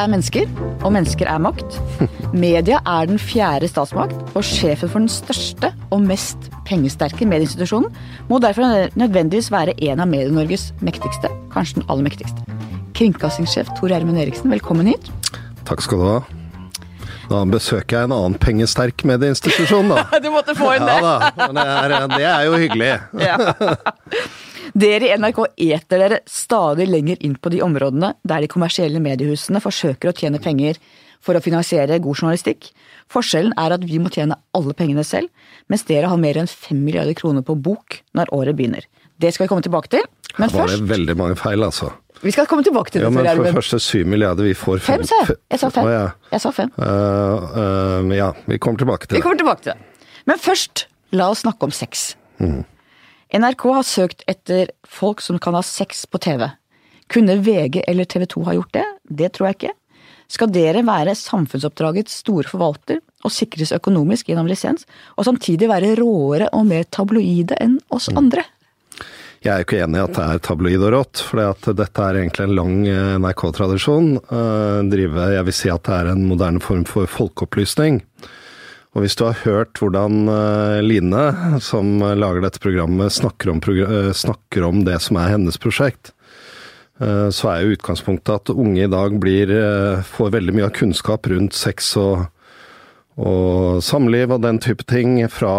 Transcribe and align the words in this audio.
er 0.00 0.08
mennesker, 0.08 0.48
og 0.80 0.92
mennesker 0.94 1.28
er 1.28 1.40
makt. 1.42 1.76
Media 2.32 2.80
er 2.88 3.08
den 3.10 3.20
fjerde 3.20 3.68
statsmakt, 3.68 4.16
og 4.34 4.46
sjefen 4.46 4.88
for 4.88 5.02
den 5.02 5.10
største 5.12 5.72
og 5.92 6.04
mest 6.06 6.48
pengesterke 6.68 7.26
medieinstitusjonen 7.28 7.92
må 8.30 8.40
derfor 8.40 8.88
nødvendigvis 8.98 9.50
være 9.52 9.76
en 9.90 10.00
av 10.00 10.08
Medie-Norges 10.08 10.70
mektigste, 10.84 11.30
kanskje 11.52 11.80
den 11.80 11.88
aller 11.90 12.06
mektigste. 12.06 12.58
Kringkastingssjef 12.96 13.72
Tor 13.78 13.92
Gjermund 13.92 14.20
Eriksen, 14.20 14.52
velkommen 14.52 14.88
hit. 14.92 15.10
Takk 15.68 15.84
skal 15.84 16.00
du 16.00 16.06
ha. 16.08 16.20
Da 17.30 17.44
besøker 17.46 18.00
jeg 18.00 18.08
en 18.08 18.14
annen 18.16 18.38
pengesterk 18.42 19.04
medieinstitusjon, 19.06 19.92
da. 19.92 20.06
Du 20.24 20.30
måtte 20.34 20.56
få 20.58 20.74
inn 20.78 20.86
det. 20.88 20.96
Ja 20.98 21.18
da, 21.30 21.32
men 21.44 21.60
det 21.60 21.66
er, 21.74 21.98
det 22.16 22.30
er 22.30 22.46
jo 22.48 22.56
hyggelig. 22.58 22.94
Ja. 23.20 23.36
Dere 24.74 25.08
i 25.08 25.14
NRK 25.18 25.40
eter 25.56 25.98
dere 25.98 26.18
stadig 26.30 26.86
lenger 26.88 27.20
inn 27.26 27.36
på 27.40 27.50
de 27.50 27.62
områdene 27.64 28.12
der 28.22 28.44
de 28.44 28.50
kommersielle 28.50 29.00
mediehusene 29.02 29.62
forsøker 29.62 30.10
å 30.10 30.16
tjene 30.16 30.40
penger 30.42 30.78
for 31.20 31.36
å 31.36 31.42
finansiere 31.44 31.98
god 32.00 32.20
journalistikk. 32.22 32.70
Forskjellen 33.10 33.52
er 33.60 33.74
at 33.76 33.84
vi 33.84 33.98
må 34.00 34.12
tjene 34.12 34.38
alle 34.56 34.76
pengene 34.76 35.04
selv, 35.04 35.28
mens 35.68 35.84
dere 35.88 36.08
har 36.08 36.20
mer 36.20 36.38
enn 36.40 36.48
5 36.48 36.78
milliarder 36.80 37.16
kroner 37.18 37.44
på 37.44 37.58
bok 37.58 38.00
når 38.16 38.32
året 38.36 38.56
begynner. 38.56 38.86
Det 39.20 39.34
skal 39.34 39.44
vi 39.44 39.50
komme 39.52 39.66
tilbake 39.66 39.90
til. 39.92 40.06
Men 40.38 40.48
Her 40.48 40.54
var 40.62 40.70
det 40.70 40.78
først 40.78 40.88
veldig 40.94 41.16
mange 41.18 41.36
feil, 41.36 41.66
altså. 41.66 41.90
Vi 42.22 42.32
skal 42.32 42.46
komme 42.48 42.64
tilbake 42.64 42.92
til 42.92 43.02
det. 43.02 43.08
Ja, 43.08 43.12
men 43.12 43.26
For 43.26 43.48
det 43.48 43.56
første 43.56 43.80
7 43.80 44.04
milliarder, 44.08 44.44
vi 44.44 44.54
får 44.56 44.80
Fem, 44.84 45.04
sa 45.08 45.18
jeg. 45.24 45.36
Jeg 45.50 45.60
sa 45.60 45.70
fem. 45.72 45.88
Å, 45.88 45.92
ja. 45.92 46.06
Jeg 46.32 46.44
sa 46.44 46.52
fem. 46.56 46.72
Uh, 46.76 46.86
uh, 48.06 48.14
ja, 48.16 48.30
vi 48.48 48.58
kommer 48.60 48.80
tilbake 48.80 49.08
til 49.08 49.16
Vi 49.16 49.20
det. 49.20 49.24
kommer 49.26 49.40
tilbake 49.40 49.64
til 49.66 49.72
det. 49.74 50.10
Men 50.28 50.40
først, 50.40 50.86
la 51.16 51.30
oss 51.32 51.44
snakke 51.44 51.68
om 51.68 51.72
sex. 51.74 52.12
NRK 53.30 53.62
har 53.76 53.86
søkt 53.86 54.24
etter 54.26 54.72
folk 54.82 55.20
som 55.22 55.38
kan 55.38 55.54
ha 55.54 55.62
sex 55.62 56.02
på 56.10 56.18
TV. 56.18 56.48
Kunne 57.10 57.36
VG 57.42 57.84
eller 57.86 58.08
TV 58.10 58.26
2 58.26 58.42
ha 58.48 58.54
gjort 58.56 58.72
det? 58.74 58.86
Det 59.06 59.28
tror 59.34 59.48
jeg 59.50 59.58
ikke. 59.58 59.76
Skal 60.30 60.50
dere 60.54 60.82
være 60.86 61.14
samfunnsoppdragets 61.18 62.20
store 62.22 62.46
forvalter 62.50 63.00
og 63.26 63.34
sikres 63.34 63.72
økonomisk 63.74 64.30
gjennom 64.30 64.48
lisens, 64.50 64.86
og 65.18 65.26
samtidig 65.26 65.68
være 65.70 65.96
råere 65.98 66.48
og 66.56 66.66
mer 66.70 66.86
tabloide 66.90 67.58
enn 67.62 67.78
oss 67.94 68.08
andre? 68.14 68.44
Jeg 69.40 69.52
er 69.52 69.62
jo 69.62 69.66
ikke 69.66 69.80
enig 69.82 69.96
i 69.98 70.04
at 70.04 70.16
det 70.18 70.24
er 70.26 70.42
tabloid 70.44 70.82
og 70.84 70.92
rått, 70.94 71.22
for 71.24 71.72
dette 71.78 72.04
er 72.04 72.18
egentlig 72.20 72.44
en 72.44 72.56
lang 72.58 72.74
eh, 72.90 73.14
NRK-tradisjon. 73.22 74.10
Eh, 74.20 74.90
Jeg 74.90 75.46
vil 75.46 75.56
si 75.56 75.70
at 75.72 75.86
det 75.86 75.96
er 75.96 76.10
en 76.12 76.26
moderne 76.28 76.60
form 76.60 76.84
for 76.84 77.08
folkeopplysning. 77.08 78.02
Og 78.90 79.04
hvis 79.04 79.14
du 79.18 79.22
har 79.28 79.38
hørt 79.44 79.78
hvordan 79.78 80.24
eh, 80.26 80.80
Line, 80.82 81.26
som 81.62 82.00
lager 82.02 82.42
dette 82.42 82.62
programmet, 82.62 83.14
snakker 83.14 83.52
om, 83.52 83.62
eh, 83.62 84.10
snakker 84.16 84.66
om 84.66 84.82
det 84.86 84.98
som 85.04 85.20
er 85.20 85.36
hennes 85.36 85.60
prosjekt, 85.62 86.10
eh, 86.98 87.28
så 87.30 87.52
er 87.52 87.62
jo 87.62 87.76
utgangspunktet 87.76 88.34
at 88.34 88.54
unge 88.56 88.82
i 88.82 88.90
dag 88.90 89.14
blir, 89.22 89.54
får 90.10 90.34
veldig 90.34 90.56
mye 90.56 90.68
av 90.72 90.74
kunnskap 90.74 91.30
rundt 91.30 91.54
sex 91.54 91.92
og, 92.02 92.26
og 93.14 93.78
samliv 93.84 94.34
og 94.34 94.42
den 94.42 94.58
type 94.58 94.82
ting 94.90 95.20
fra 95.30 95.54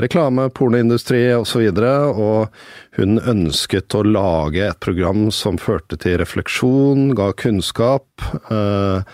reklame, 0.00 0.48
pornoindustri 0.56 1.26
osv. 1.36 1.68
Og, 1.68 1.76
så 1.76 1.92
og 2.16 2.96
hun 2.96 3.20
ønsket 3.20 3.92
å 3.98 4.06
lage 4.08 4.70
et 4.70 4.80
program 4.80 5.28
som 5.34 5.60
førte 5.60 6.00
til 6.00 6.16
refleksjon, 6.22 7.10
ga 7.18 7.28
kunnskap, 7.36 8.08
eh, 8.48 9.04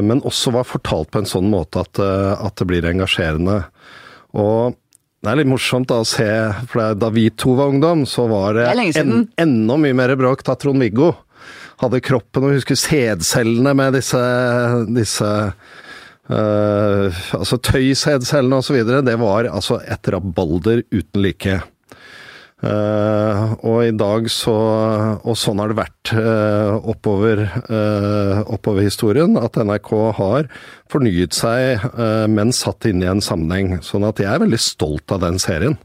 men 0.00 0.22
også 0.22 0.52
var 0.54 0.68
fortalt 0.68 1.10
på 1.10 1.22
en 1.22 1.28
sånn 1.28 1.50
måte 1.50 1.82
at, 1.82 1.98
eh, 1.98 2.32
at 2.46 2.56
det 2.60 2.66
blir 2.70 2.86
engasjerende. 2.86 3.64
Og 4.38 4.76
det 5.24 5.32
er 5.32 5.40
litt 5.40 5.50
morsomt 5.50 5.88
da 5.88 6.02
å 6.02 6.08
se, 6.08 6.28
for 6.70 6.94
da 7.00 7.10
vi 7.14 7.30
to 7.32 7.56
var 7.58 7.72
ungdom, 7.72 8.04
så 8.06 8.26
var 8.30 8.58
det, 8.58 8.68
Det 8.76 9.00
en, 9.00 9.28
enda 9.40 9.78
mye 9.80 9.96
mer 9.96 10.14
bråk 10.20 10.44
da 10.46 10.56
Trond-Viggo 10.60 11.14
hadde 11.82 12.02
kroppen 12.04 12.46
og 12.46 12.54
husker 12.54 12.78
sædcellene 12.78 13.72
med 13.76 13.96
disse, 13.96 14.20
disse 14.94 15.30
eh, 16.30 17.22
altså 17.34 17.58
tøysædcellene 17.58 18.60
osv. 18.60 18.82
Det 19.06 19.16
var 19.20 19.48
altså 19.50 19.80
et 19.82 20.12
rabalder 20.12 20.84
uten 20.92 21.24
like. 21.24 21.58
Eh, 22.62 23.54
og 23.66 23.80
i 23.82 23.90
dag 23.98 24.28
så 24.30 24.54
Og 25.26 25.34
sånn 25.36 25.58
har 25.58 25.72
det 25.72 25.76
vært 25.76 26.12
eh, 26.14 26.86
oppover, 26.86 27.42
eh, 27.66 28.42
oppover 28.46 28.86
historien, 28.86 29.34
at 29.36 29.58
NRK 29.58 29.90
har 30.20 30.48
fornyet 30.92 31.34
seg, 31.34 31.82
men 32.30 32.52
satt 32.54 32.86
inn 32.86 33.02
i 33.02 33.08
en 33.10 33.22
sammenheng. 33.24 33.80
Sånn 33.82 34.06
at 34.06 34.20
jeg 34.22 34.30
er 34.30 34.42
veldig 34.44 34.60
stolt 34.60 35.10
av 35.14 35.24
den 35.24 35.40
serien. 35.42 35.76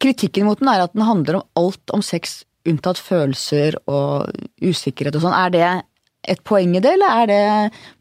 Kritikken 0.00 0.46
mot 0.48 0.60
den 0.60 0.68
er 0.72 0.84
at 0.84 0.92
den 0.92 1.06
handler 1.08 1.40
om 1.40 1.46
alt 1.62 1.94
om 1.94 2.04
sex 2.04 2.42
unntatt 2.68 3.00
følelser 3.00 3.78
og 3.88 4.28
usikkerhet 4.60 5.16
og 5.16 5.24
sånn. 5.24 5.38
Er 5.38 5.54
det 5.54 5.68
et 6.28 6.42
poeng 6.44 6.74
i 6.76 6.82
det, 6.84 6.92
eller 6.98 7.22
er 7.22 7.30
det 7.30 7.44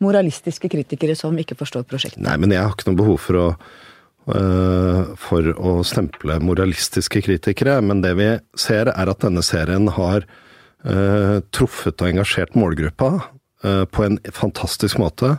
moralistiske 0.04 0.72
kritikere 0.72 1.16
som 1.16 1.38
ikke 1.40 1.58
forstår 1.60 1.88
prosjektet? 1.88 2.24
Nei, 2.26 2.36
men 2.42 2.52
jeg 2.52 2.66
har 2.66 2.76
ikke 2.76 2.90
noe 2.90 3.00
behov 3.00 3.22
for 3.24 3.40
å, 3.40 3.48
for 4.30 5.48
å 5.58 5.80
stemple 5.88 6.40
moralistiske 6.44 7.24
kritikere. 7.26 7.80
Men 7.82 8.04
det 8.04 8.14
vi 8.20 8.30
ser, 8.60 8.92
er 8.94 9.12
at 9.12 9.24
denne 9.24 9.44
serien 9.46 9.90
har 9.96 10.28
øh, 10.86 11.40
truffet 11.56 11.98
og 12.02 12.12
engasjert 12.12 12.54
målgruppa 12.60 13.12
øh, 13.66 13.86
på 13.90 14.06
en 14.06 14.20
fantastisk 14.36 15.02
måte. 15.02 15.38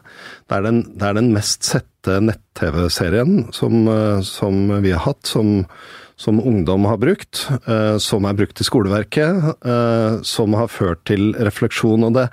Det 0.48 0.58
er 0.58 0.66
den, 0.66 0.82
det 0.96 1.06
er 1.06 1.18
den 1.20 1.32
mest 1.36 1.68
sette 1.68 2.18
nett-TV-serien 2.24 3.50
som, 3.54 3.84
som 4.24 4.62
vi 4.80 4.94
har 4.96 5.04
hatt, 5.04 5.22
som, 5.28 5.66
som 6.20 6.40
ungdom 6.40 6.84
har 6.84 6.98
brukt, 7.00 7.48
eh, 7.66 7.96
som 7.98 8.26
er 8.28 8.36
brukt 8.36 8.60
i 8.60 8.64
skoleverket, 8.66 9.38
eh, 9.64 10.18
som 10.22 10.52
har 10.58 10.68
ført 10.68 11.00
til 11.08 11.32
refleksjon. 11.32 12.04
Og 12.04 12.12
det, 12.12 12.26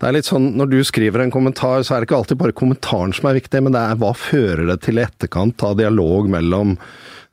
det 0.00 0.08
er 0.08 0.16
litt 0.16 0.30
sånn, 0.30 0.54
Når 0.56 0.70
du 0.72 0.78
skriver 0.80 1.20
en 1.20 1.34
kommentar, 1.34 1.84
så 1.84 1.94
er 1.94 2.00
det 2.00 2.08
ikke 2.08 2.22
alltid 2.22 2.40
bare 2.40 2.56
kommentaren 2.56 3.12
som 3.12 3.28
er 3.28 3.36
viktig, 3.36 3.60
men 3.66 3.76
det 3.76 3.82
er 3.84 4.00
hva 4.00 4.14
fører 4.16 4.64
det 4.70 4.78
til 4.86 4.96
i 4.96 5.04
etterkant 5.04 5.60
av 5.68 5.76
dialog 5.76 6.30
mellom 6.32 6.78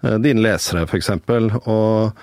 eh, 0.04 0.18
dine 0.20 0.44
lesere, 0.44 0.84
f.eks. 0.84 1.14
Og, 1.62 2.20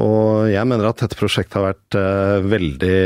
og 0.00 0.48
jeg 0.48 0.64
mener 0.72 0.88
at 0.88 1.04
dette 1.04 1.20
prosjektet 1.20 1.60
har 1.60 1.68
vært 1.68 2.00
veldig 2.48 2.96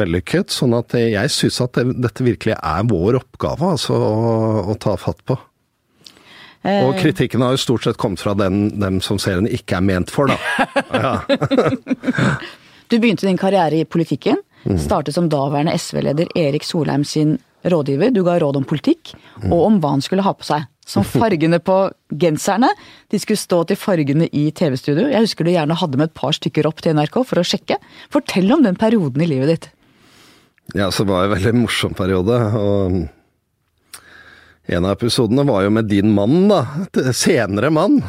vellykket. 0.00 0.56
Sånn 0.56 0.78
at 0.78 0.96
jeg 0.96 1.36
syns 1.36 1.60
at 1.66 1.76
det, 1.76 1.98
dette 2.00 2.24
virkelig 2.24 2.56
er 2.56 2.88
vår 2.88 3.20
oppgave 3.20 3.74
altså, 3.76 4.00
å, 4.08 4.64
å 4.72 4.80
ta 4.80 4.96
fatt 4.96 5.20
på. 5.28 5.36
Og 6.60 6.96
kritikken 7.00 7.40
har 7.40 7.54
jo 7.54 7.60
stort 7.62 7.86
sett 7.86 7.96
kommet 8.00 8.20
fra 8.20 8.34
den, 8.36 8.66
dem 8.80 8.98
som 9.00 9.16
serien 9.22 9.46
ikke 9.48 9.78
er 9.78 9.84
ment 9.86 10.10
for, 10.12 10.28
da. 10.28 10.36
Ja. 10.92 11.14
Du 12.90 12.96
begynte 12.98 13.22
din 13.28 13.38
karriere 13.38 13.78
i 13.78 13.84
politikken. 13.86 14.40
Startet 14.82 15.14
som 15.14 15.28
daværende 15.30 15.76
SV-leder 15.78 16.26
Erik 16.36 16.64
Solheim 16.66 17.04
sin 17.06 17.36
rådgiver. 17.62 18.10
Du 18.10 18.24
ga 18.26 18.34
råd 18.42 18.58
om 18.58 18.64
politikk, 18.66 19.12
og 19.46 19.60
om 19.62 19.76
hva 19.80 19.92
han 19.94 20.02
skulle 20.02 20.24
ha 20.26 20.32
på 20.34 20.42
seg. 20.48 20.64
Som 20.90 21.06
fargene 21.20 21.60
på 21.62 21.76
genserne. 22.18 22.72
De 23.14 23.20
skulle 23.22 23.38
stå 23.38 23.60
til 23.70 23.78
fargene 23.78 24.26
i 24.34 24.48
TV-studio. 24.50 25.06
Jeg 25.06 25.22
husker 25.22 25.46
du 25.46 25.52
gjerne 25.54 25.78
hadde 25.78 26.00
med 26.02 26.10
et 26.10 26.16
par 26.18 26.34
stykker 26.34 26.66
opp 26.66 26.82
til 26.82 26.98
NRK 26.98 27.20
for 27.30 27.38
å 27.38 27.46
sjekke. 27.46 27.78
Fortell 28.10 28.50
om 28.56 28.66
den 28.66 28.74
perioden 28.80 29.22
i 29.22 29.30
livet 29.30 29.54
ditt. 29.54 29.70
ja, 30.74 30.90
så 30.90 31.06
var 31.06 31.22
det 31.22 31.30
en 31.30 31.36
veldig 31.38 31.54
morsom 31.62 31.94
periode. 31.94 32.42
og 32.58 33.00
en 34.70 34.86
av 34.86 34.94
episodene 34.94 35.42
var 35.48 35.64
jo 35.64 35.72
med 35.74 35.88
din 35.90 36.12
mann, 36.14 36.46
da. 36.50 36.60
Senere 37.16 37.70
mann. 37.74 37.98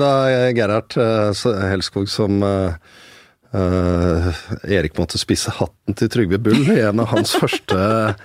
da 0.00 0.12
Gerhard 0.54 0.96
eh, 1.00 1.44
Helskog 1.72 2.06
som 2.10 2.42
eh, 2.46 2.70
Erik 4.70 4.98
måtte 4.98 5.18
spisse 5.18 5.50
hatten 5.58 5.98
til 5.98 6.10
Trygve 6.12 6.38
Bull 6.38 6.70
i 6.70 6.80
en 6.84 7.02
av 7.02 7.10
hans 7.10 7.34
første, 7.34 7.76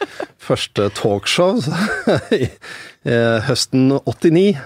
første 0.49 0.89
talkshow 0.99 1.63
i 2.35 2.45
høsten 3.49 3.89
89. 4.05 4.59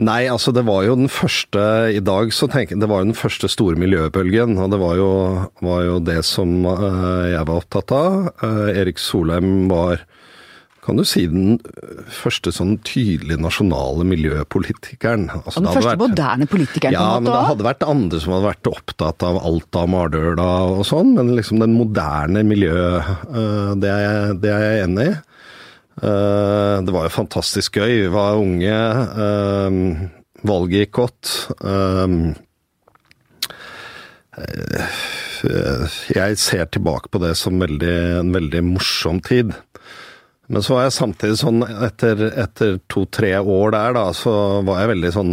Nei, 0.00 0.20
altså 0.30 0.52
det 0.54 0.62
var 0.68 0.84
jo 0.86 0.94
den 0.94 1.10
første 1.10 1.60
I 1.90 1.98
dag 2.04 2.30
så 2.30 2.46
tenker 2.46 2.76
jeg 2.76 2.82
det 2.84 2.90
var 2.92 3.00
jo 3.02 3.08
den 3.08 3.18
første 3.18 3.48
store 3.50 3.74
miljøbølgen, 3.80 4.54
og 4.62 4.70
det 4.70 4.78
var 4.78 4.94
jo, 5.00 5.08
var 5.66 5.80
jo 5.88 5.96
det 6.06 6.20
som 6.28 6.52
uh, 6.62 7.26
jeg 7.26 7.42
var 7.48 7.56
opptatt 7.56 7.90
av. 7.96 8.28
Erik 8.70 9.02
Solheim 9.02 9.66
var 9.72 10.04
kan 10.82 10.96
du 10.96 11.04
si 11.04 11.26
den 11.28 11.58
første 12.08 12.50
sånn 12.56 12.78
tydelig 12.88 13.36
nasjonale 13.38 14.04
miljøpolitikeren. 14.08 15.26
Altså, 15.42 15.60
den 15.60 15.72
første 15.74 15.90
vært- 15.90 16.04
moderne 16.08 16.46
politikeren 16.48 16.92
ja, 16.96 17.20
men 17.20 17.28
det 17.30 17.42
hadde 17.50 17.66
vært 17.66 17.84
andre 17.86 18.20
som 18.20 18.32
hadde 18.32 18.48
vært 18.48 18.70
opptatt 18.72 19.22
av 19.28 19.36
Alta, 19.44 19.86
Mardøla 19.86 20.46
og 20.78 20.84
sånn, 20.88 21.12
men 21.18 21.34
liksom 21.36 21.60
den 21.60 21.74
moderne 21.76 22.42
miljøet, 22.48 23.04
øh, 23.28 23.74
det, 23.80 23.90
er 23.90 24.00
jeg- 24.06 24.40
det 24.40 24.50
er 24.50 24.60
jeg 24.64 24.88
enig 24.88 25.08
i. 25.10 25.18
Eh, 26.02 26.80
Det 26.80 26.92
var 26.94 27.02
jo 27.04 27.08
fantastisk 27.12 27.72
gøy. 27.76 28.02
Vi 28.02 28.08
var 28.08 28.36
unge. 28.40 30.10
Valget 30.42 30.88
gikk 30.88 30.92
godt. 30.96 31.50
eh, 31.60 32.34
Jeg 36.14 36.36
ser 36.38 36.66
tilbake 36.66 37.08
på 37.10 37.20
det 37.20 37.34
som 37.36 37.58
veldig, 37.60 38.20
en 38.20 38.32
veldig 38.34 38.62
morsom 38.64 39.20
tid. 39.24 39.52
Men 40.50 40.64
så 40.66 40.74
var 40.74 40.88
jeg 40.88 40.94
samtidig 40.96 41.36
sånn, 41.38 41.62
etter, 41.86 42.24
etter 42.42 42.78
to-tre 42.90 43.36
år 43.38 43.70
der, 43.74 43.94
da, 43.94 44.04
så 44.16 44.32
var 44.66 44.80
jeg 44.82 44.90
veldig 44.96 45.12
sånn 45.14 45.30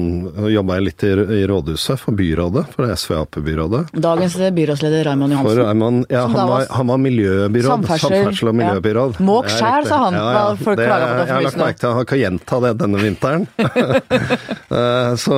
Jobba 0.53 0.77
jeg 0.77 0.85
litt 0.85 1.05
i, 1.07 1.09
i 1.39 1.41
rådhuset, 1.49 1.97
for 2.03 2.17
byrådet, 2.17 2.63
for 2.75 2.91
SV-Ap-byrådet. 2.93 3.81
Dagens 3.97 4.37
byrådsleder 4.57 5.07
Raymond 5.09 5.33
For 5.33 5.41
Johansen. 5.41 5.63
Raymond, 5.65 6.05
ja, 6.13 6.21
han 6.27 6.37
var 6.37 6.51
var, 6.51 6.67
han 6.77 6.91
var 6.93 7.01
miljøbyråd. 7.07 7.71
Samferdsel, 7.71 8.13
Samferdsel 8.13 8.51
og 8.51 8.53
ja. 8.53 8.59
miljøbyråd. 8.61 9.19
Måk 9.31 9.49
Det 9.49 9.55
er 9.55 9.57
skjær, 9.63 9.89
sa 9.89 9.99
han, 10.05 10.19
hva 10.21 10.45
folk 10.61 10.77
det- 10.77 10.87
på 10.87 11.01
det 11.17 11.27
Jeg 11.27 11.33
har 11.33 11.47
lagt 11.47 11.61
merke 11.63 11.81
til 11.81 11.89
at 11.89 11.97
han 11.97 12.09
kan 12.13 12.23
gjenta 12.23 12.61
det 12.67 12.73
denne 12.85 13.03
vinteren. 13.07 13.47
Eh, 14.67 15.15
så, 15.15 15.35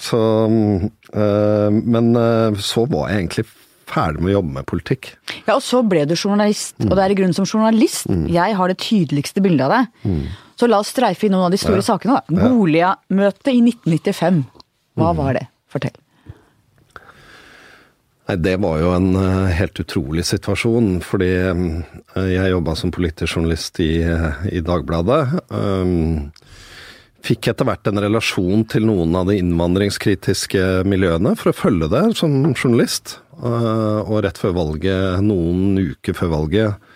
så 0.00 0.18
eh, 1.12 1.70
Men 1.70 2.16
eh, 2.16 2.54
så 2.64 2.86
var 2.88 3.10
jeg 3.10 3.18
egentlig 3.18 3.44
ferdig 3.92 4.22
med 4.22 4.32
å 4.32 4.36
jobbe 4.38 4.56
med 4.58 4.68
politikk. 4.68 5.12
Ja, 5.46 5.56
og 5.56 5.62
så 5.64 5.82
ble 5.86 6.04
du 6.08 6.16
journalist, 6.16 6.76
og 6.82 6.94
det 6.96 7.04
er 7.04 7.14
i 7.14 7.18
grunnen 7.18 7.36
som 7.36 7.48
journalist 7.48 8.08
jeg 8.32 8.56
har 8.58 8.72
det 8.72 8.78
tydeligste 8.82 9.44
bildet 9.44 9.68
av 9.68 9.76
deg. 9.76 10.30
Så 10.58 10.68
la 10.70 10.78
oss 10.82 10.92
streife 10.94 11.26
i 11.26 11.32
noen 11.32 11.48
av 11.48 11.54
de 11.54 11.60
store 11.60 11.82
sakene. 11.84 12.20
da. 12.20 12.48
Golia-møtet 12.52 13.52
i 13.54 13.60
1995. 13.64 14.44
Hva 15.00 15.12
var 15.16 15.38
det? 15.38 15.46
Fortell. 15.72 15.96
Nei, 18.28 18.36
Det 18.36 18.56
var 18.62 18.78
jo 18.78 18.92
en 18.94 19.14
eh, 19.18 19.52
helt 19.58 19.80
utrolig 19.82 20.24
situasjon, 20.28 21.00
fordi 21.04 21.30
eh, 21.50 22.30
jeg 22.36 22.52
jobba 22.52 22.76
som 22.78 22.92
politisk 22.94 23.36
journalist 23.36 23.80
i, 23.82 24.02
eh, 24.06 24.46
i 24.52 24.62
Dagbladet. 24.64 25.22
Um, 25.50 26.30
fikk 27.22 27.52
etter 27.52 27.68
hvert 27.68 27.88
en 27.88 28.00
relasjon 28.02 28.64
til 28.70 28.86
noen 28.88 29.14
av 29.18 29.28
de 29.30 29.38
innvandringskritiske 29.40 30.82
miljøene 30.88 31.34
for 31.38 31.52
å 31.52 31.56
følge 31.56 31.90
det 31.92 32.04
som 32.18 32.34
journalist. 32.52 33.18
Eh, 33.38 34.00
og 34.02 34.22
rett 34.26 34.38
før 34.40 34.56
valget, 34.58 35.22
noen 35.24 35.78
uker 35.78 36.16
før 36.18 36.34
valget 36.36 36.88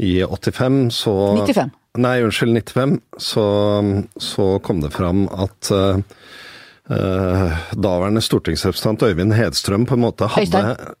i 0.00 0.18
85, 0.24 0.82
så 0.96 1.14
95. 1.38 1.74
Nei, 2.00 2.20
unnskyld, 2.22 2.54
95. 2.54 2.98
Så, 3.18 3.44
så 4.22 4.46
kom 4.62 4.82
det 4.84 4.92
fram 4.94 5.24
at 5.34 5.72
eh, 5.74 7.58
daværende 7.74 8.22
stortingsrepresentant 8.22 9.02
Øyvind 9.08 9.34
Hedstrøm 9.34 9.88
på 9.90 9.98
en 9.98 10.04
måte 10.06 10.30
hadde 10.30 10.46
Øystein? 10.46 10.94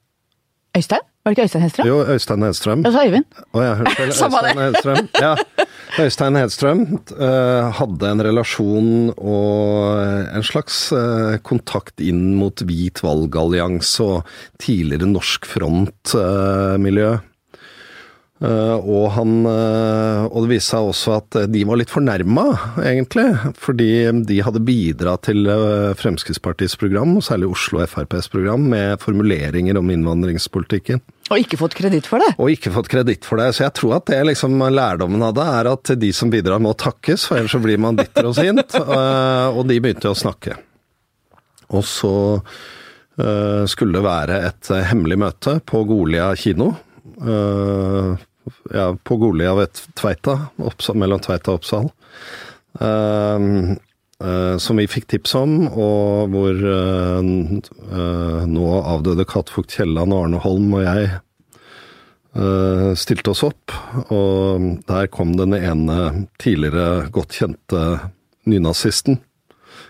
Øystein? 0.76 1.06
Var 1.20 1.30
det 1.30 1.36
ikke 1.36 1.46
Øystein 1.46 1.62
Hedstrøm? 1.62 1.86
Jo, 1.86 2.00
Øystein 2.14 2.42
Hedstrøm. 2.42 2.84
Jeg 2.84 2.92
sa 2.92 3.06
Øyvind. 3.06 3.24
Å 3.52 3.62
ja, 3.62 3.72
unnskyld. 3.84 4.12
Øystein 4.14 4.62
Hedstrøm. 4.64 5.08
Ja. 5.20 5.34
Øystein 5.98 6.36
Hedstrøm 6.38 6.82
eh, 7.18 7.70
hadde 7.74 8.10
en 8.12 8.22
relasjon 8.22 8.90
og 9.16 9.98
en 10.36 10.44
slags 10.46 10.92
eh, 10.94 11.38
kontakt 11.42 12.02
inn 12.04 12.36
mot 12.38 12.62
Hvit 12.62 13.02
valgallianse 13.02 14.06
og 14.06 14.30
tidligere 14.62 15.10
Norsk 15.10 15.48
Front-miljø. 15.50 17.16
Eh, 18.40 18.76
og, 18.80 19.10
han, 19.18 19.32
eh, 19.44 20.22
og 20.30 20.46
det 20.46 20.54
viste 20.54 20.72
seg 20.72 20.86
også 20.88 21.16
at 21.18 21.36
de 21.52 21.64
var 21.68 21.76
litt 21.76 21.92
fornærma, 21.92 22.44
egentlig. 22.80 23.26
Fordi 23.60 23.88
de 24.28 24.38
hadde 24.46 24.62
bidratt 24.64 25.26
til 25.28 25.44
eh, 25.44 25.90
Fremskrittspartiets 26.00 26.78
program, 26.80 27.18
og 27.20 27.26
særlig 27.26 27.50
Oslo 27.52 27.82
FrPs 27.84 28.30
program, 28.32 28.64
med 28.72 28.96
formuleringer 29.04 29.76
om 29.80 29.92
innvandringspolitikken. 29.92 31.02
Og 31.30 31.44
ikke 31.44 31.60
fått 31.60 31.76
kreditt 31.78 32.08
for 32.10 32.18
det. 32.24 32.32
Og 32.42 32.50
ikke 32.50 32.72
fått 32.74 32.88
kreditt 32.90 33.28
for 33.28 33.38
det. 33.38 33.52
Så 33.54 33.62
jeg 33.66 33.74
tror 33.78 33.98
at 34.00 34.08
det 34.10 34.18
liksom 34.32 34.56
lærdommen 34.72 35.22
av 35.22 35.36
det 35.36 35.46
er 35.60 35.68
at 35.70 35.92
de 36.00 36.10
som 36.16 36.32
bidrar 36.32 36.62
må 36.64 36.72
takkes, 36.80 37.28
for 37.28 37.38
ellers 37.38 37.54
så 37.54 37.60
blir 37.62 37.78
man 37.78 37.98
bitter 38.00 38.30
og 38.32 38.36
sint. 38.40 38.76
Eh, 38.90 39.48
Og 39.54 39.66
de 39.68 39.76
begynte 39.82 40.10
å 40.10 40.16
snakke. 40.18 40.56
Og 41.76 41.84
så 41.86 42.10
eh, 43.20 43.62
skulle 43.70 43.94
det 43.94 44.02
være 44.02 44.40
et 44.48 44.70
eh, 44.74 44.86
hemmelig 44.90 45.18
møte 45.22 45.58
på 45.62 45.84
Golia 45.86 46.32
kino. 46.40 46.72
Ja, 48.74 48.96
på 49.04 49.16
Golia 49.20 49.54
ved 49.58 49.78
Tveita, 49.98 50.36
Oppsal, 50.62 50.98
mellom 51.00 51.22
Tveita 51.22 51.52
og 51.52 51.60
Oppsal. 51.60 51.88
Uh, 52.80 53.74
uh, 54.22 54.56
som 54.62 54.78
vi 54.78 54.88
fikk 54.90 55.08
tips 55.10 55.34
om, 55.38 55.56
og 55.68 56.30
hvor 56.32 56.60
uh, 56.60 58.46
nå 58.50 58.68
avdøde 58.80 59.26
Katfugt 59.28 59.74
Kielland 59.74 60.14
og 60.14 60.26
Arne 60.26 60.44
Holm 60.44 60.78
og 60.78 60.86
jeg 60.86 61.18
stilte 62.94 63.32
oss 63.32 63.40
opp. 63.42 63.72
Og 64.14 64.62
der 64.86 65.08
kom 65.10 65.32
den 65.34 65.50
ene 65.56 66.28
tidligere 66.38 67.08
godt 67.10 67.34
kjente 67.40 67.80
nynazisten 68.46 69.18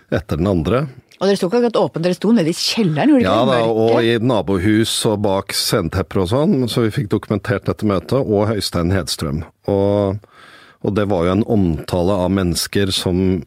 etter 0.09 0.41
den 0.41 0.49
andre. 0.49 0.79
Og 1.21 1.29
dere 1.29 1.37
sto 1.37 1.47
ikke 1.51 1.59
akkurat 1.59 1.77
åpent, 1.77 2.01
dere 2.07 2.17
sto 2.17 2.31
nede 2.33 2.49
i 2.49 2.57
kjelleren, 2.57 3.11
gjorde 3.13 3.27
Ja 3.27 3.45
da, 3.45 3.59
og 3.69 3.99
i 4.01 4.15
nabohus 4.25 4.93
og 5.05 5.19
bak 5.21 5.53
sendtepper 5.53 6.23
og 6.23 6.31
sånn, 6.31 6.55
så 6.71 6.81
vi 6.87 6.93
fikk 6.95 7.11
dokumentert 7.13 7.67
dette 7.69 7.85
møtet, 7.85 8.17
og 8.25 8.47
Høystein 8.49 8.89
Hedstrøm. 8.95 9.43
Og, 9.69 10.17
og 10.81 10.95
det 10.97 11.05
var 11.11 11.27
jo 11.27 11.35
en 11.37 11.45
omtale 11.45 12.17
av 12.25 12.33
mennesker 12.33 12.89
som 12.95 13.43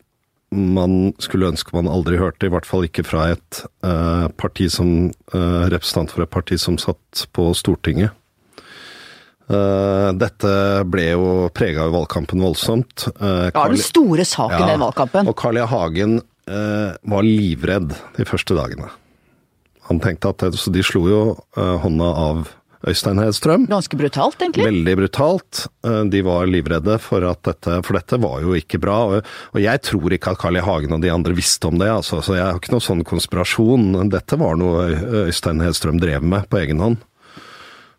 man 0.55 1.11
skulle 1.19 1.49
ønske 1.51 1.75
man 1.75 1.91
aldri 1.91 2.21
hørte, 2.21 2.47
i 2.47 2.53
hvert 2.55 2.69
fall 2.69 2.87
ikke 2.87 3.03
fra 3.09 3.33
et 3.33 3.65
eh, 3.83 4.27
parti 4.39 4.69
som 4.71 5.09
eh, 5.35 5.65
representant 5.73 6.15
for 6.15 6.23
et 6.23 6.31
parti 6.31 6.61
som 6.63 6.79
satt 6.79 7.25
på 7.35 7.49
Stortinget. 7.59 8.15
Eh, 9.51 10.11
dette 10.17 10.53
ble 10.89 11.09
jo 11.11 11.25
prega 11.59 11.89
av 11.89 11.97
valgkampen 11.97 12.39
voldsomt. 12.45 13.09
ja, 13.09 13.11
Det 13.19 13.51
var 13.51 13.51
Carl- 13.59 13.75
den 13.75 13.83
store 13.83 14.25
saken 14.31 14.57
i 14.57 14.63
Ja, 14.63 14.71
den 14.77 14.87
valgkampen. 14.87 15.27
Og 15.29 15.37
Carl 15.43 15.59
I. 15.59 15.67
Hagen 15.75 16.21
eh, 16.49 16.97
var 17.11 17.25
livredd 17.27 17.95
de 18.17 18.27
første 18.29 18.57
dagene. 18.59 18.91
Han 19.91 20.01
tenkte 20.01 20.31
at 20.33 20.39
det, 20.47 20.59
Så 20.59 20.73
de 20.73 20.83
slo 20.87 21.09
jo 21.11 21.23
eh, 21.57 21.75
hånda 21.83 22.11
av 22.17 22.47
Øystein 22.85 23.17
Hedstrøm. 23.21 23.67
Ganske 23.69 23.97
brutalt, 23.97 24.37
egentlig. 24.41 24.65
Veldig 24.67 24.95
brutalt. 25.01 25.63
Eh, 25.87 26.03
De 26.13 26.21
var 26.25 26.49
livredde 26.49 26.99
for 27.01 27.25
at 27.29 27.41
dette 27.49 27.79
For 27.87 27.97
dette 27.97 28.19
var 28.21 28.43
jo 28.45 28.57
ikke 28.59 28.81
bra. 28.81 28.99
Og, 29.09 29.31
og 29.55 29.61
jeg 29.61 29.81
tror 29.89 30.13
ikke 30.17 30.35
at 30.35 30.41
Carl 30.43 30.61
I. 30.61 30.65
Hagen 30.65 30.93
og 30.93 31.01
de 31.05 31.13
andre 31.13 31.33
visste 31.37 31.69
om 31.69 31.81
det, 31.81 31.89
altså. 31.89 32.21
Så 32.25 32.37
jeg 32.37 32.45
har 32.45 32.61
ikke 32.61 32.75
noen 32.75 32.85
sånn 32.85 33.05
konspirasjon. 33.09 33.89
Dette 34.13 34.37
var 34.41 34.57
noe 34.61 34.91
Øystein 35.25 35.65
Hedstrøm 35.65 36.01
drev 36.03 36.25
med 36.25 36.49
på 36.53 36.61
egen 36.61 36.81
hånd. 36.85 37.01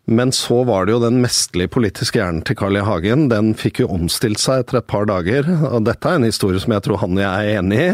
Men 0.06 0.30
så 0.32 0.60
var 0.64 0.86
det 0.86 0.94
jo 0.94 1.02
den 1.02 1.18
mesterlige 1.22 1.72
politiske 1.74 2.20
hjernen 2.20 2.44
til 2.46 2.54
Carl 2.58 2.78
I. 2.78 2.82
Hagen. 2.86 3.26
Den 3.32 3.54
fikk 3.58 3.80
jo 3.82 3.90
omstilt 3.90 4.38
seg 4.38 4.62
etter 4.62 4.78
et 4.78 4.88
par 4.90 5.08
dager. 5.10 5.48
Og 5.72 5.82
dette 5.88 6.06
er 6.06 6.20
en 6.20 6.26
historie 6.28 6.62
som 6.62 6.76
jeg 6.76 6.84
tror 6.86 7.00
han 7.02 7.16
og 7.18 7.24
jeg 7.24 7.48
er 7.50 7.58
enig 7.58 7.80
i. 7.82 7.88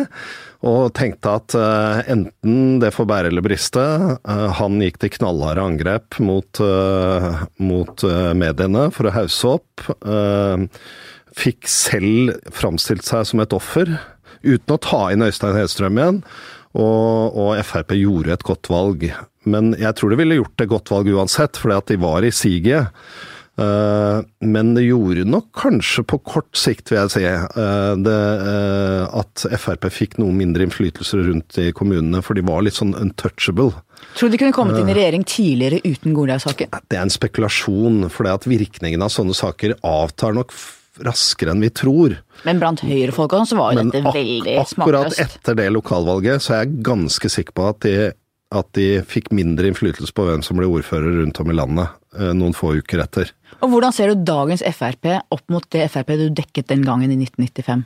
Og 0.68 0.92
tenkte 0.94 1.32
at 1.40 1.56
uh, 1.58 2.02
enten 2.12 2.76
det 2.82 2.92
får 2.94 3.08
bære 3.10 3.32
eller 3.32 3.44
briste. 3.44 3.82
Uh, 4.28 4.50
han 4.60 4.76
gikk 4.84 5.00
til 5.02 5.14
knallharde 5.16 5.64
angrep 5.64 6.20
mot, 6.22 6.60
uh, 6.60 7.42
mot 7.64 8.06
mediene 8.38 8.86
for 8.94 9.08
å 9.08 9.16
hause 9.16 9.56
opp. 9.56 9.88
Fikk 11.32 11.64
selv 11.70 12.36
framstilt 12.52 13.08
seg 13.08 13.24
som 13.24 13.40
et 13.40 13.56
offer, 13.56 13.88
uten 14.44 14.74
å 14.74 14.82
ta 14.84 15.06
inn 15.14 15.24
Øystein 15.24 15.56
Hedstrøm 15.56 15.96
igjen. 15.96 16.20
Og, 16.72 17.36
og 17.36 17.58
Frp 17.66 17.92
gjorde 17.98 18.32
et 18.32 18.46
godt 18.48 18.70
valg. 18.72 19.10
Men 19.44 19.74
jeg 19.76 19.98
tror 19.98 20.12
de 20.12 20.20
ville 20.22 20.38
gjort 20.40 20.64
et 20.64 20.70
godt 20.70 20.92
valg 20.94 21.12
uansett, 21.12 21.60
fordi 21.60 21.76
at 21.76 21.92
de 21.92 22.00
var 22.00 22.24
i 22.24 22.32
siget. 22.34 22.92
Eh, 23.60 24.18
men 24.40 24.72
det 24.74 24.86
gjorde 24.86 25.26
nok 25.28 25.50
kanskje 25.60 26.04
på 26.08 26.18
kort 26.24 26.56
sikt, 26.56 26.88
vil 26.88 27.02
jeg 27.02 27.12
si, 27.12 27.24
eh, 27.28 27.94
det, 28.00 28.20
eh, 28.48 29.18
at 29.20 29.44
Frp 29.60 29.88
fikk 29.92 30.16
noe 30.22 30.32
mindre 30.32 30.64
innflytelse 30.64 31.20
rundt 31.26 31.58
i 31.60 31.68
kommunene, 31.76 32.22
for 32.24 32.38
de 32.38 32.46
var 32.48 32.64
litt 32.64 32.78
sånn 32.78 32.96
untouchable. 32.96 33.74
Tror 34.16 34.30
du 34.30 34.36
de 34.36 34.40
kunne 34.40 34.56
kommet 34.56 34.80
inn 34.80 34.88
i 34.88 34.96
regjering 34.96 35.24
tidligere 35.28 35.82
uten 35.84 36.16
Goliat-saken? 36.16 36.72
Det 36.88 36.96
er 36.96 37.04
en 37.04 37.12
spekulasjon, 37.12 38.08
for 38.10 38.24
det 38.24 38.38
at 38.38 38.48
virkningen 38.48 39.04
av 39.04 39.12
sånne 39.12 39.36
saker 39.36 39.76
avtar 39.84 40.34
nok 40.34 40.56
raskere 41.04 41.52
enn 41.52 41.62
vi 41.64 41.70
tror. 41.70 42.16
Men 42.46 42.58
blant 42.62 42.82
høyrefolka 42.84 43.44
så 43.46 43.58
var 43.58 43.74
jo 43.74 43.82
Men 43.82 43.92
dette 43.94 44.14
veldig 44.16 44.56
akkurat 44.64 45.16
etter 45.22 45.58
det 45.58 45.68
lokalvalget, 45.74 46.42
så 46.42 46.56
er 46.56 46.64
jeg 46.64 46.82
ganske 46.88 47.30
sikker 47.30 47.54
på 47.56 47.68
at 47.70 47.80
de, 47.86 47.94
at 48.52 48.68
de 48.78 48.88
fikk 49.08 49.30
mindre 49.34 49.70
innflytelse 49.70 50.14
på 50.16 50.26
hvem 50.26 50.44
som 50.46 50.58
ble 50.58 50.70
ordfører 50.70 51.22
rundt 51.22 51.40
om 51.42 51.52
i 51.52 51.56
landet 51.56 51.92
eh, 52.18 52.32
noen 52.36 52.56
få 52.56 52.74
uker 52.80 53.04
etter. 53.04 53.32
Og 53.62 53.70
hvordan 53.72 53.94
ser 53.94 54.10
du 54.10 54.24
dagens 54.26 54.64
Frp 54.74 55.12
opp 55.22 55.44
mot 55.52 55.66
det 55.74 55.86
Frp 55.92 56.14
du 56.18 56.28
dekket 56.34 56.72
den 56.72 56.86
gangen 56.86 57.14
i 57.14 57.18
1995? 57.20 57.84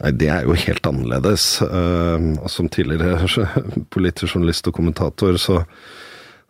Nei, 0.00 0.12
det 0.16 0.30
er 0.32 0.46
jo 0.46 0.54
helt 0.56 0.86
annerledes. 0.86 1.48
Eh, 1.66 2.28
som 2.48 2.70
tidligere 2.72 3.26
politisk 3.94 4.36
journalist 4.36 4.70
og 4.70 4.78
kommentator, 4.78 5.36
så 5.42 5.64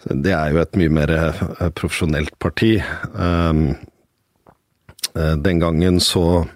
det 0.08 0.32
er 0.32 0.52
jo 0.54 0.60
et 0.62 0.76
mye 0.80 0.92
mer 1.00 1.12
eh, 1.12 1.70
profesjonelt 1.76 2.36
parti. 2.40 2.76
Eh, 5.14 5.22
eh, 5.22 5.36
den 5.36 5.60
gangen 5.60 6.00
så 6.00 6.46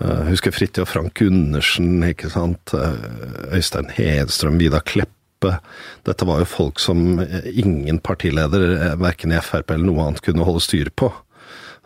jeg 0.00 0.26
Husker 0.28 0.52
Fridtjof 0.52 0.90
Frank 0.92 1.14
Gundersen, 1.16 2.02
ikke 2.04 2.28
sant. 2.32 2.74
Eh, 2.76 3.56
Øystein 3.56 3.88
Hedstrøm, 3.96 4.58
Vidar 4.60 4.84
Kleppe. 4.84 5.54
Dette 6.04 6.26
var 6.28 6.42
jo 6.42 6.48
folk 6.48 6.80
som 6.82 7.18
eh, 7.24 7.48
ingen 7.62 7.98
partileder, 8.04 8.74
eh, 8.76 8.94
verken 9.00 9.32
i 9.32 9.40
Frp 9.40 9.72
eller 9.72 9.88
noe 9.88 10.04
annet, 10.06 10.22
kunne 10.24 10.44
holde 10.44 10.60
styr 10.64 10.92
på. 10.92 11.08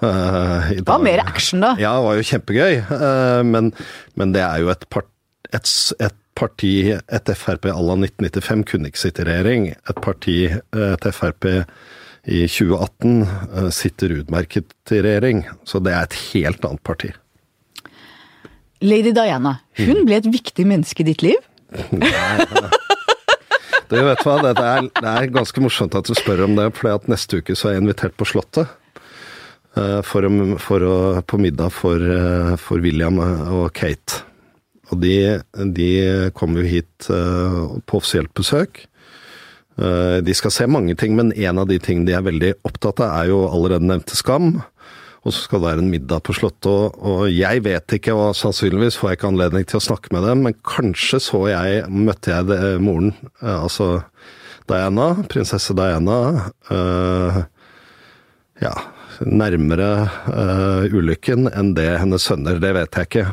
Eh, 0.03 0.73
i 0.75 0.81
Det 0.83 0.89
var 0.91 1.07
mer 1.07 1.23
action 1.23 1.63
da. 1.63 1.77
ja, 1.79 1.95
det 1.95 2.07
var 2.09 2.19
jo 2.19 2.27
kjempegøy, 2.33 2.75
eh, 2.83 3.43
men, 3.47 3.73
men 4.19 4.35
det 4.35 4.43
er 4.43 4.65
jo 4.65 4.73
et, 4.75 4.87
part, 4.91 5.07
et, 5.55 5.71
et 6.03 6.19
parti, 6.35 6.75
et 6.99 7.35
Frp 7.39 7.71
à 7.71 7.79
la 7.79 7.99
1995 8.03 8.67
kunne 8.73 8.91
ikke 8.91 9.05
sitte 9.07 9.23
i 9.23 9.31
regjering. 9.31 9.69
Et 9.71 10.01
parti, 10.03 10.39
et 10.51 11.11
Frp 11.15 11.47
i 12.25 12.47
2018 12.49 13.23
eh, 13.23 13.69
sitter 13.71 14.17
utmerket 14.21 14.93
i 14.93 15.03
regjering. 15.05 15.45
Så 15.69 15.81
det 15.85 15.93
er 15.93 16.07
et 16.07 16.19
helt 16.33 16.65
annet 16.65 16.83
parti. 16.87 17.13
Lady 18.85 19.15
Diana, 19.17 19.59
hun 19.81 20.05
ble 20.05 20.19
et 20.19 20.29
viktig 20.29 20.67
menneske 20.69 21.05
i 21.05 21.11
ditt 21.13 21.25
liv? 21.25 21.41
Du 23.85 23.99
vet 24.01 24.23
hva, 24.25 24.39
det 24.41 24.55
er, 24.59 24.87
det 24.97 25.11
er 25.11 25.27
ganske 25.31 25.61
morsomt 25.61 25.95
at 25.95 26.09
du 26.09 26.15
spør 26.17 26.47
om 26.47 26.55
det, 26.57 26.71
for 26.75 27.05
neste 27.13 27.39
uke 27.39 27.55
så 27.55 27.69
er 27.69 27.75
jeg 27.75 27.83
invitert 27.83 28.15
på 28.19 28.27
Slottet. 28.27 28.71
eh, 29.77 30.01
For, 30.09 30.25
for 30.65 30.87
å, 30.89 30.95
på 31.29 31.39
middag 31.39 31.71
for, 31.77 32.01
eh, 32.01 32.55
for 32.59 32.81
William 32.83 33.21
og 33.21 33.69
Kate. 33.77 34.23
Og 34.89 34.99
de, 35.05 35.37
de 35.77 35.91
kom 36.35 36.57
jo 36.59 36.65
hit 36.65 37.07
på 37.07 38.01
offisielt 38.01 38.33
besøk. 38.37 38.87
Eh, 39.79 40.21
De 40.25 40.35
skal 40.35 40.53
se 40.55 40.67
mange 40.71 40.95
ting, 40.99 41.17
men 41.17 41.33
en 41.33 41.59
av 41.59 41.69
de 41.71 41.79
tingene 41.83 42.07
de 42.07 42.15
er 42.17 42.27
veldig 42.27 42.53
opptatt 42.67 43.03
av, 43.03 43.17
er 43.23 43.33
jo 43.33 43.45
allerede 43.49 43.89
nevnte 43.89 44.17
Skam. 44.19 44.63
Og 45.25 45.33
så 45.33 45.47
skal 45.47 45.63
det 45.63 45.69
være 45.71 45.83
en 45.87 45.91
middag 45.93 46.21
på 46.27 46.35
Slottet, 46.37 46.99
og, 47.01 47.23
jeg 47.33 47.63
vet 47.65 47.95
ikke, 47.97 48.13
og 48.13 48.35
sannsynligvis 48.37 48.99
får 49.01 49.11
jeg 49.11 49.19
ikke 49.19 49.31
anledning 49.31 49.65
til 49.71 49.81
å 49.81 49.87
snakke 49.87 50.13
med 50.13 50.27
dem, 50.29 50.43
men 50.45 50.57
kanskje 50.69 51.21
så 51.25 51.41
jeg, 51.49 51.87
møtte 51.89 52.35
jeg 52.35 52.49
det, 52.51 52.59
moren, 52.85 53.15
eh, 53.41 53.57
altså 53.57 54.05
Diana, 54.69 55.15
prinsesse 55.29 55.77
Diana, 55.77 56.51
Øh, 56.73 57.43
ja, 58.63 58.71
nærmere 59.21 60.09
øh, 60.31 60.95
ulykken 60.95 61.49
enn 61.53 61.75
det 61.77 61.99
hennes 62.01 62.25
sønner, 62.25 62.61
det 62.63 62.71
vet 62.77 62.97
jeg 62.97 63.09
ikke. 63.11 63.25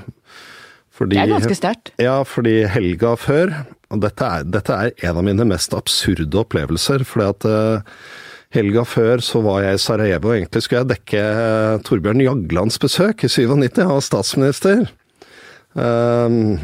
Fordi, 0.91 1.15
Det 1.15 1.23
er 1.23 1.31
ganske 1.31 1.55
sterkt. 1.55 1.93
Ja, 2.01 2.17
fordi 2.27 2.65
helga 2.67 3.15
før, 3.15 3.53
og 3.91 4.01
dette 4.03 4.27
er, 4.27 4.47
dette 4.47 4.75
er 4.75 5.07
en 5.09 5.19
av 5.19 5.25
mine 5.27 5.45
mest 5.49 5.73
absurde 5.75 6.39
opplevelser, 6.39 7.03
fordi 7.07 7.27
at 7.27 7.47
uh, 7.47 8.01
helga 8.55 8.85
før 8.87 9.23
så 9.23 9.41
var 9.43 9.65
jeg 9.65 9.77
i 9.77 9.81
Sarajevo, 9.83 10.31
og 10.31 10.37
egentlig 10.37 10.63
skulle 10.65 10.83
jeg 10.83 10.91
dekke 10.93 11.23
uh, 11.37 11.79
Torbjørn 11.87 12.23
Jaglands 12.23 12.79
besøk 12.81 13.25
i 13.27 13.31
97, 13.31 13.81
han 13.83 13.95
var 13.95 14.05
statsminister. 14.07 14.85
Uh, 15.75 16.61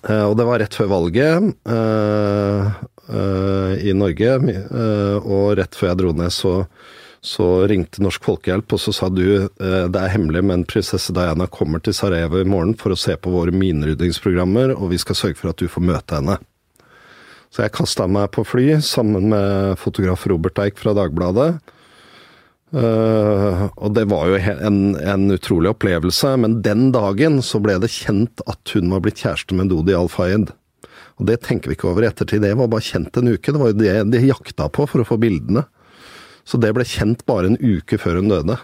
og 0.00 0.36
det 0.38 0.46
var 0.46 0.62
rett 0.62 0.76
før 0.78 0.86
valget 0.88 1.50
i 3.84 3.92
Norge, 3.92 4.30
og 5.18 5.58
rett 5.58 5.76
før 5.76 5.90
jeg 5.90 5.98
dro 5.98 6.12
ned 6.16 6.32
så 6.32 6.52
så 7.20 7.46
ringte 7.68 8.00
Norsk 8.00 8.24
Folkehjelp 8.24 8.72
og 8.72 8.80
så 8.80 8.94
sa 8.96 9.08
du 9.12 9.24
eh, 9.44 9.86
det 9.92 10.00
er 10.00 10.12
hemmelig, 10.14 10.40
men 10.48 10.66
prinsesse 10.68 11.12
Diana 11.16 11.48
kommer 11.52 11.82
til 11.84 11.96
Sarajevo 11.96 12.40
i 12.40 12.48
morgen 12.48 12.72
for 12.80 12.94
å 12.94 13.00
se 13.00 13.16
på 13.20 13.32
våre 13.34 13.52
mineryddingsprogrammer, 13.52 14.72
og 14.76 14.94
vi 14.94 15.00
skal 15.02 15.18
sørge 15.18 15.40
for 15.40 15.52
at 15.52 15.60
du 15.60 15.68
får 15.68 15.84
møte 15.90 16.16
henne. 16.16 16.38
Så 17.50 17.64
jeg 17.64 17.74
kasta 17.74 18.06
meg 18.08 18.30
på 18.32 18.46
fly 18.46 18.78
sammen 18.86 19.28
med 19.32 19.76
fotograf 19.80 20.24
Robert 20.30 20.58
Eik 20.62 20.78
fra 20.80 20.94
Dagbladet. 20.96 21.50
Eh, 22.70 23.64
og 23.66 23.92
det 23.96 24.06
var 24.08 24.30
jo 24.30 24.38
en, 24.38 24.80
en 24.94 25.34
utrolig 25.34 25.72
opplevelse, 25.74 26.36
men 26.40 26.60
den 26.64 26.88
dagen 26.94 27.40
så 27.44 27.60
ble 27.60 27.76
det 27.82 27.90
kjent 27.92 28.44
at 28.48 28.76
hun 28.76 28.94
var 28.94 29.02
blitt 29.04 29.20
kjæreste 29.20 29.58
med 29.58 29.72
Dodi 29.74 29.96
Al-Fayed. 29.98 30.54
Og 31.20 31.26
det 31.28 31.42
tenker 31.44 31.68
vi 31.68 31.76
ikke 31.76 31.90
over 31.90 32.06
i 32.06 32.08
ettertid, 32.08 32.40
det 32.46 32.54
var 32.56 32.70
bare 32.72 32.86
kjent 32.86 33.18
en 33.18 33.34
uke. 33.34 33.52
Det 33.52 33.60
var 33.60 33.74
jo 33.74 33.80
det 33.82 33.96
de 34.14 34.22
jakta 34.24 34.70
på 34.72 34.86
for 34.88 35.02
å 35.02 35.08
få 35.10 35.18
bildene. 35.20 35.66
Så 36.50 36.58
det 36.58 36.74
ble 36.74 36.86
kjent 36.88 37.22
bare 37.30 37.52
en 37.52 37.60
uke 37.62 38.00
før 38.00 38.18
hun 38.18 38.32
døde. 38.32 38.58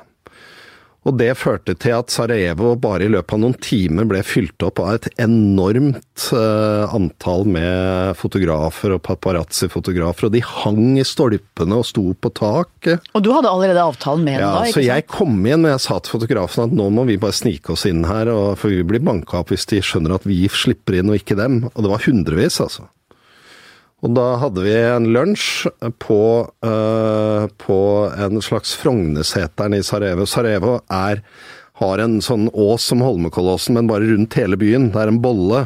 Og 1.07 1.15
det 1.21 1.37
førte 1.39 1.77
til 1.79 1.95
at 1.95 2.11
Sarajevo 2.11 2.73
bare 2.83 3.07
i 3.07 3.11
løpet 3.13 3.37
av 3.37 3.39
noen 3.45 3.55
timer 3.63 4.09
ble 4.11 4.25
fylt 4.27 4.65
opp 4.67 4.81
av 4.83 4.97
et 4.97 5.07
enormt 5.23 6.25
eh, 6.35 6.95
antall 6.97 7.47
med 7.47 8.17
fotografer 8.19 8.97
og 8.97 9.05
paparazzi-fotografer, 9.07 10.27
og 10.27 10.35
de 10.35 10.43
hang 10.43 10.99
i 10.99 11.05
stolpene 11.07 11.79
og 11.79 11.87
sto 11.87 12.09
på 12.19 12.33
taket. 12.35 13.07
Og 13.15 13.23
du 13.23 13.31
hadde 13.37 13.53
allerede 13.53 13.87
avtalen 13.87 14.27
med 14.27 14.41
henne 14.41 14.49
Ja, 14.49 14.65
da? 14.67 14.75
så 14.75 14.83
jeg 14.83 15.07
kom 15.07 15.39
inn 15.47 15.63
og 15.63 15.77
jeg 15.77 15.85
sa 15.87 16.01
til 16.03 16.17
fotografen 16.17 16.67
at 16.67 16.75
nå 16.75 16.89
må 16.99 17.07
vi 17.07 17.21
bare 17.23 17.39
snike 17.39 17.77
oss 17.77 17.87
inn 17.87 18.03
her, 18.11 18.33
for 18.59 18.75
vi 18.75 18.83
blir 18.91 19.07
banka 19.07 19.45
opp 19.45 19.55
hvis 19.55 19.69
de 19.71 19.79
skjønner 19.87 20.19
at 20.19 20.27
vi 20.27 20.43
slipper 20.51 20.99
inn 20.99 21.15
og 21.15 21.21
ikke 21.23 21.39
dem. 21.39 21.63
Og 21.77 21.87
det 21.87 21.95
var 21.95 22.03
hundrevis, 22.09 22.59
altså. 22.67 22.91
Og 24.05 24.13
da 24.17 24.25
hadde 24.43 24.61
vi 24.67 24.75
en 24.77 25.07
lunsj 25.15 25.67
på, 26.03 26.19
uh, 26.67 27.47
på 27.63 27.79
en 28.13 28.43
slags 28.45 28.75
Frogneseteren 28.77 29.75
i 29.79 29.83
Sarajevo. 29.87 30.27
Sarajevo 30.29 30.75
er, 30.93 31.23
har 31.81 32.03
en 32.05 32.19
sånn 32.25 32.51
ås 32.53 32.85
som 32.93 33.01
Holmenkollåsen, 33.05 33.75
men 33.79 33.89
bare 33.89 34.11
rundt 34.13 34.37
hele 34.37 34.59
byen. 34.61 34.91
Det 34.93 35.01
er 35.01 35.13
en 35.15 35.23
bolle. 35.25 35.65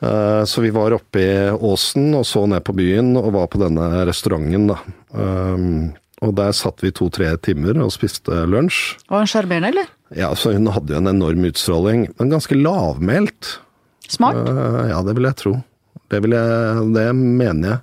Eh, 0.00 0.44
Så 0.48 0.62
vi 0.64 0.70
var 0.72 0.94
oppe 0.96 1.20
i 1.20 1.32
åsen 1.52 2.14
og 2.16 2.24
så 2.24 2.46
ned 2.48 2.64
på 2.64 2.72
byen 2.76 3.12
og 3.20 3.34
var 3.36 3.48
på 3.52 3.60
denne 3.60 3.84
restauranten, 4.08 4.70
da. 4.72 4.78
Um, 5.12 5.92
Og 6.24 6.34
der 6.36 6.52
satt 6.52 6.80
vi 6.84 6.90
to-tre 6.92 7.30
timer 7.40 7.78
og 7.84 7.92
spiste 7.92 8.42
lunsj. 8.48 8.96
Var 9.08 9.22
hun 9.22 9.28
sjarmerende, 9.28 9.70
eller? 9.72 9.86
Ja, 10.16 10.28
så 10.36 10.52
hun 10.52 10.66
hadde 10.68 10.92
jo 10.92 10.98
en 11.00 11.08
enorm 11.14 11.44
utstråling, 11.48 12.06
men 12.18 12.32
ganske 12.32 12.56
lavmælt. 12.56 13.58
Smart? 14.08 14.36
Eh, 14.48 14.88
Ja, 14.92 15.00
det 15.04 15.14
vil 15.16 15.24
jeg 15.28 15.36
tro. 15.36 15.54
Det, 16.10 16.20
vil 16.24 16.34
jeg, 16.36 16.84
det 16.96 17.06
mener 17.16 17.68
jeg. 17.76 17.80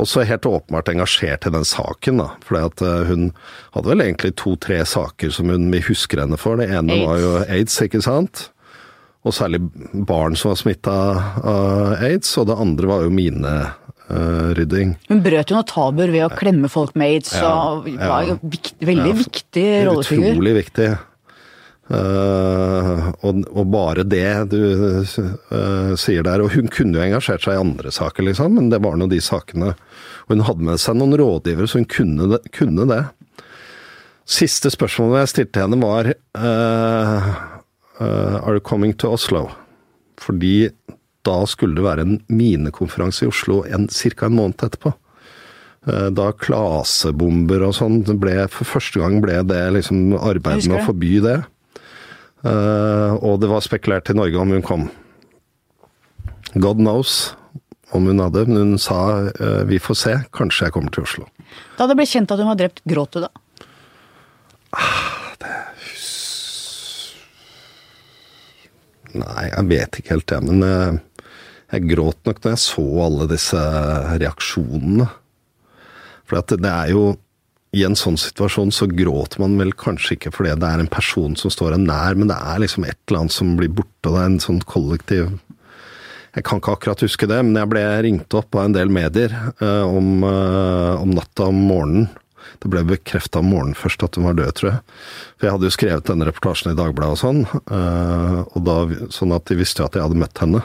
Også 0.00 0.22
helt 0.24 0.46
åpenbart 0.48 0.88
engasjert 0.88 1.44
i 1.46 1.52
den 1.52 1.66
saken, 1.68 2.22
da. 2.22 2.28
For 2.46 2.56
hun 3.10 3.26
hadde 3.74 3.90
vel 3.90 4.04
egentlig 4.06 4.32
to-tre 4.40 4.78
saker 4.88 5.32
som 5.34 5.50
hun, 5.52 5.66
vi 5.74 5.82
husker 5.84 6.22
henne 6.22 6.38
for. 6.40 6.56
Det 6.60 6.70
ene 6.72 6.94
Aids. 6.96 7.04
var 7.06 7.20
jo 7.20 7.32
aids, 7.44 7.76
ikke 7.84 8.00
sant? 8.06 8.46
Og 9.28 9.34
særlig 9.36 9.60
barn 10.08 10.38
som 10.40 10.54
var 10.54 10.56
smitta 10.62 10.94
av 11.44 12.00
aids. 12.00 12.32
Og 12.40 12.48
det 12.48 12.56
andre 12.64 12.88
var 12.88 13.04
jo 13.04 13.12
mine 13.12 13.52
rydding. 14.56 14.96
Hun 15.10 15.20
brøt 15.22 15.52
jo 15.52 15.58
noen 15.58 15.68
tabuer 15.70 16.10
ved 16.10 16.24
å 16.26 16.30
klemme 16.34 16.70
folk 16.72 16.96
med 16.98 17.12
aids, 17.18 17.34
Ja, 17.36 17.52
og 17.76 17.84
var 18.00 18.24
ja. 18.26 18.38
veldig 18.88 19.12
Ja, 19.12 19.18
viktig 19.20 19.66
rollefigur. 19.86 20.32
Utrolig 20.32 20.54
viktig. 20.64 20.88
Eh, 21.90 23.06
og, 23.26 23.40
og 23.50 23.64
bare 23.66 24.04
det 24.06 24.52
du 24.52 24.60
uh, 24.62 25.94
sier 25.98 26.26
der. 26.26 26.42
Og 26.44 26.54
hun 26.54 26.70
kunne 26.70 26.98
jo 26.98 27.02
engasjert 27.04 27.44
seg 27.44 27.56
i 27.56 27.62
andre 27.62 27.90
saker, 27.94 28.28
liksom, 28.28 28.54
men 28.58 28.70
det 28.70 28.82
var 28.84 28.98
nå 28.98 29.10
de 29.10 29.18
sakene. 29.24 29.74
Og 30.28 30.36
hun 30.36 30.46
hadde 30.46 30.68
med 30.70 30.82
seg 30.82 31.00
noen 31.00 31.18
rådgivere, 31.18 31.66
så 31.70 31.82
hun 31.82 31.90
kunne 31.90 32.30
det. 32.34 32.42
Kunne 32.54 32.86
det. 32.90 33.02
Siste 34.30 34.70
spørsmålet 34.70 35.24
jeg 35.24 35.34
stilte 35.34 35.64
henne, 35.64 35.80
var 35.82 36.12
uh, 36.38 37.30
Are 38.00 38.54
you 38.54 38.62
coming 38.64 38.94
to 38.94 39.10
Oslo? 39.16 39.48
Fordi 40.20 40.70
da 41.26 41.42
skulle 41.48 41.76
det 41.76 41.84
være 41.84 42.04
en 42.06 42.18
minekonferanse 42.32 43.26
i 43.26 43.28
Oslo 43.28 43.64
ca. 43.66 44.26
en 44.26 44.36
måned 44.38 44.62
etterpå. 44.62 44.94
Da 46.16 46.26
klasebomber 46.36 47.64
og 47.64 47.72
sånn 47.72 48.02
ble 48.20 48.34
For 48.52 48.68
første 48.68 49.00
gang 49.00 49.14
ble 49.24 49.38
det 49.48 49.62
liksom 49.78 50.12
arbeid 50.16 50.66
med 50.68 50.76
å 50.76 50.86
forby 50.90 51.14
det. 51.24 51.38
Eh, 52.40 53.12
og 53.20 53.40
det 53.42 53.50
var 53.50 53.64
spekulert 53.64 54.10
i 54.10 54.16
Norge 54.16 54.40
om 54.40 54.54
hun 54.54 54.64
kom. 54.64 54.88
God 56.54 56.80
knows 56.80 57.34
om 57.90 58.06
hun 58.06 58.22
hadde, 58.22 58.46
men 58.48 58.56
hun 58.56 58.80
sa 58.80 59.28
eh, 59.28 59.62
vi 59.68 59.80
får 59.82 59.98
se, 59.98 60.16
kanskje 60.36 60.68
jeg 60.68 60.76
kommer 60.76 60.94
til 60.94 61.04
Oslo. 61.04 61.28
Da 61.78 61.88
det 61.90 61.98
ble 61.98 62.08
kjent 62.08 62.32
at 62.32 62.40
hun 62.40 62.50
var 62.52 62.60
drept, 62.60 62.82
gråt 62.88 63.16
du 63.16 63.24
da? 63.26 63.30
Nei, 69.10 69.46
jeg 69.50 69.66
vet 69.66 69.98
ikke 69.98 70.14
helt 70.14 70.28
det, 70.30 70.38
men 70.46 70.62
eh, 70.64 71.00
jeg 71.74 71.88
gråt 71.90 72.20
nok 72.26 72.44
når 72.44 72.54
jeg 72.54 72.62
så 72.62 72.86
alle 73.04 73.26
disse 73.30 73.64
reaksjonene. 74.22 75.08
For 76.30 76.46
det 76.46 76.70
er 76.70 76.92
jo 76.94 77.04
I 77.70 77.84
en 77.86 77.94
sånn 77.94 78.16
situasjon 78.18 78.72
så 78.74 78.88
gråter 78.90 79.38
man 79.42 79.54
vel 79.60 79.70
kanskje 79.78 80.16
ikke 80.16 80.32
fordi 80.34 80.56
det 80.58 80.70
er 80.70 80.82
en 80.82 80.90
person 80.90 81.36
som 81.38 81.52
står 81.54 81.76
en 81.76 81.86
nær, 81.86 82.16
men 82.18 82.30
det 82.32 82.38
er 82.38 82.64
liksom 82.64 82.86
et 82.88 82.98
eller 83.06 83.22
annet 83.22 83.36
som 83.36 83.52
blir 83.58 83.70
borte, 83.70 84.08
og 84.08 84.16
det 84.16 84.22
er 84.22 84.32
en 84.32 84.42
sånn 84.42 84.64
kollektiv 84.66 85.30
Jeg 86.34 86.44
kan 86.46 86.60
ikke 86.60 86.74
akkurat 86.76 87.00
huske 87.02 87.26
det, 87.26 87.38
men 87.42 87.58
jeg 87.58 87.70
ble 87.70 87.84
ringt 88.06 88.34
opp 88.38 88.54
av 88.54 88.68
en 88.68 88.74
del 88.74 88.90
medier 88.94 89.32
eh, 89.34 89.82
om, 89.82 90.22
eh, 90.22 91.00
om 91.02 91.10
natta 91.10 91.48
om 91.50 91.58
morgenen. 91.66 92.04
Det 92.62 92.70
ble 92.70 92.84
bekrefta 92.86 93.40
om 93.40 93.48
morgenen 93.50 93.78
først 93.78 94.04
at 94.06 94.14
hun 94.14 94.28
var 94.28 94.36
død, 94.38 94.52
tror 94.54 94.70
jeg. 94.70 94.84
For 95.34 95.48
jeg 95.48 95.56
hadde 95.56 95.66
jo 95.66 95.74
skrevet 95.74 96.06
denne 96.06 96.28
reportasjen 96.28 96.70
i 96.70 96.78
Dagbladet 96.78 97.16
og 97.16 97.22
sånn, 97.22 97.42
eh, 97.50 98.38
og 98.46 98.62
da, 98.68 98.76
sånn 99.10 99.34
at 99.34 99.50
de 99.50 99.58
visste 99.58 99.82
at 99.82 99.98
jeg 99.98 100.06
hadde 100.06 100.20
møtt 100.22 100.42
henne. 100.44 100.62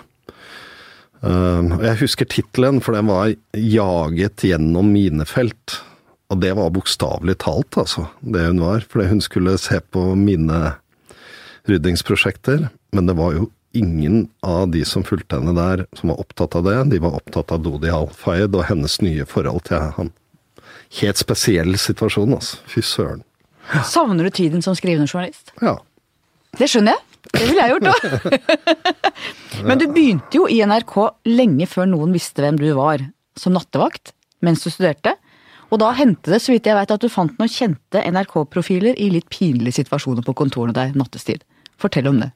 Eh, 1.26 1.74
jeg 1.88 2.02
husker 2.04 2.30
tittelen, 2.30 2.82
for 2.86 2.94
den 2.94 3.10
var 3.10 3.34
'Jaget 3.58 4.46
gjennom 4.46 4.94
minefelt'. 4.94 5.80
Og 6.34 6.42
det 6.42 6.56
var 6.58 6.74
bokstavelig 6.74 7.38
talt, 7.44 7.78
altså, 7.78 8.08
det 8.22 8.48
hun 8.48 8.64
var. 8.64 8.86
Fordi 8.90 9.12
hun 9.12 9.22
skulle 9.22 9.58
se 9.62 9.80
på 9.94 10.08
mine 10.18 10.76
ryddingsprosjekter. 11.70 12.70
men 12.92 13.06
det 13.06 13.14
var 13.18 13.34
jo 13.34 13.52
ingen 13.76 14.30
av 14.42 14.70
de 14.72 14.86
som 14.86 15.04
fulgte 15.04 15.36
henne 15.36 15.52
der, 15.58 15.86
som 15.94 16.10
var 16.10 16.22
opptatt 16.24 16.56
av 16.56 16.64
det. 16.64 16.78
De 16.94 17.00
var 17.04 17.18
opptatt 17.18 17.52
av 17.52 17.64
Dodi 17.66 17.90
Al-Fayed 17.92 18.56
og 18.56 18.64
hennes 18.70 19.02
nye 19.04 19.26
forhold 19.28 19.66
til 19.68 19.92
han. 19.98 20.14
Helt 21.02 21.20
spesiell 21.20 21.76
situasjon, 21.78 22.38
altså. 22.38 22.62
Fy 22.72 22.82
søren. 22.86 23.26
Savner 23.84 24.30
du 24.30 24.32
tiden 24.32 24.64
som 24.64 24.78
skrivende 24.78 25.10
journalist? 25.12 25.52
Ja. 25.62 25.76
Det 26.56 26.70
skjønner 26.72 26.96
jeg. 26.96 27.04
Det 27.34 27.44
ville 27.50 27.66
jeg 27.66 27.74
gjort 27.74 27.90
òg. 27.92 28.96
Men 29.68 29.82
du 29.82 29.88
begynte 29.90 30.40
jo 30.40 30.46
i 30.48 30.62
NRK 30.64 30.96
lenge 31.28 31.68
før 31.68 31.90
noen 31.90 32.14
visste 32.16 32.46
hvem 32.46 32.60
du 32.62 32.70
var, 32.78 33.04
som 33.36 33.56
nattevakt 33.58 34.14
mens 34.46 34.64
du 34.64 34.70
studerte. 34.70 35.16
Og 35.74 35.82
da 35.82 35.92
hendte 35.98 36.34
det, 36.34 36.42
så 36.44 36.54
vidt 36.54 36.68
jeg 36.70 36.78
vet, 36.78 36.94
at 36.94 37.02
du 37.04 37.12
fant 37.12 37.34
noen 37.40 37.52
kjente 37.52 38.02
NRK-profiler 38.06 38.98
i 39.02 39.10
litt 39.14 39.30
pinlige 39.34 39.82
situasjoner 39.82 40.26
på 40.26 40.36
kontorene 40.38 40.76
der 40.76 40.96
nattestid. 40.98 41.46
Fortell 41.82 42.10
om 42.12 42.22
det. 42.22 42.32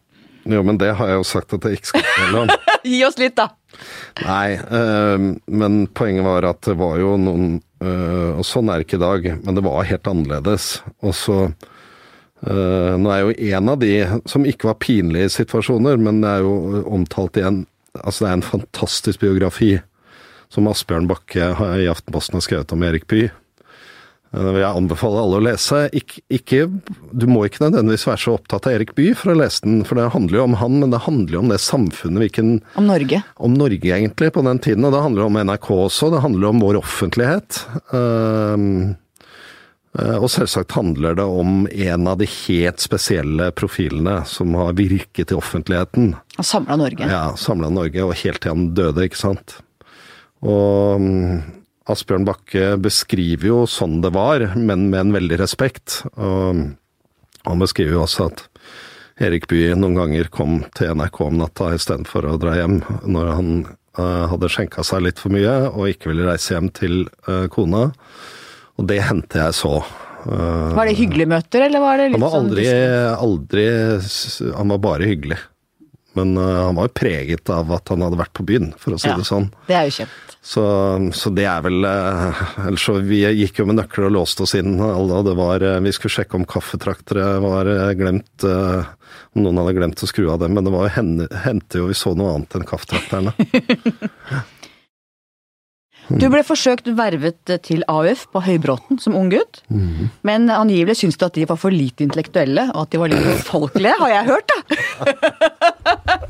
Jo, 0.49 0.63
men 0.65 0.79
det 0.79 0.93
har 0.97 1.11
jeg 1.11 1.19
jo 1.19 1.25
sagt 1.27 1.53
at 1.55 1.65
jeg 1.67 1.79
ikke 1.79 1.91
skal 1.91 2.05
fortelle 2.07 2.43
om. 2.43 2.53
Gi 2.89 2.99
oss 3.05 3.17
litt, 3.19 3.35
da! 3.37 3.49
Nei, 4.23 4.55
øh, 4.57 5.25
men 5.61 5.81
poenget 5.95 6.25
var 6.25 6.47
at 6.47 6.61
det 6.65 6.77
var 6.79 6.95
jo 6.99 7.13
noen 7.21 7.59
øh, 7.85 8.39
Og 8.39 8.45
sånn 8.47 8.71
er 8.71 8.79
det 8.79 8.87
ikke 8.87 8.97
i 8.97 9.03
dag, 9.03 9.27
men 9.43 9.57
det 9.57 9.63
var 9.67 9.87
helt 9.87 10.09
annerledes. 10.09 10.69
Og 11.05 11.13
så 11.17 11.37
øh, 11.45 12.93
Nå 12.97 13.11
er 13.13 13.21
jo 13.27 13.35
en 13.51 13.73
av 13.75 13.83
de 13.83 13.93
som 14.31 14.47
ikke 14.47 14.71
var 14.71 14.79
pinlige 14.81 15.29
situasjoner, 15.35 15.99
men 16.01 16.23
det 16.23 16.31
er 16.37 16.47
jo 16.47 16.85
omtalt 16.87 17.41
i 17.41 17.45
en 17.47 17.65
Altså, 17.99 18.21
det 18.21 18.27
er 18.29 18.35
en 18.37 18.45
fantastisk 18.45 19.19
biografi 19.23 19.71
som 20.53 20.69
Asbjørn 20.69 21.09
Bakke 21.09 21.51
i 21.79 21.89
Aftenposten 21.89 22.39
har 22.39 22.45
skrevet 22.45 22.73
om 22.73 22.83
Erik 22.85 23.07
Bye. 23.09 23.29
Det 24.29 24.51
vil 24.53 24.61
jeg 24.61 24.77
anbefale 24.77 25.21
alle 25.23 25.37
å 25.39 25.41
lese. 25.41 25.77
Ikke, 25.97 26.21
ikke, 26.29 26.65
du 27.17 27.25
må 27.29 27.47
ikke 27.47 27.63
nødvendigvis 27.63 28.05
være 28.05 28.21
så 28.21 28.35
opptatt 28.37 28.67
av 28.69 28.75
Erik 28.77 28.93
Bye 28.97 29.17
for 29.17 29.33
å 29.33 29.39
lese 29.39 29.65
den, 29.65 29.81
for 29.87 29.97
det 29.97 30.11
handler 30.13 30.37
jo 30.37 30.45
om 30.45 30.57
han, 30.61 30.77
men 30.83 30.93
det 30.93 31.01
handler 31.07 31.37
jo 31.37 31.41
om 31.41 31.53
det 31.53 31.61
samfunnet 31.65 32.21
hvilken 32.25 32.51
Om 32.77 32.89
Norge. 32.89 33.23
Om 33.41 33.57
Norge, 33.57 33.89
egentlig, 33.89 34.29
på 34.35 34.45
den 34.45 34.61
tiden. 34.61 34.85
Og 34.85 34.93
det 34.93 35.05
handler 35.05 35.25
om 35.25 35.39
NRK 35.49 35.69
også. 35.75 36.11
Det 36.13 36.23
handler 36.25 36.51
om 36.51 36.65
vår 36.65 36.81
offentlighet. 36.83 37.61
Um, 37.89 38.67
og 39.97 40.27
selvsagt 40.29 40.77
handler 40.77 41.17
det 41.17 41.25
om 41.25 41.63
en 41.65 42.11
av 42.11 42.19
de 42.21 42.27
helt 42.29 42.83
spesielle 42.83 43.49
profilene 43.57 44.19
som 44.29 44.53
har 44.61 44.77
virket 44.77 45.33
i 45.33 45.39
offentligheten. 45.39 46.13
Og 46.37 46.45
samla 46.45 46.77
Norge. 46.77 47.09
Ja, 47.09 47.31
samla 47.33 47.73
Norge, 47.73 48.05
og 48.05 48.13
helt 48.21 48.45
til 48.45 48.53
han 48.53 48.69
døde, 48.77 49.09
ikke 49.09 49.23
sant. 49.25 49.57
Og 50.45 51.01
um, 51.01 51.39
Asbjørn 51.89 52.27
Bakke 52.27 52.75
beskriver 52.79 53.49
jo 53.49 53.63
sånn 53.69 53.99
det 54.03 54.13
var, 54.15 54.45
men 54.55 54.89
med 54.91 54.99
en 55.01 55.15
veldig 55.15 55.39
respekt. 55.41 56.03
Og 56.15 56.61
han 57.49 57.63
beskriver 57.63 57.97
jo 57.97 58.03
også 58.05 58.29
at 58.29 58.45
Erik 59.19 59.49
Bye 59.51 59.75
noen 59.75 59.97
ganger 59.97 60.29
kom 60.31 60.61
til 60.77 60.93
NRK 60.95 61.21
om 61.25 61.39
natta 61.41 61.73
istedenfor 61.75 62.27
å 62.29 62.37
dra 62.39 62.55
hjem 62.55 62.79
når 63.03 63.31
han 63.35 63.49
uh, 63.99 64.27
hadde 64.31 64.51
skjenka 64.51 64.85
seg 64.87 65.03
litt 65.07 65.19
for 65.19 65.33
mye 65.33 65.55
og 65.73 65.89
ikke 65.91 66.13
ville 66.13 66.27
reise 66.29 66.55
hjem 66.55 66.69
til 66.75 67.01
uh, 67.27 67.47
kona. 67.51 67.89
Og 68.79 68.87
det 68.87 69.01
hendte 69.09 69.41
jeg 69.41 69.57
så. 69.59 69.73
Uh, 70.23 70.75
var 70.77 70.87
det 70.87 70.95
hyggelige 70.99 71.31
møter, 71.31 71.65
eller 71.67 71.83
var 71.83 71.99
det 71.99 72.09
litt 72.13 72.21
sånn 72.21 72.31
han 72.31 72.51
var 72.51 73.23
aldri, 73.25 73.65
aldri 73.67 74.53
Han 74.55 74.73
var 74.75 74.81
bare 74.83 75.09
hyggelig. 75.11 75.39
Men 76.17 76.33
han 76.37 76.75
var 76.75 76.87
jo 76.87 76.93
preget 76.97 77.49
av 77.53 77.69
at 77.75 77.91
han 77.93 78.01
hadde 78.01 78.17
vært 78.17 78.33
på 78.33 78.45
byen, 78.47 78.71
for 78.81 78.95
å 78.95 78.99
si 78.99 79.07
Ja. 79.11 79.17
det 79.19 79.27
sånn. 79.27 79.51
Det 79.67 79.75
er 79.77 79.85
jo 79.89 79.93
kjent. 79.99 80.15
Så, 80.41 80.63
så 81.13 81.29
det 81.35 81.43
er 81.51 81.61
vel 81.65 81.83
uh, 81.83 82.39
Ellers 82.63 82.85
så 82.87 82.93
vi 83.03 83.19
gikk 83.27 83.59
jo 83.59 83.65
med 83.67 83.75
nøkler 83.75 84.07
og 84.07 84.13
låste 84.15 84.45
oss 84.45 84.55
inn 84.55 84.79
alle, 84.79 85.17
og 85.19 85.25
det 85.27 85.33
var 85.35 85.65
uh, 85.67 85.81
Vi 85.83 85.91
skulle 85.91 86.15
sjekke 86.15 86.39
om 86.39 86.45
kaffetraktere 86.47 87.25
var 87.43 87.67
glemt 87.99 88.45
Om 88.47 89.43
noen 89.43 89.59
hadde 89.59 89.75
glemt 89.77 89.99
å 90.05 90.07
skru 90.09 90.29
av 90.31 90.39
dem, 90.39 90.55
men 90.55 90.63
det 90.65 90.71
var 90.73 90.87
jo 90.87 91.35
hendte 91.43 91.83
jo 91.83 91.89
vi 91.91 91.97
så 91.99 92.15
noe 92.17 92.37
annet 92.37 92.55
enn 92.55 92.65
kaffetrakterne. 92.71 93.35
Du 96.09 96.25
ble 96.33 96.41
forsøkt 96.41 96.87
vervet 96.97 97.51
til 97.67 97.83
AUF 97.91 98.23
på 98.33 98.41
Høybråten 98.41 98.97
som 99.01 99.13
ung 99.19 99.29
gutt, 99.29 99.61
Mm. 99.69 100.09
men 100.25 100.49
angivelig 100.49 100.95
syntes 100.97 101.17
du 101.21 101.25
at 101.27 101.35
de 101.37 101.45
var 101.45 101.59
for 101.61 101.69
lite 101.69 102.01
intellektuelle, 102.07 102.69
og 102.73 102.81
at 102.87 102.89
de 102.95 102.97
var 103.03 103.11
litt 103.13 103.43
folkelige, 103.45 103.93
har 103.99 104.09
jeg 104.09 104.25
hørt, 104.31 104.49
da! 104.49 104.57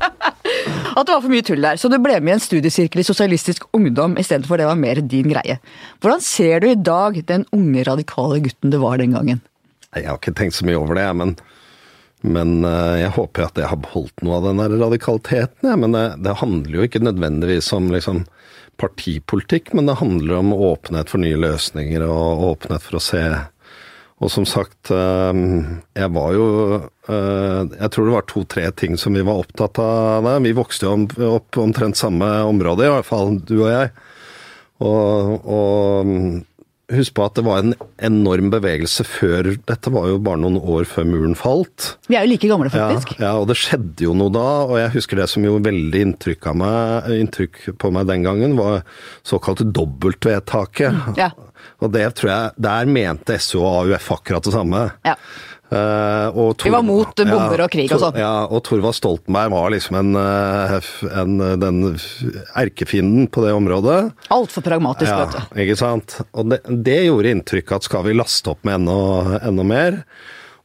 At 0.90 1.06
det 1.06 1.14
var 1.14 1.22
for 1.22 1.30
mye 1.30 1.44
tull 1.46 1.62
der, 1.62 1.78
så 1.78 1.88
du 1.88 1.96
ble 2.02 2.16
med 2.20 2.32
i 2.32 2.36
en 2.36 2.42
studiesirkel 2.42 3.00
i 3.00 3.06
sosialistisk 3.06 3.62
ungdom 3.76 4.16
istedenfor 4.20 4.58
det 4.58 4.66
var 4.66 4.78
mer 4.80 4.98
din 5.06 5.28
greie. 5.30 5.60
Hvordan 6.02 6.20
ser 6.24 6.60
du 6.64 6.66
i 6.72 6.74
dag 6.76 7.20
den 7.28 7.44
unge, 7.54 7.84
radikale 7.86 8.40
gutten 8.42 8.72
du 8.74 8.78
var 8.82 8.98
den 9.00 9.14
gangen? 9.14 9.40
Jeg 9.94 10.08
har 10.08 10.18
ikke 10.18 10.34
tenkt 10.38 10.56
så 10.58 10.66
mye 10.66 10.78
over 10.80 10.98
det, 10.98 11.06
men, 11.20 11.36
men 12.26 12.56
eh, 12.66 12.96
jeg 13.04 13.14
håper 13.16 13.46
at 13.46 13.62
jeg 13.62 13.70
har 13.70 13.80
beholdt 13.86 14.26
noe 14.26 14.40
av 14.40 14.48
den 14.50 14.60
der 14.64 14.74
radikaliteten. 14.82 15.70
Men 15.84 15.94
det, 15.96 16.04
det 16.26 16.36
handler 16.42 16.76
jo 16.80 16.88
ikke 16.88 17.04
nødvendigvis 17.06 17.70
om 17.78 17.88
liksom, 17.94 18.24
partipolitikk, 18.80 19.74
men 19.76 19.88
det 19.90 20.00
handler 20.00 20.40
om 20.40 20.54
åpenhet 20.56 21.12
for 21.12 21.22
nye 21.22 21.38
løsninger 21.40 22.04
og 22.06 22.44
åpenhet 22.54 22.86
for 22.86 22.98
å 22.98 23.04
se. 23.04 23.24
Og 24.20 24.28
som 24.32 24.44
sagt, 24.48 24.90
eh, 24.92 25.40
jeg 25.96 26.12
var 26.12 26.34
jo 26.36 26.46
eh, 26.76 27.60
Jeg 27.72 27.90
tror 27.92 28.06
det 28.06 28.14
var 28.14 28.26
to-tre 28.28 28.66
ting 28.76 28.98
som 29.00 29.16
vi 29.16 29.24
var 29.24 29.40
opptatt 29.40 29.80
av. 29.80 30.24
der. 30.24 30.40
Vi 30.44 30.52
vokste 30.56 30.86
jo 30.86 31.32
opp 31.36 31.56
omtrent 31.56 31.96
samme 31.96 32.28
område, 32.44 32.84
i 32.84 32.92
hvert 32.92 33.08
fall 33.08 33.38
du 33.40 33.62
og 33.62 33.70
jeg. 33.72 33.92
Og, 34.80 35.44
og 35.44 36.12
husk 36.94 37.14
på 37.16 37.24
at 37.26 37.36
det 37.38 37.44
var 37.46 37.62
en 37.62 37.74
enorm 38.02 38.50
bevegelse 38.52 39.04
før 39.06 39.52
Dette 39.68 39.92
var 39.94 40.08
jo 40.10 40.20
bare 40.22 40.40
noen 40.42 40.58
år 40.58 40.86
før 40.88 41.06
muren 41.08 41.36
falt. 41.38 41.94
Vi 42.10 42.16
er 42.18 42.26
jo 42.26 42.32
like 42.32 42.50
gamle, 42.50 42.72
faktisk. 42.72 43.14
ja, 43.20 43.34
og 43.38 43.48
det 43.50 43.58
skjedde 43.60 44.06
jo 44.08 44.14
noe 44.18 44.32
da, 44.34 44.46
og 44.66 44.76
jeg 44.80 44.94
husker 44.96 45.20
det 45.20 45.28
som 45.32 45.46
gjorde 45.46 45.68
veldig 45.68 46.02
inntrykk, 46.06 46.50
meg, 46.60 47.10
inntrykk 47.24 47.62
på 47.80 47.92
meg 47.94 48.08
den 48.10 48.26
gangen, 48.26 48.56
var 48.58 48.82
såkalte 49.26 49.68
dobbeltvedtaket. 49.70 51.16
Ja. 51.20 51.30
Og 51.80 51.92
det 51.92 52.06
tror 52.16 52.30
jeg 52.30 52.62
Der 52.64 52.88
mente 52.88 53.36
SO 53.40 53.62
og 53.64 53.90
AUF 53.90 54.10
akkurat 54.16 54.46
det 54.46 54.54
samme. 54.54 54.84
Ja. 55.06 55.16
Eh, 55.70 56.28
og 56.34 56.64
Vi 56.64 56.70
var 56.74 56.82
mot 56.82 57.14
bomber 57.14 57.62
og 57.62 57.70
krig 57.70 57.92
og 57.94 58.00
sånn. 58.02 58.18
Ja, 58.18 58.32
og 58.50 58.64
Thorvald 58.66 58.96
Stoltenberg 58.98 59.52
var 59.54 59.70
liksom 59.70 59.98
en, 60.00 60.16
eh, 60.18 60.90
en 61.22 61.36
den 61.62 61.80
erkefienden 62.58 63.28
på 63.30 63.44
det 63.46 63.52
området. 63.54 64.12
Altfor 64.34 64.62
pragmatisk, 64.66 65.10
Ja, 65.10 65.24
vet 65.24 65.38
du. 65.38 65.60
ikke 65.62 65.78
sant. 65.78 66.20
Og 66.34 66.50
det, 66.50 66.60
det 66.84 66.98
gjorde 67.06 67.34
inntrykk 67.36 67.72
at 67.78 67.86
skal 67.86 68.02
vi 68.08 68.14
laste 68.18 68.50
opp 68.50 68.64
med 68.66 68.80
enda, 68.80 69.40
enda 69.46 69.62
mer? 69.66 70.02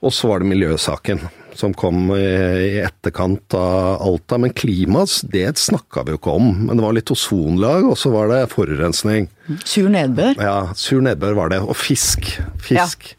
Og 0.05 0.11
så 0.13 0.27
var 0.29 0.39
det 0.43 0.49
miljøsaken 0.51 1.21
som 1.55 1.71
kom 1.73 2.09
i, 2.11 2.81
etterkant 2.83 3.53
av 3.57 4.01
Alta. 4.03 4.37
Men 4.41 4.51
klimas, 4.57 5.21
det 5.21 5.47
snakka 5.57 6.03
vi 6.05 6.11
jo 6.13 6.19
ikke 6.19 6.33
om. 6.35 6.49
Men 6.67 6.77
det 6.77 6.83
var 6.83 6.97
litt 6.97 7.11
ozonlag, 7.13 7.85
og 7.87 7.95
så 7.97 8.11
var 8.11 8.27
det 8.33 8.41
forurensning. 8.51 9.29
Sur 9.63 9.87
nedbør. 9.89 10.35
Ja, 10.41 10.57
sur 10.75 11.01
nedbør 11.05 11.37
var 11.39 11.49
det. 11.53 11.61
Og 11.63 11.77
fisk. 11.79 12.27
Fisk. 12.59 13.15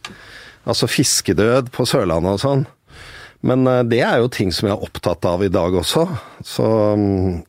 Altså 0.66 0.88
fiskedød 0.90 1.70
på 1.74 1.86
Sørlandet 1.86 2.36
og 2.36 2.42
sånn. 2.42 2.64
Men 3.46 3.66
eh, 3.70 3.82
det 3.86 4.00
er 4.02 4.22
jo 4.22 4.30
ting 4.32 4.50
som 4.54 4.66
jeg 4.68 4.74
er 4.76 4.86
opptatt 4.86 5.26
av 5.28 5.44
i 5.46 5.50
dag 5.52 5.74
også. 5.78 6.06
Så, 6.42 6.66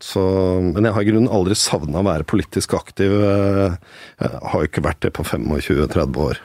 så, 0.03 0.23
men 0.67 0.85
jeg 0.85 0.93
har 0.93 1.05
i 1.05 1.09
grunnen 1.09 1.31
aldri 1.33 1.57
savna 1.57 2.03
å 2.03 2.07
være 2.07 2.27
politisk 2.29 2.75
aktiv. 2.77 3.13
eh, 3.17 3.77
Jeg 4.21 4.43
har 4.51 4.61
jo 4.61 4.69
ikke 4.69 4.85
vært 4.85 5.01
det 5.07 5.13
på 5.17 5.25
25-30 5.25 6.21
år. 6.27 6.43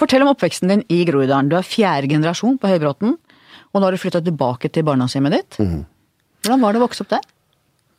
Fortell 0.00 0.24
om 0.24 0.32
oppveksten 0.32 0.72
din 0.72 0.82
i 0.88 1.02
Groruddalen. 1.06 1.50
Du 1.52 1.58
er 1.58 1.66
fjerde 1.68 2.08
generasjon 2.14 2.56
på 2.58 2.70
Høybråten, 2.72 3.14
og 3.74 3.76
nå 3.76 3.84
har 3.84 3.92
du 3.94 4.00
flytta 4.00 4.22
tilbake 4.24 4.70
til 4.72 4.86
barndomshjemmet 4.88 5.34
ditt. 5.36 5.58
Mm. 5.60 5.82
Hvordan 6.44 6.62
var 6.64 6.72
det 6.74 6.80
å 6.80 6.84
vokse 6.86 7.04
opp 7.04 7.12
der? 7.12 7.26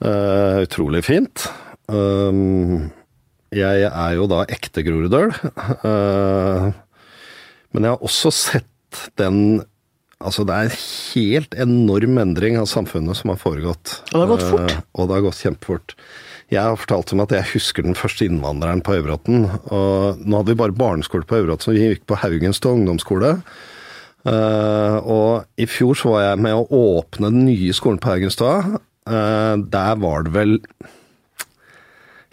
Uh, 0.06 0.64
utrolig 0.66 1.04
fint. 1.06 1.46
Um, 1.92 2.88
jeg 3.56 3.86
er 3.88 4.16
jo 4.18 4.26
da 4.32 4.42
ekte 4.52 4.84
Groruddøl. 4.84 5.32
Eh, 5.86 6.66
men 7.76 7.86
jeg 7.86 7.96
har 7.96 8.06
også 8.06 8.34
sett 8.34 9.02
den 9.20 9.64
Altså, 10.26 10.46
det 10.48 10.56
er 10.56 10.70
en 10.70 10.78
helt 10.80 11.56
enorm 11.60 12.20
endring 12.22 12.56
av 12.58 12.70
samfunnet 12.72 13.18
som 13.20 13.34
har 13.34 13.38
foregått. 13.38 13.98
Og 14.08 14.16
det 14.16 14.22
har 14.22 14.30
gått 14.32 14.46
fort. 14.48 14.72
Uh, 14.72 14.86
og 14.96 15.10
det 15.10 15.14
har 15.18 15.26
gått 15.26 15.42
kjempefort. 15.44 15.94
Jeg 16.54 16.62
har 16.64 16.80
fortalt 16.80 17.12
om 17.14 17.22
at 17.26 17.34
jeg 17.36 17.50
husker 17.52 17.86
den 17.86 17.98
første 18.00 18.26
innvandreren 18.26 18.82
på 18.86 18.96
Høybråten. 18.96 19.44
Og 19.76 20.24
nå 20.24 20.40
hadde 20.40 20.54
vi 20.54 20.60
bare 20.64 20.78
barneskole 20.80 21.28
på 21.28 21.42
Høybråten, 21.42 21.68
så 21.68 21.76
vi 21.76 21.84
gikk 21.84 22.08
på 22.08 22.18
Haugenstad 22.24 22.80
ungdomsskole. 22.80 23.36
Uh, 24.26 24.98
og 25.04 25.62
i 25.62 25.68
fjor 25.70 26.00
så 26.00 26.16
var 26.16 26.26
jeg 26.30 26.44
med 26.48 26.58
å 26.58 26.82
åpne 26.96 27.30
den 27.36 27.46
nye 27.52 27.76
skolen 27.76 28.00
på 28.02 28.16
Haugenstad. 28.16 28.80
Uh, 29.06 29.60
der 29.68 30.00
var 30.02 30.26
det 30.26 30.34
vel 30.34 30.58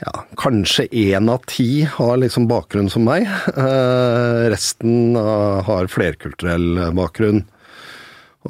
ja, 0.03 0.13
kanskje 0.37 0.89
én 0.91 1.31
av 1.31 1.45
ti 1.47 1.85
har 1.87 2.17
liksom 2.19 2.49
bakgrunn 2.51 2.91
som 2.91 3.05
meg. 3.07 3.29
Eh, 3.55 4.45
resten 4.51 5.17
eh, 5.17 5.59
har 5.67 5.91
flerkulturell 5.91 6.89
bakgrunn. 6.97 7.45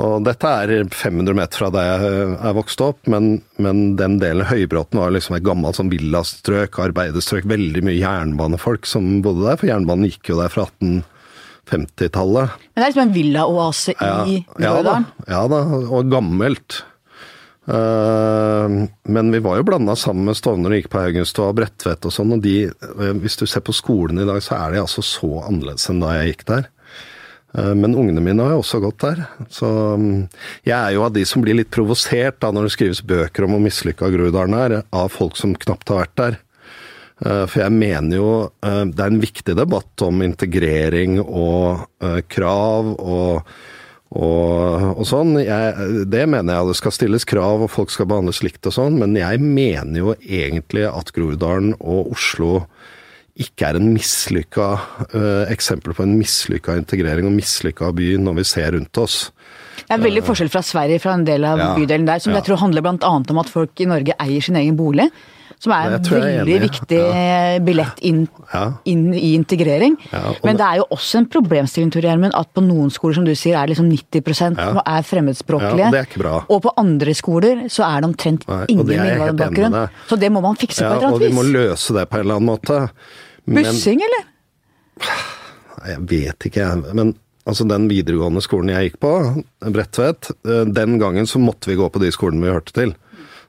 Og 0.01 0.23
dette 0.25 0.49
er 0.49 0.87
500 0.89 1.37
meter 1.37 1.61
fra 1.61 1.69
der 1.75 1.91
jeg 1.91 2.21
er 2.49 2.55
vokst 2.57 2.81
opp, 2.81 3.03
men, 3.13 3.43
men 3.61 3.91
den 3.99 4.17
delen 4.23 4.49
Høybråten 4.49 5.03
var 5.03 5.13
liksom 5.13 5.37
et 5.37 5.45
gammelt 5.45 5.77
sånn 5.77 5.93
villastrøk, 5.93 6.79
arbeiderstrøk, 6.81 7.45
veldig 7.51 7.83
mye 7.85 7.99
jernbanefolk 7.99 8.89
som 8.89 9.19
bodde 9.25 9.45
der, 9.45 9.59
for 9.61 9.69
jernbanen 9.69 10.09
gikk 10.09 10.33
jo 10.33 10.39
der 10.41 10.55
fra 10.55 10.65
1850-tallet. 10.71 12.57
Men 12.73 12.81
det 12.81 12.87
er 12.87 12.95
liksom 12.95 13.05
en 13.05 13.15
villaoase 13.19 13.93
i 13.99 14.41
Ja, 14.57 14.73
ja 14.81 14.97
ja 15.29 15.45
da, 15.53 15.61
og 15.85 16.09
gammelt. 16.09 16.81
Eh, 17.69 18.69
men 19.03 19.33
vi 19.33 19.39
var 19.39 19.57
jo 19.57 19.63
blanda 19.63 19.95
sammen 19.97 20.27
med 20.27 20.37
Stovner 20.37 20.73
og 20.73 20.81
gikk 20.81 20.91
på 20.91 21.03
Haugenstua 21.03 21.53
og 21.53 21.59
Bredtvet 21.61 22.09
og 22.09 22.15
sånn, 22.15 22.35
og 22.35 22.43
de, 22.43 22.57
eh, 22.67 23.17
hvis 23.23 23.39
du 23.39 23.47
ser 23.47 23.63
på 23.63 23.75
skolen 23.77 24.19
i 24.19 24.27
dag, 24.27 24.43
så 24.43 24.59
er 24.59 24.73
de 24.73 24.83
altså 24.83 25.05
så 25.07 25.45
annerledes 25.47 25.89
enn 25.91 26.03
da 26.03 26.17
jeg 26.19 26.33
gikk 26.33 26.47
der. 26.51 26.69
Eh, 27.55 27.75
Men 27.75 27.95
ungene 27.95 28.25
mine 28.25 28.43
har 28.43 28.57
jo 28.57 28.63
også 28.65 28.81
gått 28.83 28.99
der. 28.99 29.27
Så 29.49 29.69
mm, 29.97 30.29
jeg 30.65 30.79
er 30.79 30.93
jo 30.97 31.05
av 31.05 31.13
de 31.13 31.25
som 31.25 31.43
blir 31.43 31.55
litt 31.55 31.71
provosert 31.71 32.41
da 32.41 32.51
når 32.51 32.67
det 32.67 32.73
skrives 32.73 33.03
bøker 33.07 33.45
om 33.45 33.55
hvor 33.55 33.63
mislykka 33.63 34.11
Groruddalen 34.11 34.59
er, 34.59 34.83
av 34.91 35.13
folk 35.13 35.37
som 35.37 35.55
knapt 35.55 35.89
har 35.89 36.07
vært 36.07 36.17
der. 36.17 36.41
For 37.23 37.61
jeg 37.61 37.71
mener 37.71 38.17
jo 38.17 38.31
det 38.59 38.99
er 38.99 39.13
en 39.13 39.21
viktig 39.23 39.55
debatt 39.55 40.03
om 40.03 40.25
integrering 40.25 41.21
og 41.23 41.85
krav 42.27 42.89
og, 42.99 43.53
og, 44.13 44.99
og 45.01 45.07
sånn. 45.09 45.37
Jeg, 45.41 46.07
det 46.13 46.25
mener 46.29 46.59
jeg 46.59 46.69
det 46.69 46.79
skal 46.79 46.95
stilles 46.95 47.27
krav, 47.29 47.65
og 47.65 47.73
folk 47.73 47.93
skal 47.93 48.09
behandles 48.11 48.43
likt 48.45 48.67
og 48.69 48.77
sånn, 48.77 48.99
men 49.01 49.17
jeg 49.17 49.41
mener 49.41 50.03
jo 50.03 50.17
egentlig 50.21 50.85
at 50.91 51.15
Groruddalen 51.17 51.73
og 51.81 52.13
Oslo 52.13 52.67
ikke 53.41 53.71
er 53.71 53.79
en 53.79 53.89
mislykka 53.95 54.67
uh, 55.15 55.45
eksempel 55.49 55.95
på 55.97 56.05
en 56.05 56.19
mislykka 56.19 56.77
integrering 56.77 57.31
og 57.31 57.33
mislykka 57.39 57.89
by 57.97 58.11
når 58.21 58.43
vi 58.43 58.49
ser 58.51 58.75
rundt 58.77 59.01
oss. 59.01 59.23
Det 59.83 59.97
er 59.97 60.03
veldig 60.03 60.23
forskjell 60.27 60.51
fra 60.53 60.61
Sverige, 60.65 61.01
fra 61.01 61.15
en 61.17 61.25
del 61.25 61.47
av 61.49 61.61
Ja, 61.61 61.71
bydelen 61.79 62.05
der, 62.09 62.21
som 62.21 62.35
ja. 62.35 62.41
jeg 62.41 62.51
tror 62.51 62.61
handler 62.61 62.85
annet 62.93 63.33
om 63.33 63.41
at 63.41 63.51
folk 63.51 63.81
i 63.81 63.89
Norge 63.89 64.17
eier 64.21 64.45
sin 64.45 64.59
egen 64.61 64.77
bolig. 64.77 65.09
Som 65.63 65.71
er 65.77 65.93
en 65.93 65.93
er 65.95 65.99
veldig 66.03 66.55
viktig 66.65 67.01
billett 67.63 68.01
inn, 68.03 68.25
Ja. 68.53 68.63
inn 68.85 69.13
i 69.15 69.35
integrering. 69.37 69.95
Ja, 70.11 70.33
Men 70.43 70.57
det- 70.57 70.67
er 70.67 70.77
jo 70.79 70.87
også 70.91 71.19
en 71.19 71.27
problemstilling 71.27 71.93
Tor 71.93 72.03
Gjermund, 72.03 72.33
at 72.35 72.53
på 72.53 72.65
noen 72.67 72.91
skoler 72.91 73.15
som 73.15 73.25
du 73.25 73.31
sier, 73.35 73.55
er 73.63 73.69
liksom 73.69 73.89
90 73.89 74.35
som 74.35 74.57
Ja. 74.57 74.83
er 74.85 75.03
fremmedspråklige. 75.03 75.79
Ja, 75.79 75.87
og 75.87 75.93
det 75.93 76.01
er 76.01 76.07
ikke 76.11 76.19
bra. 76.23 76.45
Og 76.51 76.63
på 76.63 76.73
andre 76.77 77.15
skoler 77.15 77.69
så 77.71 77.85
er 77.87 78.01
det 78.01 78.11
omtrent 78.11 78.49
Nei, 78.49 78.65
ingen 78.69 78.91
er 78.91 79.15
innvandrerbakgrunn. 79.15 79.89
Så 80.09 80.19
det 80.19 80.33
må 80.33 80.43
man 80.43 80.57
fikse 80.57 80.83
på 80.83 80.91
et 80.91 80.97
eller 80.99 81.07
annet 81.09 81.21
vis. 81.21 81.39
og 81.39 81.45
vi 81.45 81.53
må 81.53 81.53
løse 81.53 81.95
det 81.95 82.11
på 82.11 82.15
en 82.15 82.21
eller 82.21 82.35
annen 82.35 82.59
måte. 82.59 82.91
Men- 83.47 83.65
Bussing, 83.65 84.01
eller? 84.03 84.25
Jeg 85.87 85.99
vet 86.09 86.39
ikke, 86.47 86.61
jeg. 86.63 86.95
Men 86.95 87.15
altså, 87.47 87.67
den 87.69 87.89
videregående 87.89 88.43
skolen 88.45 88.69
jeg 88.69 88.91
gikk 88.91 89.01
på, 89.01 89.45
Bredtvet, 89.63 90.31
eh, 90.45 90.65
den 90.65 90.99
gangen 90.99 91.27
så 91.27 91.41
måtte 91.43 91.67
vi 91.67 91.77
gå 91.77 91.89
på 91.91 92.01
de 92.01 92.11
skolene 92.15 92.43
vi 92.43 92.53
hørte 92.53 92.73
til. 92.73 92.95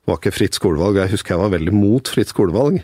Var 0.10 0.18
ikke 0.20 0.34
fritt 0.36 0.58
skolevalg. 0.58 0.98
Jeg 1.00 1.14
husker 1.14 1.36
jeg 1.36 1.44
var 1.46 1.54
veldig 1.54 1.74
mot 1.76 2.10
fritt 2.12 2.32
skolevalg. 2.34 2.82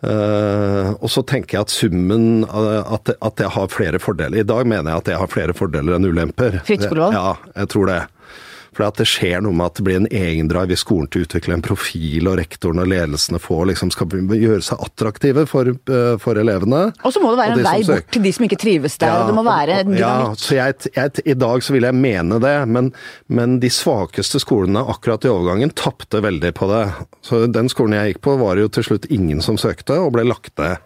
Uh, 0.00 0.94
og 1.04 1.10
så 1.12 1.20
tenker 1.28 1.58
jeg 1.58 1.66
at 1.66 1.72
summen 1.74 2.44
av- 2.48 2.94
at, 2.96 3.10
at 3.20 3.42
jeg 3.44 3.50
har 3.52 3.66
flere 3.68 3.98
fordeler. 4.00 4.40
I 4.40 4.46
dag 4.48 4.64
mener 4.64 4.94
jeg 4.94 5.02
at 5.02 5.10
jeg 5.12 5.20
har 5.20 5.28
flere 5.28 5.52
fordeler 5.56 5.98
enn 5.98 6.06
ulemper. 6.08 6.56
Fritt 6.64 6.86
skolevalg? 6.86 7.12
Ja, 7.18 7.34
jeg 7.60 7.68
tror 7.74 7.90
det. 7.90 7.98
For 8.80 8.88
at 8.88 8.96
det 8.96 9.10
skjer 9.10 9.42
noe 9.44 9.52
med 9.52 9.68
at 9.68 9.76
det 9.76 9.84
blir 9.84 9.98
en 9.98 10.06
egendrive 10.08 10.72
i 10.72 10.78
skolen 10.80 11.08
til 11.12 11.20
å 11.20 11.26
utvikle 11.26 11.52
en 11.58 11.64
profil, 11.64 12.30
og 12.30 12.38
rektoren 12.40 12.80
og 12.80 12.88
ledelsene 12.88 13.36
får 13.42 13.66
liksom 13.68 13.90
skal 13.92 14.08
gjøre 14.40 14.64
seg 14.64 14.80
attraktive 14.86 15.44
for, 15.50 15.68
eh, 15.68 16.14
for 16.22 16.40
elevene. 16.40 16.86
Og 17.04 17.12
så 17.12 17.20
må 17.20 17.34
det 17.34 17.42
være 17.42 17.52
en 17.52 17.60
de 17.60 17.66
vei 17.66 17.82
bort 17.84 18.08
til 18.16 18.24
de 18.24 18.32
som 18.32 18.46
ikke 18.48 18.60
trives 18.62 18.96
der. 18.96 19.12
og 19.12 19.28
det 19.28 19.36
må 19.36 19.44
være 19.44 19.80
en 19.82 19.98
ja, 19.98 20.14
så 20.32 20.56
jeg, 20.56 20.92
jeg, 20.96 21.26
I 21.26 21.36
dag 21.36 21.66
så 21.66 21.76
vil 21.76 21.90
jeg 21.90 21.98
mene 22.00 22.40
det, 22.40 22.56
men, 22.72 22.92
men 23.28 23.60
de 23.60 23.68
svakeste 23.68 24.40
skolene 24.40 24.80
akkurat 24.80 25.28
i 25.28 25.32
overgangen 25.34 25.76
tapte 25.76 26.24
veldig 26.24 26.56
på 26.56 26.72
det. 26.72 26.84
Så 27.20 27.44
den 27.52 27.68
skolen 27.68 27.98
jeg 27.98 28.14
gikk 28.14 28.24
på 28.24 28.40
var 28.40 28.56
det 28.56 28.64
jo 28.64 28.74
til 28.78 28.88
slutt 28.88 29.10
ingen 29.12 29.44
som 29.44 29.60
søkte, 29.60 30.00
og 30.00 30.14
ble 30.16 30.24
lagt 30.24 30.56
ned. 30.56 30.80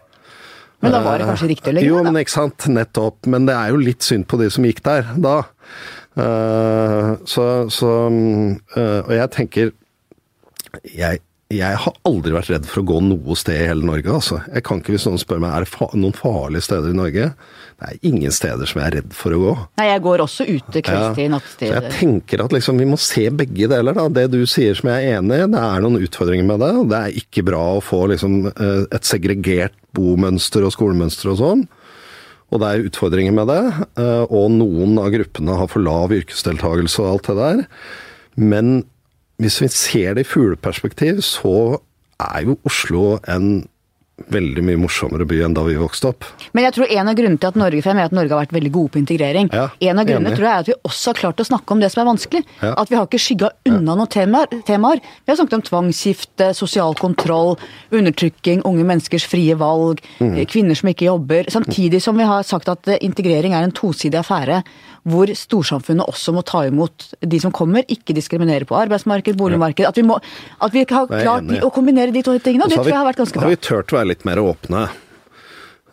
Men 0.83 0.91
da 0.91 0.99
var 0.99 1.21
det 1.21 1.29
kanskje 1.31 1.47
riktig 1.55 1.71
å 1.71 1.77
legge 1.79 1.87
Jo, 1.87 2.01
men 2.03 2.19
ikke 2.19 2.35
sant. 2.35 2.67
Nettopp. 2.67 3.23
Men 3.31 3.47
det 3.47 3.55
er 3.55 3.71
jo 3.71 3.79
litt 3.79 4.03
synd 4.03 4.27
på 4.27 4.37
de 4.41 4.51
som 4.51 4.67
gikk 4.67 4.83
der 4.83 5.15
da. 5.15 5.45
Eh, 6.15 7.13
så, 7.27 7.45
så 7.67 7.89
mm, 8.07 8.51
eh, 8.77 8.99
Og 9.03 9.09
jeg 9.17 9.31
tenker 9.35 9.73
jeg, 10.87 11.19
jeg 11.53 11.77
har 11.77 11.97
aldri 12.07 12.31
vært 12.33 12.49
redd 12.53 12.65
for 12.67 12.81
å 12.81 12.87
gå 12.89 12.97
noe 13.05 13.35
sted 13.37 13.59
i 13.61 13.67
hele 13.69 13.85
Norge, 13.85 14.09
altså. 14.11 14.39
Jeg 14.49 14.63
kan 14.67 14.81
ikke, 14.81 14.95
hvis 14.95 15.05
noen 15.07 15.21
spør 15.21 15.39
meg 15.43 15.53
er 15.53 15.63
det 15.63 15.69
fa 15.71 15.87
noen 15.93 16.15
farlige 16.17 16.65
steder 16.65 16.91
i 16.91 16.97
Norge, 16.97 17.27
det 17.79 17.91
er 17.91 18.09
ingen 18.09 18.33
steder 18.33 18.67
som 18.67 18.81
jeg 18.81 18.89
er 18.89 18.97
redd 18.97 19.13
for 19.15 19.35
å 19.35 19.39
gå. 19.39 19.53
Nei, 19.79 19.85
jeg 19.91 20.03
går 20.07 20.23
også 20.25 20.47
ute 20.49 20.83
kveldstid, 20.87 21.23
Ja, 21.27 21.31
nattstid. 21.35 21.69
Så 21.69 21.77
jeg 21.77 21.93
tenker 21.99 22.43
at 22.43 22.55
liksom, 22.55 22.81
vi 22.81 22.89
må 22.89 22.99
se 22.99 23.27
begge 23.29 23.69
deler. 23.71 23.95
Da. 23.95 24.07
Det 24.17 24.25
du 24.33 24.41
sier 24.49 24.75
som 24.79 24.89
jeg 24.91 25.05
er 25.05 25.19
enig 25.21 25.39
i, 25.43 25.47
det 25.53 25.63
er 25.63 25.85
noen 25.85 26.01
utfordringer 26.01 26.49
med 26.49 26.65
det. 26.65 26.73
Det 26.91 27.01
er 27.01 27.21
ikke 27.21 27.45
bra 27.47 27.63
å 27.77 27.83
få 27.83 28.01
liksom, 28.11 28.37
eh, 28.51 28.83
et 28.95 29.07
segregert 29.07 29.77
bomønster 29.95 30.65
og 30.65 30.75
skolemønster 30.75 31.31
og 31.35 31.39
sånn. 31.43 31.65
Og 32.53 32.61
det 32.61 32.67
er 32.69 32.89
utfordringer 32.89 33.33
med 33.35 33.49
det. 33.49 33.63
eh, 34.01 34.25
Og 34.29 34.51
noen 34.53 34.97
av 35.01 35.11
gruppene 35.13 35.57
har 35.57 35.67
for 35.71 35.83
lav 35.83 36.13
yrkesdeltakelse 36.13 37.01
og 37.01 37.11
alt 37.11 37.29
det 37.31 37.37
der. 37.39 37.63
Men 38.35 38.85
hvis 39.41 39.61
vi 39.61 39.67
ser 39.67 40.13
det 40.15 40.25
i 40.25 40.29
fugleperspektiv, 40.29 41.21
så 41.25 41.79
er 42.19 42.45
jo 42.45 42.59
Oslo 42.63 43.17
en 43.27 43.67
veldig 44.31 44.61
mye 44.63 44.79
morsommere 44.79 45.25
by 45.27 45.41
enn 45.43 45.53
da 45.53 45.63
vi 45.67 45.73
vokste 45.75 46.07
opp. 46.07 46.23
Men 46.55 46.63
jeg 46.63 46.73
tror 46.77 46.87
en 46.95 47.09
av 47.11 47.15
grunnene 47.17 47.39
til 47.41 47.49
at 47.51 47.57
Norge, 47.59 47.81
for 47.83 47.89
jeg 47.91 47.97
mener 47.97 48.05
at 48.07 48.15
Norge 48.15 48.31
har 48.31 48.45
vært 48.45 48.53
veldig 48.55 48.71
gode 48.71 48.91
på 48.93 48.99
integrering, 49.01 49.49
Ja, 49.51 49.65
en 49.91 49.99
av 49.99 50.05
grunnene 50.07 50.29
enig. 50.31 50.37
tror 50.39 50.47
jeg 50.47 50.55
er 50.55 50.59
at 50.63 50.69
vi 50.71 50.75
også 50.87 51.05
har 51.11 51.13
klart 51.19 51.41
å 51.43 51.45
snakke 51.49 51.71
om 51.75 51.79
det 51.83 51.91
som 51.91 52.01
er 52.07 52.09
vanskelig. 52.13 52.43
Ja. 52.61 52.73
At 52.77 52.89
vi 52.89 52.95
har 52.95 53.05
ikke 53.09 53.19
skygga 53.19 53.49
unna 53.67 53.95
noen 53.95 54.07
temaer, 54.07 54.47
temaer. 54.65 55.01
Vi 55.03 55.31
har 55.31 55.35
snakket 55.35 55.53
om 55.59 55.61
tvangsgifte, 55.67 56.55
sosial 56.55 56.95
kontroll, 56.95 57.57
undertrykking, 57.91 58.61
unge 58.65 58.85
menneskers 58.87 59.25
frie 59.27 59.53
valg, 59.55 59.99
Mm. 60.21 60.37
eh, 60.39 60.45
kvinner 60.45 60.75
som 60.75 60.89
ikke 60.89 61.05
jobber. 61.11 61.43
Samtidig 61.51 62.01
som 62.01 62.15
vi 62.17 62.23
har 62.23 62.43
sagt 62.43 62.69
at 62.69 62.87
eh, 62.87 62.97
integrering 63.01 63.53
er 63.53 63.63
en 63.63 63.71
tosidig 63.71 64.15
affære, 64.23 64.63
hvor 65.05 65.29
storsamfunnet 65.37 66.09
også 66.09 66.33
må 66.33 66.41
ta 66.47 66.63
imot 66.65 67.11
de 67.21 67.39
som 67.41 67.53
kommer, 67.53 67.85
ikke 67.91 68.15
diskriminere 68.17 68.65
på 68.65 68.77
arbeidsmarked, 68.79 69.37
boligmarked. 69.37 69.85
At 69.85 69.99
vi, 69.99 70.05
må, 70.07 70.17
at 70.17 70.73
vi 70.73 70.85
har 70.89 71.09
klart 71.09 71.51
å 71.61 71.71
kombinere 71.73 72.13
de 72.15 72.23
to 72.25 72.33
tingene, 72.41 72.65
og 72.65 72.73
det 72.73 72.79
tror 72.81 72.89
jeg 72.89 73.01
har 73.01 73.09
vært 73.11 73.21
ganske 73.21 73.37
bra. 73.37 73.45
har 73.45 73.53
vi 73.53 73.63
turt 73.67 73.93
å 73.93 73.99
være 73.99 74.11
litt 74.15 74.25
mer 74.25 74.41
åpne. 74.41 74.85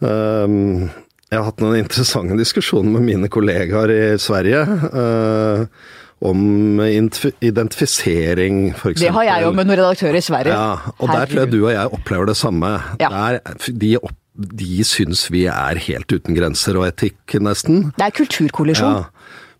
Um, 0.00 0.86
jeg 1.28 1.38
har 1.38 1.44
hatt 1.48 1.60
noen 1.64 1.82
interessante 1.82 2.38
diskusjoner 2.40 2.96
med 2.96 3.04
mine 3.10 3.28
kollegaer 3.32 3.92
i 3.92 4.00
Sverige. 4.20 4.64
uh, 4.96 6.00
om 6.22 6.80
ident- 6.86 7.32
identifisering, 7.42 8.70
f.eks. 8.76 9.00
Det 9.02 9.10
har 9.10 9.24
jeg 9.26 9.42
jo 9.42 9.52
med 9.56 9.66
noen 9.66 9.80
redaktører 9.80 10.20
i 10.20 10.24
Sverige. 10.24 10.54
Ja, 10.54 10.92
og 10.98 11.10
der 11.10 11.26
tror 11.26 11.40
jeg 11.42 11.50
du 11.50 11.58
og 11.64 11.72
jeg 11.74 11.94
opplever 11.98 12.30
det 12.30 12.36
samme. 12.38 12.70
Ja. 13.02 13.10
Der, 13.10 13.56
de, 13.66 13.96
opp, 13.98 14.14
de 14.34 14.82
syns 14.88 15.26
vi 15.30 15.44
er 15.46 15.76
helt 15.88 16.12
uten 16.12 16.34
grenser 16.34 16.76
og 16.80 16.86
etikk, 16.88 17.34
nesten. 17.44 17.90
Det 17.98 18.06
er 18.06 18.14
kulturkollisjon. 18.16 18.94
Ja. 19.02 19.04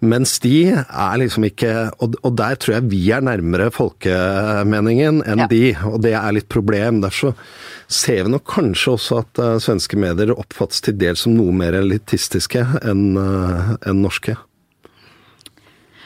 Mens 0.02 0.38
de 0.42 0.72
er 0.74 1.18
liksom 1.20 1.44
ikke 1.46 1.68
og, 2.02 2.16
og 2.26 2.32
der 2.34 2.56
tror 2.58 2.74
jeg 2.74 2.88
vi 2.90 3.02
er 3.14 3.20
nærmere 3.22 3.68
folkemeningen 3.70 5.20
enn 5.30 5.38
Ja. 5.44 5.46
de, 5.46 5.60
og 5.86 6.00
det 6.02 6.14
er 6.18 6.32
litt 6.34 6.48
problem. 6.50 6.98
Derfor 7.04 7.36
ser 7.86 8.24
vi 8.24 8.32
nok 8.32 8.42
kanskje 8.50 8.96
også 8.96 9.20
at 9.22 9.38
eh, 9.38 9.58
svenske 9.62 9.94
medier 10.00 10.32
oppfattes 10.34 10.80
til 10.82 10.96
dels 10.98 11.22
som 11.22 11.36
noe 11.36 11.52
mer 11.54 11.76
elitistiske 11.78 12.64
enn 12.82 13.12
enn 13.20 14.02
norske. 14.02 14.34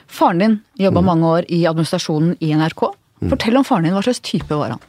Faren 0.06 0.38
din 0.44 0.60
jobba 0.78 1.00
Mm. 1.00 1.06
mange 1.06 1.24
år 1.26 1.44
i 1.48 1.64
administrasjonen 1.66 2.36
i 2.40 2.52
NRK. 2.52 2.92
Fortell 3.30 3.56
om 3.56 3.64
faren 3.64 3.84
din. 3.84 3.92
Hva 3.96 4.02
slags 4.04 4.20
type 4.20 4.50
var 4.50 4.70
han? 4.76 4.80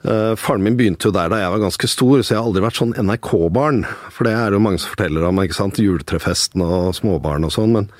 Eh, 0.00 0.32
faren 0.40 0.62
min 0.64 0.76
begynte 0.78 1.10
jo 1.10 1.12
der 1.12 1.28
da 1.28 1.42
jeg 1.42 1.52
var 1.52 1.60
ganske 1.66 1.88
stor, 1.92 2.22
så 2.24 2.32
jeg 2.32 2.38
har 2.40 2.46
aldri 2.48 2.62
vært 2.64 2.78
sånn 2.80 2.94
NRK-barn. 2.96 3.82
For 4.14 4.24
det 4.24 4.32
er 4.32 4.48
det 4.48 4.56
jo 4.56 4.64
mange 4.64 4.80
som 4.80 4.94
forteller 4.94 5.26
om, 5.28 5.40
ikke 5.44 5.58
sant. 5.58 5.80
Juletrefesten 5.82 6.64
og 6.64 6.94
småbarn 6.96 7.44
og 7.44 7.52
sånn. 7.52 7.74
Men 7.76 7.90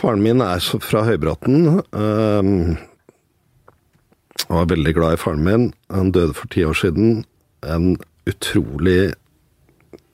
faren 0.00 0.24
min 0.24 0.42
er 0.42 0.58
fra 0.82 1.04
Høybråten. 1.06 1.68
Jeg 4.36 4.50
var 4.52 4.66
veldig 4.70 4.94
glad 4.98 5.16
i 5.16 5.20
faren 5.22 5.44
min. 5.46 5.68
Han 5.94 6.10
døde 6.14 6.34
for 6.36 6.50
ti 6.52 6.64
år 6.66 6.76
siden. 6.76 7.22
En 7.66 7.94
utrolig 8.28 9.14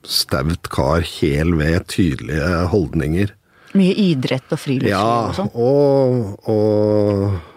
staut 0.05 0.69
kar, 0.73 1.01
hel 1.07 1.53
ved, 1.59 1.87
tydelige 1.91 2.67
holdninger. 2.71 3.33
Mye 3.73 3.93
idrett 3.97 4.51
og 4.53 4.59
friluftsliv 4.61 4.91
Ja, 4.91 5.31
og 5.31 5.35
sånn. 5.39 5.49
og, 5.57 6.49
og 6.51 7.52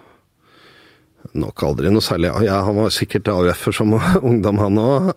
nok 1.40 1.62
aldri 1.66 1.92
noe 1.92 2.04
særlig 2.04 2.32
ja, 2.46 2.60
Han 2.66 2.78
var 2.80 2.94
sikkert 2.94 3.28
AUF-er 3.32 3.76
som 3.76 3.94
ungdom, 4.28 4.60
han 4.62 4.80
òg. 4.80 5.12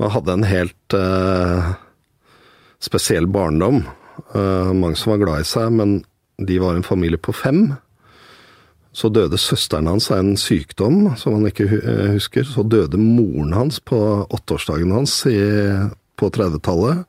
men 0.00 0.14
hadde 0.16 0.34
en 0.34 0.48
helt 0.48 0.96
uh, 0.98 1.74
spesiell 2.82 3.26
barndom. 3.30 3.84
Uh, 4.34 4.72
mange 4.74 4.98
som 5.00 5.14
var 5.14 5.24
glad 5.24 5.44
i 5.44 5.48
seg, 5.48 5.72
men 5.74 6.02
de 6.38 6.58
var 6.62 6.74
en 6.74 6.86
familie 6.86 7.18
på 7.20 7.34
fem. 7.36 7.74
Så 8.94 9.10
døde 9.10 9.38
søsteren 9.40 9.88
hans 9.90 10.06
av 10.14 10.20
en 10.22 10.36
sykdom 10.38 11.16
som 11.18 11.34
han 11.34 11.48
ikke 11.48 11.66
eh, 11.66 12.12
husker. 12.14 12.46
Så 12.46 12.62
døde 12.62 12.98
moren 13.00 13.50
hans 13.56 13.80
på 13.82 13.98
åtteårsdagen 14.22 14.92
hans 14.94 15.16
i, 15.26 15.38
på 16.14 16.30
30-tallet. 16.30 17.02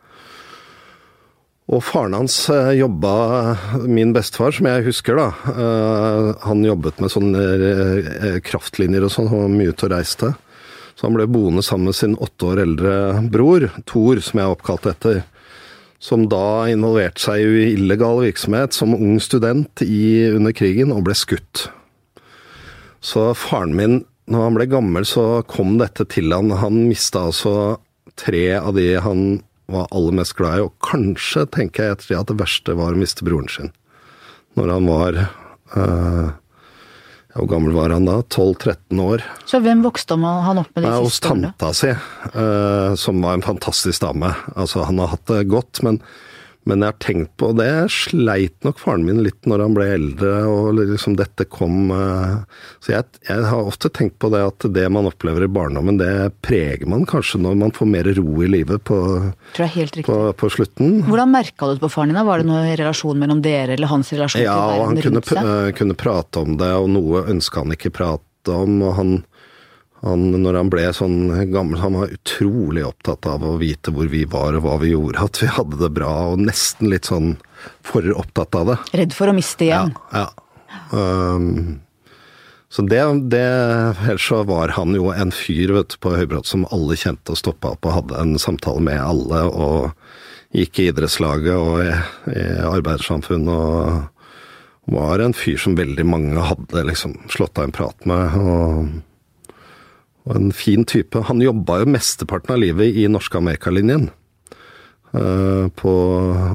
Og 1.65 1.81
faren 1.81 2.13
hans 2.13 2.35
eh, 2.53 2.75
jobba 2.77 3.11
Min 3.89 4.13
bestefar, 4.13 4.53
som 4.53 4.67
jeg 4.69 4.85
husker, 4.85 5.17
da. 5.17 5.29
eh, 5.49 6.27
han 6.45 6.65
jobbet 6.65 6.99
med 7.01 7.13
sånne 7.13 7.45
eh, 7.69 8.41
kraftlinjer 8.45 9.05
og 9.07 9.13
sånn, 9.13 9.31
han 9.31 9.47
var 9.47 9.55
mye 9.55 9.73
ute 9.73 9.87
og 9.87 9.95
reiste. 9.95 10.33
Så 10.95 11.07
han 11.07 11.17
ble 11.17 11.25
boende 11.27 11.63
sammen 11.65 11.89
med 11.89 11.97
sin 11.97 12.13
åtte 12.21 12.51
år 12.51 12.61
eldre 12.63 12.93
bror, 13.33 13.65
Thor, 13.89 14.21
som 14.23 14.39
jeg 14.39 14.45
er 14.45 14.53
oppkalt 14.53 14.85
etter. 14.91 15.23
Som 15.99 16.27
da 16.29 16.67
involverte 16.69 17.23
seg 17.23 17.41
i 17.41 17.71
illegal 17.73 18.21
virksomhet 18.21 18.75
som 18.77 18.93
ung 18.93 19.17
student 19.23 19.81
i, 19.81 20.29
under 20.29 20.53
krigen, 20.55 20.93
og 20.93 21.07
ble 21.07 21.17
skutt. 21.17 21.65
Så 23.01 23.31
faren 23.37 23.73
min, 23.75 23.97
når 24.29 24.45
han 24.45 24.59
ble 24.59 24.69
gammel, 24.69 25.09
så 25.09 25.41
kom 25.49 25.79
dette 25.81 26.05
til 26.13 26.29
han. 26.35 26.53
Han 26.61 26.85
mista 26.85 27.25
altså 27.25 27.55
tre 28.21 28.47
av 28.61 28.77
de 28.77 28.91
han 29.01 29.25
var 29.71 29.87
aller 29.91 30.15
mest 30.19 30.35
glad 30.37 30.59
i, 30.59 30.63
og 30.67 30.73
kanskje, 30.85 31.45
tenker 31.53 31.83
jeg 31.87 31.95
etter 31.97 32.11
det, 32.11 32.19
at 32.21 32.31
det 32.31 32.39
verste 32.41 32.75
var 32.77 32.93
å 32.95 32.99
miste 33.01 33.25
broren 33.25 33.49
sin. 33.51 33.71
Når 34.55 34.71
han 34.71 34.85
var 34.87 35.17
eh, 35.75 36.27
Hvor 37.35 37.49
gammel 37.51 37.73
var 37.75 37.91
han 37.91 38.05
da? 38.07 38.21
12-13 38.31 39.01
år. 39.03 39.23
Så 39.49 39.59
hvem 39.59 39.81
vokste 39.83 40.15
han 40.15 40.61
opp 40.61 40.69
med 40.77 40.85
de 40.85 40.87
Nei, 40.87 40.99
hos 41.03 41.17
siste 41.17 41.33
årene? 41.33 41.49
tanta 41.59 41.73
si, 41.75 41.89
eh, 41.91 42.93
som 43.01 43.19
var 43.25 43.35
en 43.35 43.43
fantastisk 43.43 44.05
dame. 44.05 44.31
Altså, 44.55 44.85
han 44.87 45.01
har 45.03 45.11
hatt 45.11 45.25
det 45.27 45.41
godt, 45.51 45.81
men, 45.83 45.99
men 46.65 46.81
jeg 46.81 46.91
har 46.91 46.97
tenkt 47.03 47.31
på 47.41 47.51
det. 47.57 47.69
Sleit 47.93 48.65
nok 48.65 48.79
faren 48.81 49.05
min 49.05 49.19
litt 49.25 49.45
når 49.49 49.61
han 49.65 49.75
ble 49.77 49.85
eldre, 49.95 50.31
og 50.49 50.73
liksom 50.79 51.15
dette 51.19 51.45
kom 51.51 51.91
eh, 51.93 52.35
Så 52.83 52.93
jeg, 52.95 53.05
jeg 53.29 53.45
har 53.49 53.69
ofte 53.69 53.89
tenkt 53.93 54.17
på 54.21 54.29
det 54.33 54.41
at 54.47 54.65
det 54.73 54.85
man 54.93 55.05
opplever 55.09 55.45
i 55.45 55.51
barndommen, 55.51 55.99
det 56.01 56.09
preger 56.45 56.85
man 56.89 57.05
kanskje 57.09 57.39
når 57.43 57.55
man 57.61 57.73
får 57.75 57.89
mer 57.93 58.09
ro 58.17 58.41
i 58.45 58.49
livet 58.49 58.83
på, 58.87 58.99
på, 59.55 60.17
på 60.37 60.49
slutten. 60.53 60.99
Hvordan 61.07 61.33
merka 61.33 61.69
du 61.69 61.75
det 61.77 61.83
på 61.85 61.91
faren 61.93 62.11
din? 62.13 62.19
da? 62.19 62.25
Var 62.27 62.41
det 62.43 62.49
noe 62.49 62.75
relasjon 62.81 63.21
mellom 63.21 63.41
dere, 63.45 63.77
eller 63.77 63.91
hans 63.93 64.11
relasjon 64.15 64.43
Ja, 64.43 64.55
til 64.57 64.85
han 64.85 64.95
verden 64.99 65.15
rundt 65.19 65.31
seg? 65.31 65.51
eh, 65.53 65.71
kunne 65.77 65.97
prate 65.99 66.41
om 66.45 66.57
det, 66.59 66.71
og 66.81 66.89
noe 66.93 67.25
ønska 67.31 67.63
han 67.65 67.75
ikke 67.77 67.93
prate 67.95 68.53
om. 68.53 68.81
og 68.85 68.91
han, 68.99 69.13
han, 70.05 70.25
når 70.43 70.59
han 70.59 70.69
ble 70.69 70.85
sånn 70.93 71.17
gammel, 71.53 71.79
han 71.81 71.97
var 71.97 72.13
utrolig 72.13 72.83
opptatt 72.85 73.25
av 73.29 73.45
å 73.45 73.55
vite 73.61 73.93
hvor 73.93 74.09
vi 74.11 74.23
var 74.29 74.57
og 74.57 74.65
hva 74.65 74.75
vi 74.83 74.93
gjorde, 74.93 75.23
at 75.25 75.41
vi 75.41 75.49
hadde 75.49 75.79
det 75.81 75.91
bra, 75.95 76.11
og 76.31 76.43
nesten 76.45 76.91
litt 76.91 77.09
sånn 77.09 77.35
for 77.85 78.05
opptatt 78.13 78.57
av 78.59 78.69
det. 78.69 78.77
Redd 79.01 79.15
for 79.17 79.31
å 79.31 79.35
miste 79.35 79.65
igjen? 79.65 79.95
Ja. 80.13 80.27
Um, 80.91 81.79
så 82.69 82.83
det, 82.85 82.99
det 83.31 83.41
Ellers 84.03 84.27
så 84.27 84.41
var 84.45 84.73
han 84.75 84.93
jo 84.97 85.09
en 85.13 85.31
fyr 85.33 85.71
vet 85.77 85.95
på 86.03 86.11
Høybråt 86.13 86.49
som 86.49 86.67
alle 86.75 86.97
kjente 86.99 87.33
og 87.33 87.39
stoppa 87.39 87.73
opp 87.73 87.87
og 87.87 87.97
hadde 87.99 88.19
en 88.21 88.35
samtale 88.41 88.83
med 88.83 88.99
alle, 89.01 89.45
og 89.47 90.55
gikk 90.55 90.79
i 90.79 90.89
idrettslaget 90.91 91.55
og 91.55 91.81
i, 91.81 91.95
i 92.35 92.45
arbeidssamfunn 92.67 93.49
og 93.51 94.91
var 94.91 95.23
en 95.23 95.33
fyr 95.33 95.57
som 95.57 95.73
veldig 95.77 96.05
mange 96.05 96.45
hadde 96.45 96.85
liksom 96.91 97.17
slått 97.33 97.57
av 97.57 97.67
en 97.67 97.75
prat 97.75 98.05
med. 98.05 98.37
og, 98.37 99.14
og 100.25 100.35
en 100.39 100.51
fin 100.55 100.85
type. 100.87 101.21
Han 101.29 101.43
jobba 101.43 101.81
jo 101.81 101.89
mesteparten 101.95 102.55
av 102.55 102.61
livet 102.61 102.97
i 102.97 103.07
norske 103.11 103.37
Amerikalinjen. 103.37 104.09
Eh, 105.15 105.67
på, 105.79 105.91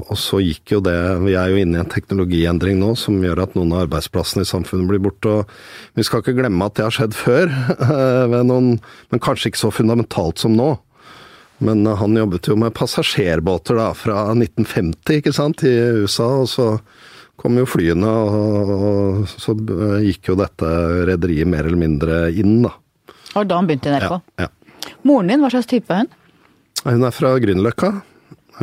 og 0.01 0.17
så 0.19 0.41
gikk 0.43 0.73
jo 0.75 0.81
det 0.85 0.93
Vi 1.23 1.33
er 1.39 1.49
jo 1.49 1.61
inne 1.61 1.79
i 1.79 1.81
en 1.81 1.89
teknologiendring 1.89 2.75
nå 2.81 2.91
som 2.99 3.15
gjør 3.23 3.39
at 3.45 3.55
noen 3.57 3.71
av 3.73 3.85
arbeidsplassene 3.87 4.43
i 4.45 4.49
samfunnet 4.49 4.89
blir 4.89 5.01
borte. 5.01 5.39
og 5.39 5.97
Vi 5.97 6.05
skal 6.05 6.21
ikke 6.21 6.35
glemme 6.37 6.67
at 6.67 6.75
det 6.77 6.85
har 6.85 6.95
skjedd 6.95 7.17
før, 7.17 7.49
eh, 7.95 8.37
noen, 8.45 8.75
men 9.09 9.23
kanskje 9.23 9.51
ikke 9.51 9.63
så 9.63 9.73
fundamentalt 9.73 10.43
som 10.43 10.57
nå. 10.57 10.75
Men 11.63 11.87
eh, 11.87 11.97
han 12.03 12.19
jobbet 12.19 12.51
jo 12.51 12.59
med 12.59 12.75
passasjerbåter 12.77 13.79
da, 13.79 13.91
fra 13.97 14.27
1950 14.35 15.21
ikke 15.21 15.33
sant, 15.37 15.65
i 15.65 15.73
USA, 16.03 16.29
og 16.43 16.51
så 16.51 16.69
kom 17.41 17.57
jo 17.57 17.65
flyene, 17.65 18.05
og, 18.05 18.75
og 18.75 19.31
så 19.31 19.55
gikk 20.03 20.29
jo 20.29 20.37
dette 20.37 20.69
rederiet 21.09 21.49
mer 21.49 21.65
eller 21.65 21.79
mindre 21.87 22.23
inn, 22.35 22.59
da. 22.67 22.75
Var 23.31 23.47
da 23.47 23.61
begynte 23.63 23.89
i 23.89 23.93
NRK? 23.95 24.17
Ja, 24.39 24.47
ja. 24.47 24.91
Moren 25.07 25.29
din, 25.31 25.43
hva 25.43 25.51
slags 25.53 25.69
type 25.69 25.93
er 25.93 26.03
hun? 26.03 26.11
Hun 26.81 27.05
er 27.05 27.13
fra 27.15 27.35
Grünerløkka 27.41 27.91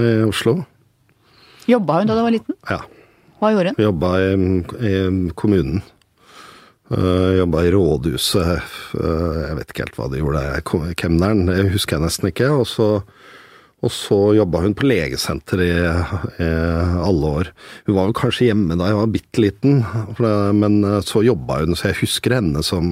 i 0.03 0.09
Oslo. 0.27 0.59
Jobba 1.69 2.01
hun 2.01 2.11
da 2.11 2.17
du 2.17 2.25
var 2.25 2.35
liten? 2.35 2.57
Ja. 2.69 2.83
Hva 3.39 3.53
gjorde 3.55 3.73
hun? 3.73 3.85
Jobba 3.85 4.11
i, 4.25 4.35
i 4.89 4.99
kommunen. 5.39 5.81
Uh, 6.89 7.37
jobba 7.37 7.67
i 7.67 7.73
rådhuset. 7.73 8.69
Uh, 8.97 9.41
jeg 9.45 9.57
vet 9.59 9.73
ikke 9.73 9.85
helt 9.85 9.99
hva 9.99 10.09
de 10.13 10.23
gjorde. 10.23 10.93
Kemneren, 10.99 11.45
det 11.51 11.69
husker 11.75 11.99
jeg 11.99 12.07
nesten 12.07 12.31
ikke. 12.31 12.49
Og 12.57 12.65
så, 12.71 12.89
og 13.85 13.93
så 13.95 14.19
jobba 14.39 14.63
hun 14.65 14.77
på 14.77 14.89
legesenter 14.89 15.63
i, 15.65 15.71
i 16.41 16.51
alle 17.05 17.33
år. 17.43 17.53
Hun 17.87 17.99
var 17.99 18.09
vel 18.09 18.17
kanskje 18.17 18.51
hjemme 18.51 18.79
da 18.81 18.91
jeg 18.91 19.01
var 19.01 19.15
bitte 19.15 19.45
liten, 19.45 19.83
men 20.59 20.81
uh, 20.85 20.99
så 21.05 21.25
jobba 21.27 21.63
hun, 21.63 21.77
så 21.79 21.93
jeg 21.93 22.03
husker 22.03 22.39
henne 22.41 22.65
som 22.67 22.91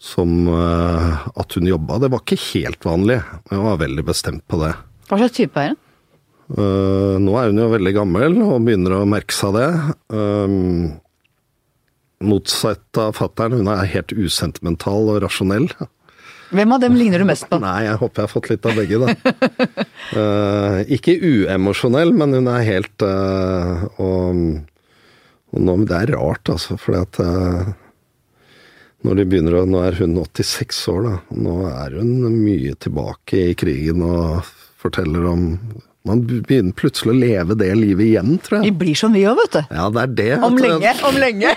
som 0.00 0.48
uh, 0.48 1.28
at 1.36 1.58
hun 1.58 1.68
jobba. 1.68 2.00
Det 2.00 2.08
var 2.12 2.24
ikke 2.24 2.40
helt 2.54 2.86
vanlig. 2.88 3.20
Jeg 3.50 3.62
var 3.66 3.82
veldig 3.82 4.04
bestemt 4.08 4.44
på 4.48 4.62
det. 4.62 4.72
Hva 5.10 5.20
slags 5.20 5.36
type 5.36 5.60
er 5.60 5.74
hun? 5.74 5.80
Uh, 6.50 7.14
nå 7.22 7.36
er 7.38 7.52
hun 7.52 7.60
jo 7.60 7.68
veldig 7.70 7.92
gammel 7.94 8.40
og 8.42 8.64
begynner 8.66 8.96
å 8.96 9.06
merke 9.08 9.36
seg 9.36 9.54
det. 9.58 9.68
Um, 10.10 10.96
motsatt 12.24 13.00
av 13.00 13.14
fattern, 13.20 13.60
hun 13.60 13.70
er 13.70 13.90
helt 13.92 14.14
usentimental 14.16 15.12
og 15.12 15.20
rasjonell. 15.26 15.68
Hvem 16.50 16.74
av 16.74 16.80
dem 16.82 16.96
ligner 16.98 17.22
du 17.22 17.28
mest 17.28 17.46
på? 17.46 17.60
Nei, 17.62 17.84
jeg 17.86 18.00
håper 18.00 18.22
jeg 18.22 18.26
har 18.26 18.32
fått 18.32 18.50
litt 18.50 18.66
av 18.66 18.80
begge, 18.80 18.98
da. 19.04 19.36
Uh, 20.16 20.80
ikke 20.96 21.14
uemosjonell, 21.20 22.10
men 22.16 22.40
hun 22.40 22.50
er 22.50 22.66
helt 22.66 23.04
uh, 23.06 23.84
og, 24.02 24.42
og 25.52 25.68
nå, 25.68 25.78
Det 25.84 26.00
er 26.00 26.16
rart, 26.16 26.50
altså, 26.56 26.80
fordi 26.80 27.04
at 27.04 27.22
når 29.06 29.20
de 29.20 29.26
begynner 29.28 29.56
å 29.60 29.66
Nå 29.68 29.82
er 29.84 29.96
hun 30.00 30.18
86 30.20 30.80
år, 30.92 31.06
da. 31.06 31.12
Nå 31.40 31.54
er 31.70 31.96
hun 32.00 32.10
mye 32.42 32.74
tilbake 32.80 33.46
i 33.50 33.54
krigen 33.58 34.04
og 34.04 34.42
forteller 34.80 35.24
om 35.30 35.46
Man 36.08 36.22
begynner 36.24 36.72
plutselig 36.76 37.12
å 37.12 37.20
leve 37.20 37.56
det 37.60 37.70
livet 37.76 38.06
igjen, 38.06 38.36
tror 38.40 38.58
jeg. 38.58 38.70
Vi 38.70 38.78
blir 38.82 38.96
som 38.96 39.12
vi 39.12 39.26
òg, 39.28 39.36
vet 39.42 39.58
du. 39.58 39.74
Ja, 39.76 39.88
det 39.92 40.02
er 40.02 40.14
det. 40.20 40.30
Om 40.46 40.56
lenge, 40.56 40.94
om 41.04 41.18
lenge. 41.20 41.52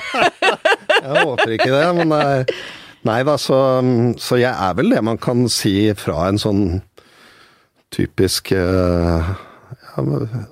Jeg 1.03 1.23
håper 1.27 1.53
ikke 1.55 1.69
det, 1.71 1.85
men 1.97 2.11
nei, 2.11 2.43
nei 3.07 3.17
da, 3.27 3.37
så, 3.39 3.57
så 4.21 4.37
jeg 4.39 4.51
er 4.51 4.75
vel 4.77 4.93
det 4.93 5.01
man 5.03 5.17
kan 5.19 5.41
si 5.51 5.73
fra 5.99 6.29
en 6.29 6.39
sånn 6.39 6.61
typisk 7.91 8.53
eh, 8.55 9.31
ja, 9.33 10.03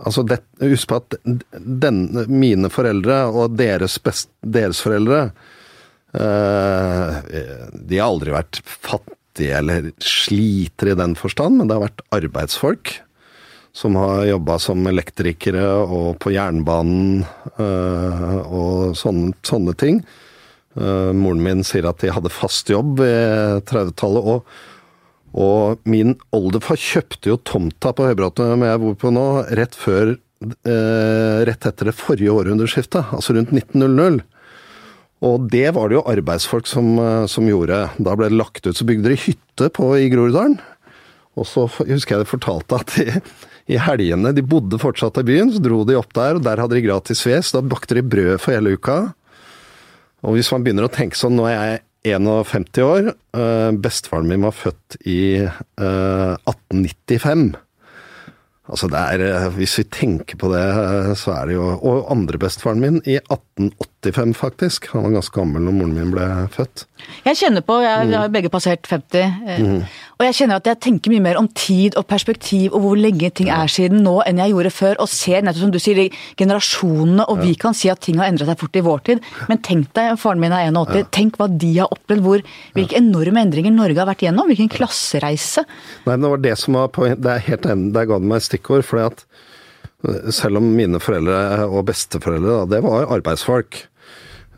Altså, 0.04 0.26
det, 0.28 0.42
husk 0.60 0.92
på 0.92 1.00
at 1.00 1.16
den, 1.56 2.02
mine 2.28 2.72
foreldre 2.74 3.24
og 3.32 3.56
deres, 3.60 3.96
best, 4.04 4.32
deres 4.44 4.82
foreldre 4.84 5.30
De 6.12 7.98
har 7.98 8.08
aldri 8.10 8.34
vært 8.34 8.60
fattige 8.66 9.56
eller 9.62 9.92
sliter 10.04 10.92
i 10.92 10.98
den 11.00 11.16
forstand, 11.16 11.56
men 11.58 11.70
det 11.70 11.78
har 11.78 11.86
vært 11.86 12.04
arbeidsfolk 12.18 12.98
som 13.74 13.96
har 13.96 14.26
jobba 14.28 14.58
som 14.60 14.84
elektrikere 14.88 15.64
og 15.86 16.18
på 16.22 16.34
jernbanen 16.36 17.24
øh, 17.56 18.36
og 18.44 18.98
sånne, 19.00 19.32
sånne 19.48 19.76
ting. 19.80 20.02
Øh, 20.76 21.12
moren 21.16 21.44
min 21.44 21.64
sier 21.68 21.88
at 21.90 22.04
de 22.04 22.12
hadde 22.12 22.34
fast 22.34 22.72
jobb 22.72 23.00
ved 23.00 23.64
30-tallet. 23.72 24.28
Og, 24.36 24.44
og 25.32 25.88
min 25.88 26.18
oldefar 26.36 26.80
kjøpte 26.80 27.32
jo 27.32 27.40
tomta 27.48 27.94
på 27.96 28.10
Høybråten, 28.10 28.52
som 28.52 28.68
jeg 28.68 28.84
bor 28.84 29.00
på 29.00 29.16
nå, 29.16 29.30
rett 29.60 29.78
før 29.80 30.18
Rett 30.42 31.66
etter 31.70 31.86
det 31.86 31.92
forrige 31.94 32.34
århundreskiftet, 32.34 33.12
altså 33.14 33.36
rundt 33.36 33.52
1900. 33.54 34.24
Og 35.22 35.46
det 35.54 35.68
var 35.76 35.90
det 35.90 36.00
jo 36.00 36.08
arbeidsfolk 36.10 36.70
som, 36.70 36.96
øh, 36.98 37.28
som 37.30 37.46
gjorde. 37.46 37.84
Da 38.02 38.18
ble 38.18 38.32
det 38.32 38.40
lagt 38.40 38.66
ut, 38.66 38.78
så 38.78 38.88
bygde 38.88 39.14
de 39.14 39.20
hytte 39.22 39.70
på 39.74 39.94
i 40.00 40.10
Groruddalen. 40.10 40.58
Og 41.38 41.48
så 41.48 41.68
husker 41.70 42.18
jeg 42.18 42.26
de 42.26 42.30
fortalte 42.30 42.80
at 42.82 42.96
de, 42.98 43.22
i 43.72 43.78
helgene 43.80 44.34
De 44.36 44.44
bodde 44.44 44.80
fortsatt 44.82 45.22
i 45.22 45.28
byen, 45.28 45.54
så 45.54 45.62
dro 45.64 45.84
de 45.88 45.96
opp 46.00 46.12
der, 46.18 46.36
og 46.36 46.44
der 46.44 46.60
hadde 46.60 46.76
de 46.76 46.84
gratis 46.84 47.22
ved, 47.28 47.46
så 47.46 47.60
da 47.60 47.70
bakte 47.72 47.96
de 47.96 48.04
brød 48.04 48.42
for 48.42 48.56
hele 48.56 48.76
uka. 48.76 48.98
Og 50.26 50.36
hvis 50.36 50.52
man 50.54 50.66
begynner 50.66 50.90
å 50.90 50.94
tenke 50.94 51.18
sånn 51.18 51.38
Nå 51.38 51.48
er 51.50 51.56
jeg 51.58 51.82
51 52.18 52.82
år. 52.82 53.12
øh, 53.38 53.72
bestefaren 53.78 54.28
min 54.28 54.42
var 54.42 54.58
født 54.58 54.98
i 55.06 55.46
øh, 55.46 56.34
1895. 56.50 57.54
Altså 58.72 58.88
det 58.88 58.98
er, 58.98 59.50
Hvis 59.50 59.78
vi 59.78 59.84
tenker 59.84 60.38
på 60.38 60.50
det, 60.54 60.66
så 61.18 61.34
er 61.36 61.46
det 61.50 61.56
jo 61.58 61.66
Og 61.82 62.12
andrebestefaren 62.12 62.80
min 62.80 63.02
i 63.06 63.20
1885, 64.02 64.34
faktisk. 64.38 64.88
Han 64.94 65.06
var 65.06 65.18
ganske 65.20 65.36
gammel 65.36 65.66
når 65.66 65.76
moren 65.78 65.94
min 65.94 66.14
ble 66.14 66.28
født. 66.54 66.86
Jeg 67.26 67.38
kjenner 67.38 67.64
på, 67.66 67.78
jeg, 67.82 68.08
vi 68.10 68.18
har 68.18 68.32
begge 68.34 68.50
passert 68.54 68.88
50, 68.90 69.22
eh, 69.22 70.00
og 70.18 70.26
jeg 70.26 70.38
kjenner 70.38 70.60
at 70.62 70.68
jeg 70.70 70.80
tenker 70.86 71.14
mye 71.14 71.24
mer 71.26 71.38
om 71.40 71.48
tid 71.58 71.96
og 71.98 72.06
perspektiv 72.10 72.76
og 72.78 72.84
hvor 72.84 73.00
lenge 73.00 73.32
ting 73.38 73.50
er 73.54 73.70
siden 73.72 74.04
nå 74.06 74.20
enn 74.26 74.42
jeg 74.42 74.54
gjorde 74.54 74.74
før, 74.74 75.00
og 75.02 75.10
ser 75.10 75.46
nettopp 75.46 75.66
som 75.66 75.74
du 75.74 75.80
sier, 75.82 76.02
generasjonene, 76.38 77.26
og 77.26 77.42
vi 77.42 77.56
kan 77.62 77.78
si 77.78 77.90
at 77.94 78.02
ting 78.06 78.22
har 78.22 78.30
endret 78.30 78.50
seg 78.50 78.60
fort 78.62 78.78
i 78.78 78.86
vår 78.86 79.06
tid, 79.10 79.24
men 79.50 79.62
tenk 79.66 79.90
deg, 79.98 80.14
faren 80.22 80.42
min 80.42 80.54
er 80.54 80.70
81, 80.70 81.10
tenk 81.14 81.40
hva 81.42 81.50
de 81.50 81.72
har 81.80 81.94
opplevd, 81.94 82.26
hvor, 82.26 82.46
hvilke 82.78 83.00
enorme 83.00 83.46
endringer 83.46 83.74
Norge 83.74 84.02
har 84.02 84.10
vært 84.10 84.26
gjennom, 84.28 84.50
hvilken 84.52 84.72
klassereise. 84.72 85.66
Nei, 86.06 86.16
men 86.16 86.26
det 86.26 86.34
var 86.36 86.44
det 86.46 86.58
som 86.62 86.78
var 86.78 86.92
poenget, 86.94 87.22
Det 87.22 87.34
er 87.34 87.48
helt 87.50 87.70
enig, 87.70 87.94
der 87.96 88.10
ga 88.10 88.20
du 88.22 88.28
meg 88.30 88.42
et 88.42 88.50
stikkord. 88.50 88.86
fordi 88.86 89.08
at 89.10 89.26
eh, 90.06 90.32
selv 90.34 90.62
om 90.62 90.70
mine 90.76 91.02
foreldre 91.02 91.68
og 91.68 91.86
besteforeldre, 91.90 92.62
da, 92.62 92.76
det 92.76 92.84
var 92.86 93.10
arbeidsfolk, 93.18 93.88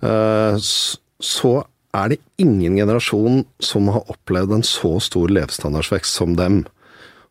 så 0.03 1.51
er 1.93 2.13
det 2.13 2.21
ingen 2.41 2.75
generasjon 2.75 3.43
som 3.63 3.89
har 3.93 4.09
opplevd 4.11 4.57
en 4.57 4.65
så 4.65 4.97
stor 5.03 5.31
levestandardsvekst 5.31 6.17
som 6.19 6.33
dem. 6.37 6.63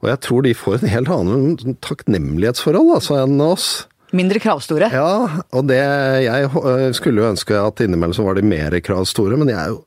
Og 0.03 0.11
jeg 0.11 0.21
tror 0.27 0.45
de 0.47 0.55
får 0.59 0.81
en 0.81 0.93
helt 0.93 1.11
annen 1.15 1.79
takknemlighetsforhold 1.85 2.95
altså, 2.97 3.21
enn 3.23 3.43
oss. 3.43 3.71
Mindre 4.13 4.43
kravstore. 4.43 4.91
Ja, 4.93 5.43
og 5.55 5.67
det 5.71 5.79
Jeg 6.27 6.51
øh, 6.51 6.91
skulle 6.93 7.23
jo 7.23 7.31
ønske 7.31 7.57
at 7.57 7.81
innimellom 7.81 8.15
så 8.17 8.27
var 8.27 8.37
de 8.37 8.45
mer 8.45 8.75
kravstore, 8.85 9.39
men 9.41 9.49
jeg 9.49 9.59
er 9.59 9.73
jo 9.73 9.83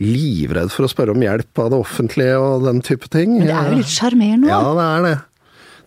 livredd 0.00 0.72
for 0.72 0.86
å 0.86 0.90
spørre 0.90 1.12
om 1.12 1.22
hjelp 1.22 1.60
av 1.60 1.68
det 1.72 1.80
offentlige 1.84 2.38
og 2.40 2.64
den 2.64 2.80
type 2.84 3.10
ting. 3.12 3.36
Men 3.36 3.50
det 3.50 3.56
er 3.56 3.68
jo 3.68 3.80
litt 3.82 3.92
sjarmerende 3.92 4.48
Ja, 4.48 4.62
det 4.74 4.86
er 4.86 5.04
det. 5.06 5.16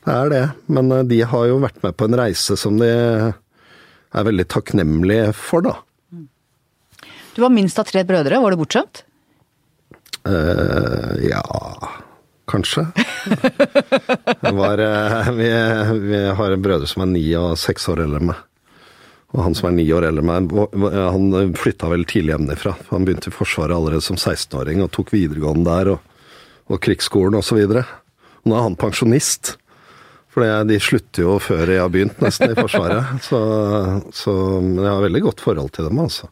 Det 0.04 0.14
er 0.14 0.34
det. 0.34 0.44
Men 0.78 0.92
øh, 0.94 1.08
de 1.10 1.24
har 1.34 1.48
jo 1.50 1.62
vært 1.66 1.82
med 1.86 1.98
på 1.98 2.10
en 2.10 2.20
reise 2.24 2.58
som 2.60 2.78
de 2.82 2.92
er 2.94 4.30
veldig 4.30 4.48
takknemlige 4.54 5.34
for, 5.38 5.66
da. 5.66 5.76
Du 7.34 7.42
var 7.42 7.50
minst 7.50 7.80
av 7.82 7.90
tre 7.90 8.04
brødre, 8.06 8.40
var 8.40 8.54
du 8.54 8.60
bortskjemt? 8.62 9.04
Uh, 10.24 11.18
ja 11.26 11.42
Kanskje. 12.48 12.86
Var, 14.42 14.80
uh, 14.80 15.32
vi, 15.32 15.48
vi 16.04 16.20
har 16.38 16.52
en 16.52 16.64
brødre 16.64 16.88
som 16.88 17.06
er 17.06 17.14
ni 17.16 17.24
og 17.40 17.56
seks 17.60 17.88
år 17.90 18.04
eldre 18.04 18.20
enn 18.22 18.30
meg. 18.30 18.42
Og 19.34 19.42
han 19.48 19.58
som 19.58 19.72
er 19.72 19.78
ni 19.80 19.88
år 19.96 20.06
eldre 20.12 20.22
enn 20.22 20.52
meg, 20.52 20.94
han 20.94 21.56
flytta 21.58 21.90
vel 21.90 22.06
tidlig 22.10 22.36
hjemmefra. 22.36 22.76
Han 22.92 23.08
begynte 23.08 23.32
i 23.32 23.34
Forsvaret 23.34 23.74
allerede 23.74 24.06
som 24.06 24.20
16-åring 24.20 24.84
og 24.86 24.92
tok 24.94 25.16
videregående 25.16 25.66
der, 25.72 25.96
og, 25.96 26.38
og 26.70 26.84
krigsskolen 26.84 27.40
osv. 27.40 27.64
Nå 27.74 28.54
er 28.54 28.68
han 28.68 28.78
pensjonist. 28.78 29.56
For 30.34 30.46
de 30.70 30.78
slutter 30.82 31.26
jo 31.26 31.40
før 31.42 31.70
jeg 31.70 31.82
har 31.82 31.92
begynt, 31.94 32.22
nesten, 32.22 32.54
i 32.54 32.58
Forsvaret. 32.58 33.18
Så, 33.26 33.42
så 34.14 34.38
jeg 34.62 34.90
har 34.90 35.04
veldig 35.08 35.26
godt 35.32 35.44
forhold 35.46 35.74
til 35.74 35.90
dem, 35.90 36.06
altså. 36.06 36.30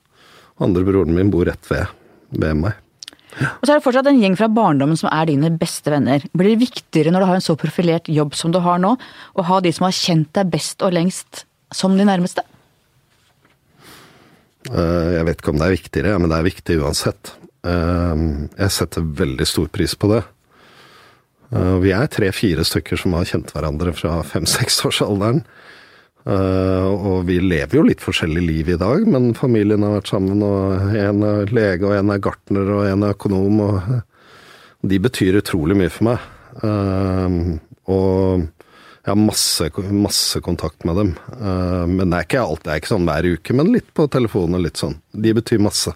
Andre 0.62 0.84
broren 0.86 1.16
min 1.18 1.32
bor 1.34 1.48
rett 1.50 1.66
ved, 1.72 1.90
ved 2.38 2.58
meg. 2.62 2.78
Og 3.42 3.64
så 3.64 3.72
er 3.72 3.80
det 3.80 3.86
fortsatt 3.86 4.10
en 4.12 4.20
gjeng 4.20 4.36
fra 4.38 4.50
barndommen 4.52 5.00
som 5.00 5.08
er 5.10 5.30
dine 5.30 5.50
beste 5.58 5.90
venner. 5.94 6.24
Blir 6.36 6.52
det 6.52 6.66
viktigere 6.68 7.14
når 7.16 7.24
du 7.24 7.28
har 7.30 7.38
en 7.40 7.46
så 7.46 7.56
profilert 7.58 8.10
jobb 8.12 8.36
som 8.36 8.52
du 8.54 8.60
har 8.62 8.82
nå, 8.84 8.92
å 9.40 9.46
ha 9.48 9.60
de 9.64 9.72
som 9.74 9.88
har 9.88 9.96
kjent 9.96 10.30
deg 10.36 10.52
best 10.52 10.84
og 10.84 10.92
lengst, 10.98 11.46
som 11.74 11.96
de 11.98 12.06
nærmeste? 12.08 12.44
Eh, 14.70 15.08
Jeg 15.18 15.26
vet 15.26 15.40
ikke 15.42 15.54
om 15.56 15.62
det 15.62 15.68
er 15.70 15.78
viktigere, 15.78 16.20
men 16.20 16.30
det 16.30 16.38
er 16.38 16.50
viktig 16.50 16.78
uansett. 16.84 17.34
Eh, 17.64 18.28
Jeg 18.60 18.76
setter 18.78 19.02
veldig 19.24 19.48
stor 19.48 19.72
pris 19.74 19.96
på 19.96 20.12
det. 20.12 20.24
Eh, 21.56 21.78
Vi 21.80 21.92
er 21.96 22.08
tre-fire 22.08 22.68
stykker 22.68 23.00
som 23.00 23.14
har 23.14 23.26
kjent 23.26 23.52
hverandre 23.56 23.94
fra 23.96 24.22
fem-seksårsalderen. 24.24 25.44
Og 26.26 27.24
vi 27.26 27.40
lever 27.42 27.80
jo 27.80 27.84
litt 27.88 28.04
forskjellig 28.04 28.44
liv 28.46 28.70
i 28.76 28.78
dag, 28.78 29.08
men 29.10 29.32
familien 29.38 29.82
har 29.86 29.96
vært 30.00 30.12
sammen, 30.14 30.44
og 30.46 30.94
en 30.94 31.24
er 31.26 31.50
lege, 31.56 31.88
og 31.88 31.96
en 31.98 32.12
er 32.14 32.22
gartner, 32.22 32.70
og 32.76 32.84
en 32.92 33.04
er 33.08 33.16
økonom, 33.16 33.62
og 33.66 34.88
de 34.92 35.00
betyr 35.02 35.40
utrolig 35.42 35.78
mye 35.80 35.90
for 35.94 36.12
meg. 36.12 36.28
Eh, 36.62 37.58
Og 37.92 38.44
jeg 39.02 39.10
har 39.10 39.18
masse, 39.18 39.66
masse 39.92 40.40
kontakt 40.46 40.86
med 40.86 40.96
dem. 40.96 41.10
Eh, 41.34 41.86
Men 41.90 42.10
det 42.12 42.18
er 42.20 42.28
ikke 42.28 42.44
alt, 42.46 42.62
det 42.64 42.72
er 42.76 42.80
ikke 42.84 42.94
sånn 42.94 43.08
hver 43.10 43.26
uke, 43.34 43.54
men 43.58 43.72
litt 43.74 43.90
på 43.98 44.06
telefonen 44.14 44.56
og 44.60 44.62
litt 44.68 44.78
sånn. 44.78 44.96
De 45.14 45.34
betyr 45.34 45.60
masse. 45.60 45.94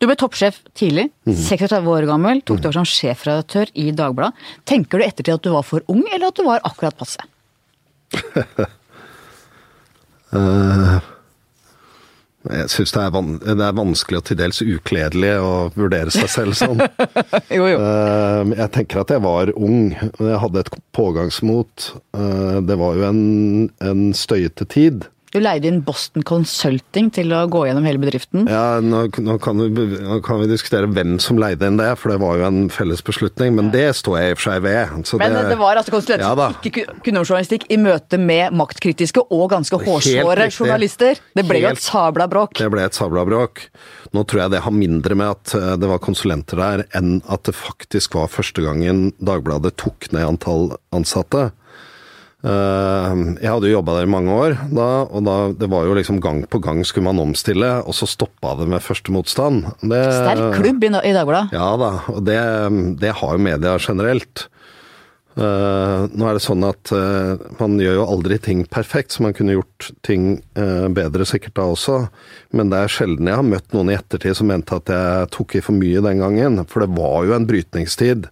Du 0.00 0.06
ble 0.06 0.16
toppsjef 0.16 0.58
tidlig, 0.76 1.10
36 1.28 1.86
år 1.88 2.04
gammel, 2.08 2.40
tok 2.44 2.60
du 2.60 2.66
over 2.68 2.80
som 2.80 2.88
sjefredaktør 2.88 3.70
i 3.74 3.90
Dagbladet. 3.96 4.34
Tenker 4.68 4.98
du 5.00 5.04
ettertid 5.04 5.34
at 5.34 5.42
du 5.44 5.50
var 5.52 5.62
for 5.64 5.80
ung, 5.88 6.02
eller 6.12 6.28
at 6.28 6.36
du 6.36 6.44
var 6.44 6.60
akkurat 6.64 6.96
passe? 6.96 7.20
Eh, 10.32 11.00
Jeg 12.52 12.70
syns 12.72 12.90
det, 12.96 13.02
det 13.46 13.62
er 13.68 13.76
vanskelig 13.78 14.18
og 14.18 14.24
til 14.26 14.38
dels 14.40 14.58
ukledelig 14.64 15.34
å 15.38 15.52
vurdere 15.78 16.10
seg 16.10 16.26
selv 16.32 16.56
sånn. 16.58 16.80
Jo, 17.56 17.68
jo. 17.70 17.78
Eh, 17.78 18.54
Jeg 18.58 18.70
tenker 18.74 19.02
at 19.04 19.12
jeg 19.14 19.22
var 19.22 19.52
ung. 19.54 19.92
Jeg 19.94 20.40
hadde 20.42 20.64
et 20.64 20.72
pågangsmot. 20.96 21.90
Eh, 22.18 22.58
Det 22.66 22.78
var 22.80 22.98
jo 22.98 23.06
en, 23.12 23.22
en 23.84 24.02
støyete 24.16 24.66
tid. 24.72 25.06
Du 25.32 25.38
leide 25.40 25.64
inn 25.70 25.78
Boston 25.80 26.20
Consulting 26.28 27.06
til 27.16 27.30
å 27.32 27.46
gå 27.48 27.62
gjennom 27.64 27.86
hele 27.88 28.00
bedriften. 28.02 28.44
Ja, 28.52 28.82
nå, 28.84 29.06
nå, 29.24 29.38
kan 29.40 29.56
vi, 29.62 29.86
nå 30.04 30.18
kan 30.24 30.42
vi 30.42 30.48
diskutere 30.50 30.90
hvem 30.92 31.14
som 31.24 31.38
leide 31.40 31.70
inn 31.70 31.78
det, 31.80 31.88
for 31.96 32.12
det 32.12 32.18
var 32.20 32.36
jo 32.36 32.44
en 32.50 32.58
felles 32.72 33.00
beslutning. 33.06 33.54
Men 33.56 33.70
det 33.72 33.86
står 33.96 34.18
jeg 34.20 34.28
i 34.28 34.34
og 34.36 34.42
for 34.42 34.50
seg 34.50 34.66
ved. 34.66 34.92
Men 35.22 35.38
det, 35.48 35.56
var 35.62 35.80
altså 35.80 35.94
konsulenter 35.94 36.26
Ja 36.26 36.34
som 36.36 36.58
ikke 36.60 36.74
ku- 36.84 37.00
kunne 37.06 37.22
om 37.22 37.28
journalistikk 37.30 37.64
i 37.72 37.78
møte 37.80 38.20
med 38.20 38.52
maktkritiske 38.60 39.24
og 39.32 39.46
ganske 39.54 39.80
Helt 39.80 39.88
hårsåre 39.88 40.50
journalister. 40.52 41.22
Det 41.32 41.46
ble 41.48 41.64
jo 41.64 41.72
et 41.72 41.80
sabla 41.80 42.28
bråk. 42.28 42.60
Det 42.60 42.68
ble 42.74 42.84
et 42.84 43.00
sabla 43.00 43.24
bråk. 43.24 43.64
Nå 44.12 44.26
tror 44.28 44.44
jeg 44.44 44.52
det 44.52 44.62
har 44.66 44.76
mindre 44.76 45.16
med 45.16 45.32
at 45.32 45.54
eh, 45.56 45.72
det 45.80 45.88
var 45.88 46.02
konsulenter 46.04 46.60
der, 46.60 46.84
enn 46.92 47.22
at 47.32 47.48
det 47.48 47.56
faktisk 47.56 48.18
var 48.20 48.28
første 48.28 48.60
gangen 48.60 49.14
Dagbladet 49.16 49.78
tok 49.80 50.10
ned 50.12 50.28
antall 50.28 50.74
ansatte. 50.92 51.48
Eh, 52.42 53.12
Jeg 53.38 53.46
hadde 53.52 53.68
jo 53.70 53.76
jobba 53.76 53.94
der 54.00 54.08
i 54.08 54.10
mange 54.10 54.34
år, 54.34 54.56
da, 54.74 54.86
og 55.06 55.22
da, 55.26 55.36
det 55.54 55.68
var 55.70 55.86
jo 55.86 55.94
liksom 55.94 56.18
gang 56.22 56.40
på 56.50 56.58
gang 56.62 56.80
skulle 56.86 57.06
man 57.06 57.20
omstille, 57.22 57.68
og 57.86 57.94
så 57.94 58.08
stoppa 58.10 58.56
det 58.58 58.66
med 58.72 58.82
første 58.82 59.14
motstand. 59.14 59.68
Det, 59.78 60.00
Sterk 60.16 60.56
klubb 60.58 60.82
i, 60.82 60.90
i 60.90 61.14
Dagbladet. 61.14 61.54
Ja 61.54 61.68
da, 61.78 61.92
og 62.10 62.24
det, 62.26 62.40
det 62.98 63.14
har 63.20 63.36
jo 63.38 63.44
media 63.46 63.76
generelt. 63.78 64.48
Eh, 65.32 66.02
nå 66.12 66.26
er 66.28 66.36
det 66.36 66.42
sånn 66.44 66.66
at 66.66 66.90
eh, 66.92 67.46
man 67.62 67.78
gjør 67.80 68.00
jo 68.02 68.08
aldri 68.10 68.40
ting 68.42 68.66
perfekt, 68.66 69.14
så 69.14 69.22
man 69.24 69.38
kunne 69.38 69.54
gjort 69.54 69.92
ting 70.04 70.42
bedre 70.92 71.24
sikkert 71.28 71.54
da 71.60 71.70
også. 71.72 72.02
Men 72.58 72.74
det 72.74 72.82
er 72.82 72.92
sjelden 72.98 73.30
jeg 73.30 73.38
har 73.38 73.46
møtt 73.54 73.70
noen 73.72 73.94
i 73.94 73.96
ettertid 74.00 74.34
som 74.36 74.50
mente 74.50 74.76
at 74.82 74.90
jeg 74.92 75.30
tok 75.38 75.56
i 75.56 75.62
for 75.64 75.78
mye 75.78 76.02
den 76.04 76.20
gangen. 76.26 76.64
For 76.66 76.82
det 76.84 76.90
var 76.98 77.22
jo 77.30 77.38
en 77.38 77.46
brytningstid. 77.48 78.26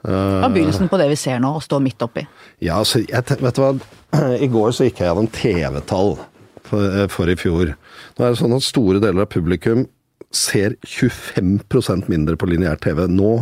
Det 0.00 0.12
var 0.40 0.48
begynnelsen 0.54 0.88
på 0.88 0.96
det 0.96 1.10
vi 1.10 1.16
ser 1.20 1.42
nå, 1.42 1.50
å 1.58 1.60
stå 1.60 1.76
midt 1.84 2.00
oppi. 2.00 2.22
Ja, 2.60 2.80
altså, 2.80 3.00
jeg, 3.06 3.24
vet 3.40 3.56
du 3.56 3.62
hva? 3.62 3.72
I 4.44 4.48
går 4.52 4.74
så 4.76 4.86
gikk 4.86 5.00
jeg 5.00 5.08
gjennom 5.08 5.30
TV-tall 5.32 6.18
for, 6.68 6.84
eh, 6.84 7.06
for 7.12 7.30
i 7.30 7.38
fjor. 7.38 7.72
Nå 8.16 8.26
er 8.26 8.34
det 8.34 8.40
sånn 8.42 8.56
at 8.56 8.66
store 8.66 9.00
deler 9.02 9.24
av 9.24 9.32
publikum 9.32 9.86
ser 10.30 10.76
25% 10.86 12.10
mindre 12.10 12.36
på 12.38 12.48
lineær 12.50 12.78
TV 12.82 13.06
nå 13.10 13.32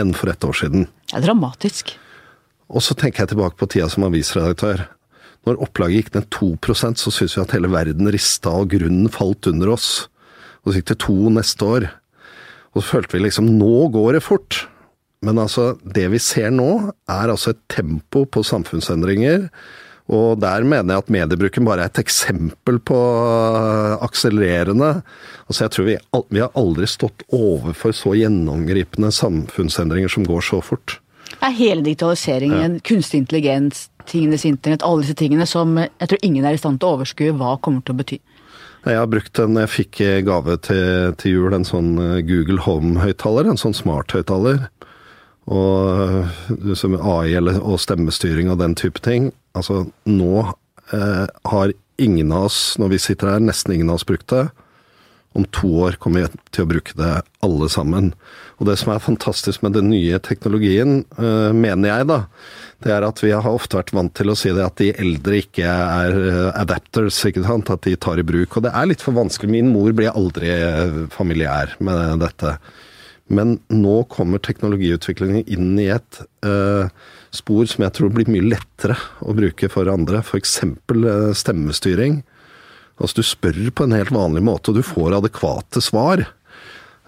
enn 0.00 0.10
for 0.16 0.32
et 0.32 0.44
år 0.44 0.58
siden. 0.58 0.88
Det 1.08 1.20
er 1.20 1.28
dramatisk. 1.28 1.94
Og 2.74 2.82
så 2.82 2.96
tenker 2.98 3.22
jeg 3.22 3.34
tilbake 3.34 3.60
på 3.60 3.68
tida 3.70 3.88
som 3.92 4.06
avisredaktør. 4.08 4.88
Når 5.44 5.60
opplaget 5.62 6.04
gikk 6.04 6.14
ned 6.16 6.28
2% 6.34 7.00
så 7.00 7.12
syntes 7.12 7.36
vi 7.36 7.44
at 7.44 7.54
hele 7.54 7.70
verden 7.72 8.10
rista 8.12 8.52
og 8.58 8.72
grunnen 8.74 9.10
falt 9.12 9.46
under 9.50 9.74
oss. 9.76 10.08
Og 10.64 10.72
så 10.72 10.80
gikk 10.80 10.90
det 10.90 11.02
to 11.04 11.16
neste 11.32 11.68
år. 11.68 11.88
Og 12.74 12.82
så 12.82 12.96
følte 12.96 13.16
vi 13.16 13.26
liksom 13.26 13.52
nå 13.60 13.88
går 13.94 14.16
det 14.16 14.24
fort. 14.24 14.64
Men 15.24 15.40
altså, 15.40 15.72
det 15.82 16.06
vi 16.12 16.20
ser 16.22 16.52
nå, 16.52 16.70
er 17.10 17.32
altså 17.32 17.54
et 17.54 17.62
tempo 17.72 18.24
på 18.28 18.44
samfunnsendringer. 18.44 19.48
Og 20.12 20.36
der 20.36 20.66
mener 20.68 20.92
jeg 20.92 21.00
at 21.00 21.12
mediebruken 21.14 21.64
bare 21.64 21.86
er 21.86 21.92
et 21.92 22.02
eksempel 22.02 22.76
på 22.84 22.96
øh, 22.96 23.94
akselererende. 24.04 25.00
Altså 25.48 25.64
jeg 25.64 25.72
tror 25.72 25.88
vi, 25.88 25.96
vi 26.36 26.42
har 26.42 26.52
aldri 26.60 26.88
stått 26.90 27.24
overfor 27.32 27.96
så 27.96 28.12
gjennomgripende 28.18 29.08
samfunnsendringer 29.14 30.12
som 30.12 30.28
går 30.28 30.44
så 30.44 30.60
fort. 30.60 30.98
Er 31.40 31.56
hele 31.56 31.82
digitaliseringen, 31.82 32.78
kunstig 32.84 33.22
intelligens, 33.22 33.88
tingenes 34.06 34.44
internett, 34.44 34.84
alle 34.84 35.02
disse 35.02 35.16
tingene 35.18 35.48
som 35.48 35.72
jeg 35.80 36.10
tror 36.10 36.20
ingen 36.22 36.44
er 36.44 36.56
i 36.56 36.60
stand 36.60 36.78
til 36.80 36.90
å 36.90 36.98
overskue 36.98 37.34
hva 37.40 37.56
kommer 37.64 37.80
til 37.80 37.96
å 37.96 38.00
bety. 38.02 38.20
Jeg 38.84 39.00
har 39.00 39.08
brukt 39.08 39.40
en, 39.40 39.56
jeg 39.56 39.72
fikk 39.72 40.02
gave 40.26 40.58
til, 40.66 41.14
til 41.16 41.38
jul 41.38 41.56
en 41.56 41.64
sånn 41.64 41.94
eh, 41.96 42.18
Google 42.28 42.60
Home-høyttaler, 42.66 43.48
en 43.48 43.60
sånn 43.60 43.72
smart-høyttaler. 43.72 44.66
Og 45.52 46.24
eh, 46.24 46.74
som 46.78 46.96
AI 46.96 47.36
eller, 47.38 47.60
og 47.60 47.80
stemmestyring 47.82 48.50
og 48.52 48.60
den 48.62 48.76
type 48.78 49.02
ting. 49.04 49.32
Altså, 49.56 49.84
nå 50.08 50.34
eh, 50.94 51.24
har 51.50 51.74
ingen 52.00 52.32
av 52.34 52.48
oss, 52.48 52.60
når 52.80 52.94
vi 52.94 53.02
sitter 53.02 53.34
her, 53.34 53.42
nesten 53.44 53.76
ingen 53.76 53.92
av 53.92 54.00
oss 54.00 54.08
brukt 54.08 54.30
det. 54.32 54.48
Om 55.34 55.44
to 55.50 55.68
år 55.82 55.96
kommer 55.98 56.22
vi 56.22 56.42
til 56.54 56.62
å 56.62 56.70
bruke 56.70 56.94
det 56.94 57.10
alle 57.42 57.66
sammen. 57.72 58.12
Og 58.62 58.68
det 58.68 58.76
som 58.78 58.92
er 58.94 59.02
fantastisk 59.02 59.64
med 59.66 59.74
den 59.74 59.88
nye 59.90 60.20
teknologien, 60.22 61.00
eh, 61.18 61.50
mener 61.50 61.90
jeg 61.90 62.06
da, 62.06 62.18
det 62.86 62.92
er 62.94 63.06
at 63.06 63.18
vi 63.22 63.32
har 63.34 63.50
ofte 63.50 63.80
vært 63.80 63.90
vant 63.96 64.14
til 64.14 64.30
å 64.30 64.36
si 64.38 64.52
det 64.54 64.62
at 64.62 64.78
de 64.78 64.92
eldre 64.94 65.40
ikke 65.42 65.66
er 65.66 66.18
eh, 66.20 66.50
adapters, 66.54 67.18
ikke 67.26 67.42
sant? 67.46 67.72
at 67.74 67.82
de 67.82 67.96
tar 67.98 68.22
i 68.22 68.26
bruk. 68.26 68.54
Og 68.54 68.66
det 68.68 68.74
er 68.78 68.86
litt 68.86 69.02
for 69.02 69.16
vanskelig. 69.18 69.50
Min 69.50 69.72
mor 69.74 69.90
ble 69.96 70.12
aldri 70.12 70.52
eh, 70.54 71.02
familiær 71.14 71.74
med 71.82 72.22
dette. 72.22 72.54
Men 73.32 73.56
nå 73.72 74.02
kommer 74.12 74.42
teknologiutviklingen 74.44 75.46
inn 75.48 75.78
i 75.80 75.88
et 75.94 76.20
eh, 76.44 76.90
spor 77.32 77.64
som 77.70 77.86
jeg 77.86 77.94
tror 77.96 78.12
blir 78.12 78.28
mye 78.28 78.44
lettere 78.44 78.96
å 79.24 79.32
bruke 79.36 79.70
for 79.72 79.88
andre. 79.88 80.20
F.eks. 80.20 80.58
Eh, 80.64 81.30
stemmestyring. 81.32 82.20
Altså 83.00 83.22
Du 83.22 83.26
spør 83.26 83.70
på 83.74 83.86
en 83.86 83.96
helt 83.96 84.12
vanlig 84.14 84.44
måte, 84.44 84.70
og 84.70 84.78
du 84.78 84.84
får 84.86 85.16
adekvate 85.22 85.80
svar. 85.82 86.26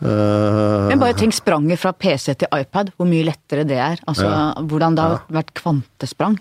Eh, 0.01 0.89
Men 0.89 1.03
bare 1.03 1.17
tenk 1.21 1.37
spranget 1.37 1.81
fra 1.85 1.93
PC 1.93 2.33
til 2.35 2.49
iPad, 2.53 2.95
hvor 2.97 3.09
mye 3.09 3.29
lettere 3.29 3.67
det 3.69 3.79
er. 3.81 4.01
Altså 4.09 4.31
hvordan 4.65 4.97
det 4.97 5.05
har 5.05 5.23
vært 5.37 5.53
kvantesprang. 5.61 6.41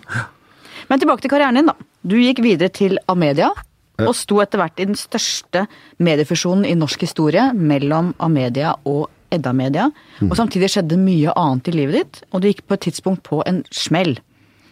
Men 0.88 1.02
tilbake 1.02 1.24
til 1.24 1.32
karrieren 1.32 1.60
din, 1.60 1.68
da. 1.68 1.76
Du 2.06 2.16
gikk 2.16 2.40
videre 2.44 2.72
til 2.72 2.98
Amedia, 3.10 3.50
og 3.96 4.12
sto 4.16 4.42
etter 4.42 4.60
hvert 4.60 4.80
i 4.80 4.88
den 4.88 4.98
største 4.98 5.64
mediefusjonen 6.04 6.66
i 6.68 6.74
norsk 6.76 7.06
historie 7.06 7.48
mellom 7.56 8.12
Amedia 8.20 8.74
og 8.84 9.08
Edda 9.34 9.52
Media. 9.56 9.88
Og 10.26 10.36
samtidig 10.38 10.70
skjedde 10.72 10.98
mye 11.00 11.34
annet 11.38 11.70
i 11.70 11.74
livet 11.74 11.98
ditt, 11.98 12.22
og 12.30 12.42
du 12.42 12.50
gikk 12.50 12.64
på 12.66 12.76
et 12.76 12.86
tidspunkt 12.88 13.24
på 13.26 13.42
en 13.48 13.62
smell. 13.74 14.16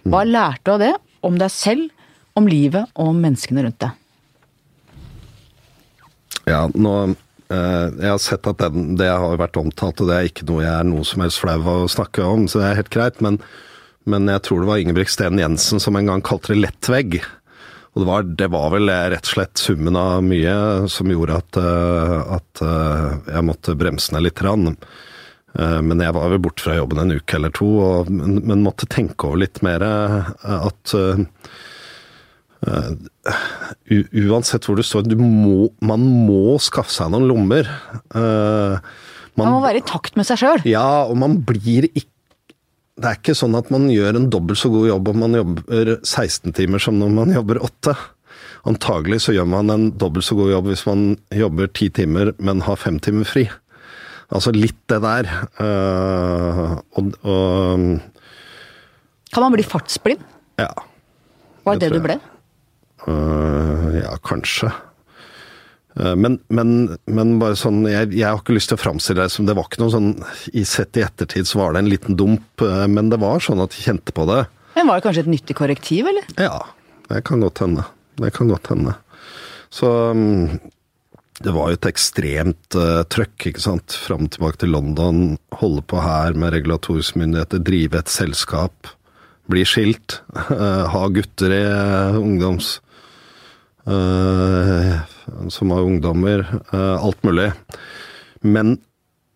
Hva 0.05 0.25
lærte 0.29 0.65
du 0.67 0.75
av 0.75 0.83
det? 0.83 0.95
Om 1.25 1.39
deg 1.41 1.53
selv, 1.53 1.91
om 2.37 2.49
livet 2.51 2.91
og 2.95 3.13
om 3.13 3.21
menneskene 3.23 3.65
rundt 3.65 3.81
deg? 3.81 4.01
Ja, 6.45 6.67
nå 6.69 6.95
eh, 7.09 7.87
Jeg 8.03 8.11
har 8.11 8.19
sett 8.21 8.49
at 8.51 8.61
den, 8.61 8.97
det 9.01 9.09
har 9.09 9.39
vært 9.41 9.57
omtalt, 9.61 10.03
og 10.03 10.11
det 10.11 10.19
er 10.19 10.29
ikke 10.29 10.49
noe 10.51 10.65
jeg 10.65 10.75
er 10.75 10.89
noe 10.89 11.07
som 11.09 11.25
helst 11.25 11.41
flau 11.41 11.57
av 11.63 11.87
å 11.87 11.91
snakke 11.91 12.27
om, 12.27 12.49
så 12.51 12.61
det 12.61 12.69
er 12.69 12.83
helt 12.83 12.93
greit. 12.93 13.23
Men, 13.25 13.41
men 14.11 14.29
jeg 14.29 14.45
tror 14.45 14.61
det 14.61 14.71
var 14.73 14.83
Ingebrigt 14.83 15.15
Steen 15.15 15.41
Jensen 15.41 15.81
som 15.81 15.97
en 15.97 16.13
gang 16.13 16.25
kalte 16.27 16.53
det 16.53 16.61
lettvegg. 16.67 17.23
Og 17.95 18.03
det 18.03 18.07
var, 18.09 18.25
det 18.43 18.47
var 18.51 18.71
vel 18.75 18.91
rett 18.91 19.29
og 19.29 19.33
slett 19.37 19.61
summen 19.63 19.95
av 19.99 20.23
mye 20.27 20.55
som 20.91 21.11
gjorde 21.13 21.37
at, 21.39 21.59
eh, 21.63 22.15
at 22.37 22.63
eh, 22.67 23.11
jeg 23.37 23.47
måtte 23.47 23.77
bremse 23.79 24.15
ned 24.17 24.25
litt. 24.27 24.43
Rann. 24.43 24.73
Eh, 25.55 25.79
Men 25.87 26.03
jeg 26.03 26.17
var 26.17 26.33
vel 26.33 26.43
borte 26.43 26.67
fra 26.67 26.75
jobben 26.75 26.99
en 27.05 27.15
uke 27.15 27.39
eller 27.39 27.55
to, 27.55 27.69
og, 27.87 28.11
men, 28.11 28.41
men 28.43 28.65
måtte 28.67 28.91
tenke 28.91 29.29
over 29.31 29.45
litt 29.45 29.63
mer 29.63 29.85
at 29.87 30.95
uh, 30.99 31.23
uansett 34.25 34.67
hvor 34.67 34.79
du 34.79 34.83
står, 34.87 35.07
du 35.09 35.17
må, 35.21 35.69
man 35.85 36.03
må 36.27 36.57
skaffe 36.63 36.93
seg 36.95 37.13
noen 37.13 37.29
lommer. 37.31 37.69
Uh, 38.15 38.79
Man 39.39 39.51
må 39.51 39.61
være 39.65 39.83
i 39.83 39.87
takt 39.87 40.17
med 40.19 40.27
seg 40.29 40.41
sjøl. 40.41 40.65
ja, 40.69 41.05
og 41.07 41.17
man 41.21 41.39
blir 41.47 41.89
ikke 41.93 42.11
Det 42.95 43.09
er 43.11 43.17
ikke 43.19 43.35
sånn 43.35 43.57
at 43.59 43.71
man 43.75 43.89
gjør 43.91 44.15
en 44.21 44.29
dobbelt 44.31 44.61
så 44.61 44.69
god 44.71 44.87
jobb 44.87 45.09
om 45.11 45.23
man 45.25 45.35
jobber 45.35 45.97
16 46.07 46.53
timer 46.55 46.83
som 46.83 47.01
når 47.01 47.11
man 47.17 47.33
jobber 47.35 47.59
8. 47.67 47.95
Antagelig 48.71 49.19
så 49.25 49.35
gjør 49.35 49.49
man 49.51 49.73
en 49.75 49.89
dobbelt 49.99 50.25
så 50.29 50.37
god 50.39 50.53
jobb 50.53 50.69
hvis 50.71 50.85
man 50.87 51.03
jobber 51.35 51.67
10 51.75 51.91
timer, 51.99 52.31
men 52.39 52.63
har 52.65 52.79
5 52.81 53.01
timer 53.05 53.27
fri. 53.29 53.49
Altså 54.35 54.55
litt 54.55 54.79
det 54.89 55.01
der. 55.05 55.27
Uh, 55.59 56.79
og, 56.97 57.11
og 57.27 57.83
Kan 59.35 59.43
man 59.45 59.57
bli 59.59 59.67
fartsblind? 59.67 60.23
ja. 60.63 60.71
Var 61.65 61.79
det 61.79 61.81
Det 61.81 61.93
det 61.95 61.99
du 61.99 62.05
ble? 62.05 62.15
øh, 63.09 63.95
ja, 63.97 64.11
kanskje. 64.21 64.69
Øh, 66.01 66.15
Men, 66.19 66.39
men, 66.49 66.97
men 67.07 67.37
bare 67.39 67.57
sånn, 67.59 67.85
jeg, 67.87 68.11
jeg 68.17 68.27
har 68.27 68.41
ikke 68.41 68.57
lyst 68.57 68.73
til 68.73 68.79
å 68.79 68.83
framstille 68.83 69.23
det 69.23 69.31
som 69.31 69.47
Det 69.47 69.55
var 69.55 69.69
ikke 69.69 69.83
noe 69.85 69.95
sånn 69.95 70.11
i 70.51 70.65
Sett 70.67 70.99
i 70.99 71.05
ettertid 71.07 71.47
så 71.47 71.61
var 71.61 71.75
det 71.75 71.85
en 71.85 71.91
liten 71.93 72.19
dump, 72.19 72.65
øh, 72.67 72.87
men 72.91 73.13
det 73.13 73.21
var 73.23 73.45
sånn 73.45 73.63
at 73.63 73.77
jeg 73.77 73.89
kjente 73.93 74.15
på 74.17 74.27
det. 74.31 74.45
Men 74.75 74.91
Var 74.91 74.99
det 74.99 75.07
kanskje 75.07 75.25
et 75.27 75.35
nyttig 75.37 75.57
korrektiv, 75.59 76.11
eller? 76.11 76.27
Ja, 76.41 76.59
det 77.11 77.23
kan 77.29 77.43
godt 77.45 77.63
hende. 77.63 77.87
Det 78.19 78.33
kan 78.35 78.51
godt 78.51 78.71
hende. 78.73 78.97
Så 79.75 79.91
mm, 80.15 80.59
det 81.43 81.55
var 81.55 81.71
jo 81.71 81.79
et 81.79 81.89
ekstremt 81.91 82.77
uh, 82.79 83.03
trøkk, 83.11 83.49
ikke 83.51 83.63
sant. 83.63 83.95
Fram 83.99 84.29
og 84.29 84.35
tilbake 84.35 84.61
til 84.63 84.71
London, 84.75 85.37
holde 85.59 85.83
på 85.91 86.03
her 86.03 86.37
med 86.39 86.55
regulatoriske 86.55 87.19
myndigheter, 87.19 87.63
drive 87.63 87.99
et 87.99 88.13
selskap, 88.13 88.91
bli 89.51 89.65
skilt, 89.69 90.21
eh, 90.47 90.85
ha 90.95 91.05
gutter 91.13 91.55
i 91.55 91.63
uh, 91.69 92.21
ungdoms... 92.23 92.79
eh, 93.87 94.95
som 95.53 95.73
har 95.75 95.87
ungdommer, 95.87 96.45
eh, 96.73 96.97
alt 96.97 97.21
mulig. 97.27 97.51
Men 98.43 98.79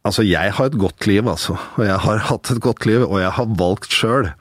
altså, 0.04 0.24
jeg 0.26 0.54
har 0.56 0.70
et 0.70 0.78
godt 0.78 1.06
liv, 1.06 1.28
altså. 1.28 1.58
Og 1.76 1.84
jeg 1.86 1.98
har 2.06 2.24
hatt 2.30 2.50
et 2.52 2.62
godt 2.64 2.86
liv, 2.88 3.04
og 3.06 3.20
jeg 3.22 3.34
har 3.38 3.54
valgt 3.60 3.92
sjøl. 3.92 4.32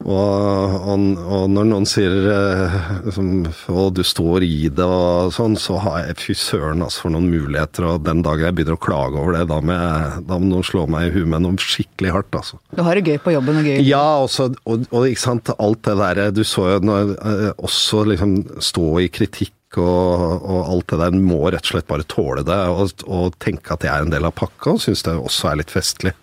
Og, 0.00 0.74
og, 0.80 1.02
og 1.28 1.42
når 1.52 1.66
noen 1.68 1.86
sier 1.88 2.14
eh, 2.32 2.76
liksom, 3.04 3.26
og 3.68 3.90
du 3.98 4.00
står 4.06 4.46
i 4.46 4.70
det 4.72 4.86
og 4.86 5.28
sånn, 5.36 5.58
så 5.60 5.76
har 5.84 6.06
jeg 6.06 6.16
fy 6.22 6.36
søren 6.40 6.80
altså, 6.86 7.04
for 7.04 7.12
noen 7.12 7.28
muligheter. 7.28 7.84
Og 7.84 8.06
den 8.06 8.22
dagen 8.24 8.46
jeg 8.48 8.56
begynner 8.56 8.78
å 8.78 8.80
klage 8.80 9.20
over 9.20 9.36
det, 9.36 9.44
da 9.50 9.58
må, 9.60 9.76
jeg, 9.76 10.22
da 10.30 10.38
må 10.40 10.48
noen 10.48 10.64
slå 10.64 10.86
meg 10.90 11.10
i 11.10 11.12
huet 11.18 11.28
med 11.34 11.44
noe 11.44 11.60
skikkelig 11.60 12.14
hardt, 12.16 12.38
altså. 12.40 12.56
Du 12.72 12.80
har 12.86 12.96
det 12.96 13.12
gøy 13.12 13.20
på 13.20 13.34
jobben 13.34 13.60
og 13.60 13.68
gøy. 13.68 13.76
Ja, 13.84 14.04
også, 14.24 14.48
og, 14.64 14.86
og 14.88 15.04
ikke 15.10 15.24
sant, 15.26 15.52
alt 15.60 15.82
det 15.84 15.96
der 16.00 16.20
Du 16.32 16.40
så 16.48 16.64
jo 16.70 16.78
når, 16.88 17.12
eh, 17.20 17.50
også 17.60 18.06
liksom 18.08 18.38
stå 18.64 18.86
i 19.04 19.10
kritikk 19.12 19.78
og, 19.78 20.24
og 20.40 20.72
alt 20.72 20.94
det 20.94 21.00
der. 21.02 21.18
Må 21.20 21.42
rett 21.52 21.66
og 21.66 21.74
slett 21.74 21.90
bare 21.90 22.08
tåle 22.08 22.46
det 22.46 22.56
og, 22.72 23.04
og 23.04 23.36
tenke 23.42 23.76
at 23.76 23.84
jeg 23.84 23.92
er 23.92 24.08
en 24.08 24.14
del 24.16 24.24
av 24.26 24.32
pakka, 24.38 24.78
og 24.78 24.80
synes 24.86 25.04
det 25.04 25.12
også 25.18 25.52
er 25.52 25.60
litt 25.60 25.76
festlig. 25.76 26.14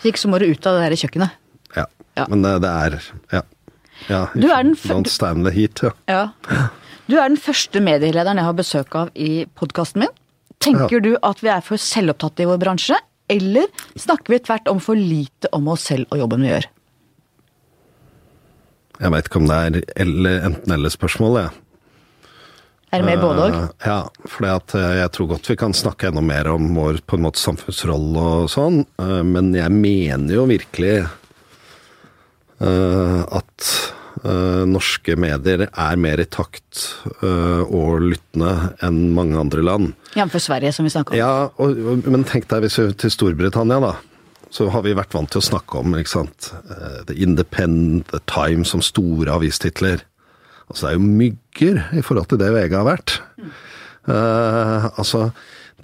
Så 0.00 0.08
ikke 0.08 0.24
så 0.24 0.32
må 0.32 0.40
du 0.40 0.48
ut 0.48 0.70
av 0.70 0.78
det 0.78 0.88
der 0.88 0.98
kjøkkenet. 1.04 1.36
Ja. 2.18 2.26
Men 2.30 2.44
det, 2.44 2.54
det 2.64 2.74
er 2.74 2.98
Ja. 3.32 3.42
ja 4.08 4.22
Du 4.34 4.48
den 4.48 4.74
Don't 4.74 5.10
stand 5.10 5.46
the 5.46 5.54
heat, 5.54 5.82
ja. 5.82 5.92
Ja. 6.10 6.68
Du 7.08 7.16
er 7.16 7.28
den 7.30 7.40
første 7.40 7.80
medielederen 7.80 8.40
jeg 8.40 8.44
har 8.44 8.56
besøk 8.56 8.96
av 8.98 9.12
i 9.16 9.46
podkasten 9.56 10.04
min. 10.04 10.16
Tenker 10.60 11.00
du 11.00 11.14
at 11.22 11.40
vi 11.40 11.52
er 11.52 11.62
for 11.64 11.80
selvopptatte 11.80 12.44
i 12.44 12.48
vår 12.50 12.58
bransje, 12.60 12.98
eller 13.30 13.70
snakker 13.96 14.34
vi 14.34 14.40
tvert 14.44 14.68
om 14.68 14.80
for 14.82 14.98
lite 14.98 15.48
om 15.56 15.70
oss 15.72 15.86
selv 15.88 16.10
og 16.12 16.20
jobben 16.24 16.44
vi 16.44 16.50
gjør? 16.50 16.66
Jeg 18.98 19.14
veit 19.14 19.30
ikke 19.30 19.40
om 19.40 19.48
det 19.48 19.56
er 19.56 19.80
eller, 20.02 20.44
enten-eller-spørsmål, 20.48 21.38
jeg. 21.44 21.54
Er 22.88 23.02
det 23.02 23.06
mer 23.06 23.20
både 23.20 23.44
òg? 23.44 23.54
Uh, 23.54 23.68
Ja, 23.84 23.98
for 24.26 24.48
jeg 24.48 25.10
tror 25.14 25.30
godt 25.34 25.50
vi 25.50 25.56
kan 25.60 25.76
snakke 25.76 26.08
enda 26.08 26.22
mer 26.24 26.48
om 26.50 26.70
vår 26.74 27.02
på 27.06 27.18
en 27.18 27.26
måte 27.26 27.40
samfunnsrolle 27.40 28.24
og 28.42 28.50
sånn, 28.52 28.82
uh, 29.00 29.20
men 29.24 29.52
jeg 29.56 29.72
mener 29.74 30.34
jo 30.34 30.46
virkelig 30.48 30.94
eh, 31.04 31.16
at 32.64 33.68
eh, 34.24 34.64
norske 34.68 35.16
medier 35.20 35.66
er 35.68 36.00
mer 36.00 36.20
i 36.22 36.26
takt 36.26 36.84
eh, 37.22 37.62
og 37.64 38.02
lyttende 38.10 38.74
enn 38.84 39.00
mange 39.16 39.38
andre 39.38 39.64
land. 39.64 39.94
Jf. 40.16 40.36
Sverige, 40.42 40.72
som 40.74 40.88
vi 40.88 40.92
snakka 40.94 41.14
om. 41.14 41.18
Ja, 41.20 41.32
og, 41.56 41.78
men 42.08 42.26
tenk 42.28 42.48
deg 42.50 42.66
hvis 42.66 42.78
vi 42.80 42.90
til 42.98 43.14
Storbritannia, 43.14 43.80
da. 43.84 43.94
Så 44.54 44.70
har 44.72 44.82
vi 44.86 44.96
vært 44.96 45.12
vant 45.12 45.28
til 45.28 45.42
å 45.42 45.44
snakke 45.44 45.82
om 45.82 45.96
ikke 45.98 46.14
sant? 46.14 46.52
eh, 46.72 47.00
The 47.08 47.16
Independent, 47.20 48.08
The 48.12 48.22
Times 48.30 48.72
som 48.74 48.84
store 48.84 49.34
avistitler. 49.38 50.04
Altså 50.68 50.86
det 50.86 50.90
er 50.90 50.98
jo 50.98 51.08
mygger 51.22 51.82
i 51.96 52.04
forhold 52.04 52.28
til 52.32 52.40
det 52.40 52.52
VG 52.56 52.76
har 52.76 52.88
vært. 52.88 53.18
Eh, 54.08 54.88
altså, 55.00 55.30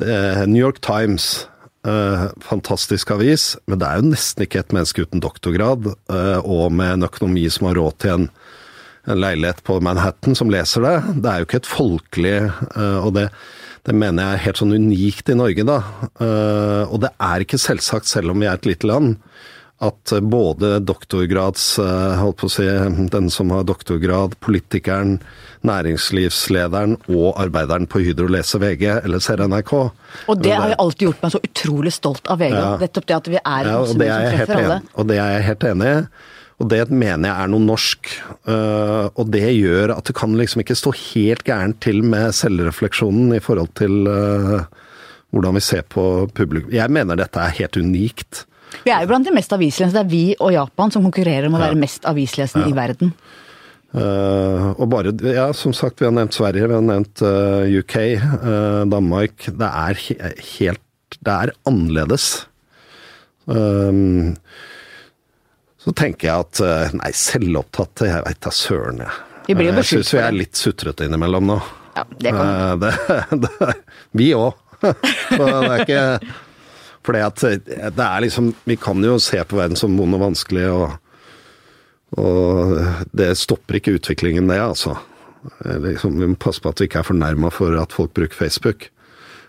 det, 0.00 0.16
New 0.48 0.60
York 0.60 0.80
Times, 0.84 1.46
eh, 1.88 2.24
fantastisk 2.44 3.12
avis, 3.14 3.54
men 3.68 3.80
det 3.80 3.88
er 3.88 4.00
jo 4.00 4.10
nesten 4.12 4.44
ikke 4.46 4.62
et 4.64 4.74
menneske 4.74 5.04
uten 5.04 5.22
doktorgrad, 5.22 5.90
uh, 6.12 6.40
og 6.40 6.72
med 6.74 6.96
en 6.96 7.06
økonomi 7.08 7.44
som 7.52 7.68
har 7.68 7.78
råd 7.80 7.98
til 8.02 8.14
en, 8.14 8.28
en 9.08 9.20
leilighet 9.20 9.62
på 9.66 9.78
Manhattan 9.84 10.36
som 10.38 10.52
leser 10.52 10.84
det. 10.84 10.94
Det 11.20 11.30
er 11.30 11.42
jo 11.42 11.48
ikke 11.48 11.60
et 11.62 11.70
folkelig 11.70 12.36
uh, 12.48 13.00
Og 13.04 13.14
det, 13.18 13.28
det 13.84 13.96
mener 13.96 14.24
jeg 14.24 14.38
er 14.38 14.44
helt 14.46 14.62
sånn 14.62 14.76
unikt 14.76 15.28
i 15.28 15.36
Norge, 15.36 15.66
da. 15.68 15.80
Og 16.88 17.02
det 17.02 17.10
er 17.20 17.44
ikke 17.44 17.60
selvsagt, 17.60 18.08
selv 18.08 18.32
om 18.32 18.40
vi 18.40 18.48
er 18.48 18.56
et 18.56 18.68
lite 18.70 18.88
land, 18.88 19.18
at 19.84 20.14
både 20.24 20.78
doktorgrads 20.80 21.66
holdt 22.16 22.38
på 22.40 22.48
å 22.48 22.54
si, 22.54 22.64
Den 23.12 23.28
som 23.28 23.52
har 23.52 23.66
doktorgrad, 23.68 24.38
politikeren, 24.40 25.18
næringslivslederen 25.64 26.96
og 27.08 27.40
arbeideren 27.40 27.88
på 27.90 28.02
Hydro 28.04 28.28
lese 28.30 28.60
VG 28.62 28.84
eller 29.00 29.22
ser 29.24 29.42
NRK. 29.48 29.72
Og 29.74 30.38
det 30.42 30.54
har 30.54 30.70
jeg 30.72 30.80
alltid 30.84 31.08
gjort 31.08 31.24
meg 31.24 31.34
så 31.34 31.42
utrolig 31.48 31.94
stolt 31.96 32.30
av 32.30 32.40
VG. 32.42 32.54
Ja. 32.54 32.70
Nettopp 32.82 33.08
det 33.10 33.18
at 33.18 33.32
vi 33.32 33.40
er 33.40 33.72
Ja, 33.72 33.80
og 33.82 33.98
det 33.98 34.08
er 34.08 34.28
jeg 34.28 34.38
helt 34.44 34.56
enig, 34.58 34.78
og 34.94 35.10
det 35.10 35.18
er 35.18 35.36
jeg 35.36 35.48
helt 35.50 35.68
enig 35.72 35.90
i. 35.90 35.98
Og 36.62 36.68
det 36.70 36.84
mener 36.86 37.28
jeg 37.28 37.34
er 37.34 37.50
noe 37.50 37.64
norsk. 37.64 38.10
øh, 38.46 39.06
og 39.10 39.30
det 39.34 39.48
gjør 39.56 39.96
at 39.96 40.06
det 40.06 40.14
kan 40.14 40.36
liksom 40.38 40.62
ikke 40.62 40.78
stå 40.78 40.92
helt 40.94 41.42
gærent 41.44 41.80
til 41.82 42.02
med 42.06 42.30
selvrefleksjonen 42.32 43.34
i 43.34 43.42
forhold 43.42 43.72
til 43.74 44.06
øh, 44.06 44.62
hvordan 45.34 45.54
vi 45.58 45.60
ser 45.60 45.82
på 45.82 46.30
publikum. 46.34 46.70
Jeg 46.72 46.90
mener 46.90 47.18
dette 47.18 47.40
er 47.42 47.56
helt 47.58 47.76
unikt. 47.76 48.44
Vi 48.84 48.90
er 48.90 49.02
jo 49.02 49.10
blant 49.10 49.26
de 49.26 49.34
mest 49.34 49.52
avislesende. 49.54 49.98
Det 49.98 50.04
er 50.04 50.10
vi 50.10 50.24
og 50.38 50.52
Japan 50.54 50.94
som 50.94 51.02
konkurrerer 51.06 51.48
om 51.48 51.58
å 51.58 51.62
være 51.62 51.78
mest 51.78 52.06
avislesende 52.10 52.70
i 52.70 52.76
verden. 52.76 53.12
Øh, 53.94 54.70
og 54.74 54.88
bare, 54.90 55.12
ja, 55.30 55.48
som 55.54 55.74
sagt, 55.76 56.00
vi 56.00 56.08
har 56.08 56.14
nevnt 56.16 56.34
Sverige, 56.34 56.66
vi 56.66 56.74
har 56.74 56.82
nevnt 56.82 57.22
uh, 57.22 57.62
UK, 57.78 57.96
uh, 58.18 58.82
Danmark. 58.90 59.46
Det 59.46 59.68
er 59.68 60.00
he 60.06 60.16
helt 60.58 60.82
Det 61.14 61.30
er 61.30 61.52
annerledes. 61.68 62.48
Um, 63.46 64.34
så 65.78 65.92
tenker 65.94 66.30
jeg 66.30 66.46
at 66.48 66.94
Nei, 66.96 67.12
selvopptatt, 67.12 68.02
jeg 68.08 68.24
veit 68.24 68.40
da 68.42 68.50
søren, 68.50 69.04
jeg. 69.04 69.14
Vi 69.52 69.66
jeg 69.68 69.84
syns 69.84 70.12
vi 70.14 70.20
er 70.22 70.34
litt 70.34 70.56
sutrete 70.56 71.04
innimellom 71.06 71.50
nå. 71.52 71.58
Ja, 71.94 72.04
det 72.18 72.32
kan 72.34 72.46
Eh, 72.48 72.76
det, 72.76 72.92
det, 73.44 73.74
vi 74.12 74.32
òg. 74.34 74.54
Så 74.84 75.38
det 75.38 75.70
er 75.70 75.84
ikke 75.84 76.32
For 77.04 77.16
det 77.16 78.04
er 78.04 78.18
liksom 78.20 78.50
Vi 78.68 78.76
kan 78.76 79.00
jo 79.04 79.14
se 79.22 79.38
på 79.48 79.56
verden 79.56 79.78
som 79.80 79.94
vond 79.96 80.16
og 80.16 80.24
vanskelig, 80.26 80.66
og, 80.72 80.96
og 82.20 82.78
det 83.16 83.32
stopper 83.40 83.80
ikke 83.80 83.96
utviklingen, 83.98 84.48
det, 84.50 84.60
altså. 84.62 84.96
Eh, 85.64 85.78
Liksom, 85.88 86.18
vi 86.20 86.30
må 86.32 86.38
passe 86.40 86.62
på 86.62 86.72
at 86.72 86.80
vi 86.80 86.88
ikke 86.88 87.02
er 87.02 87.10
fornærma 87.10 87.50
for 87.54 87.76
at 87.80 87.94
folk 87.94 88.14
bruker 88.16 88.36
Facebook. 88.36 88.90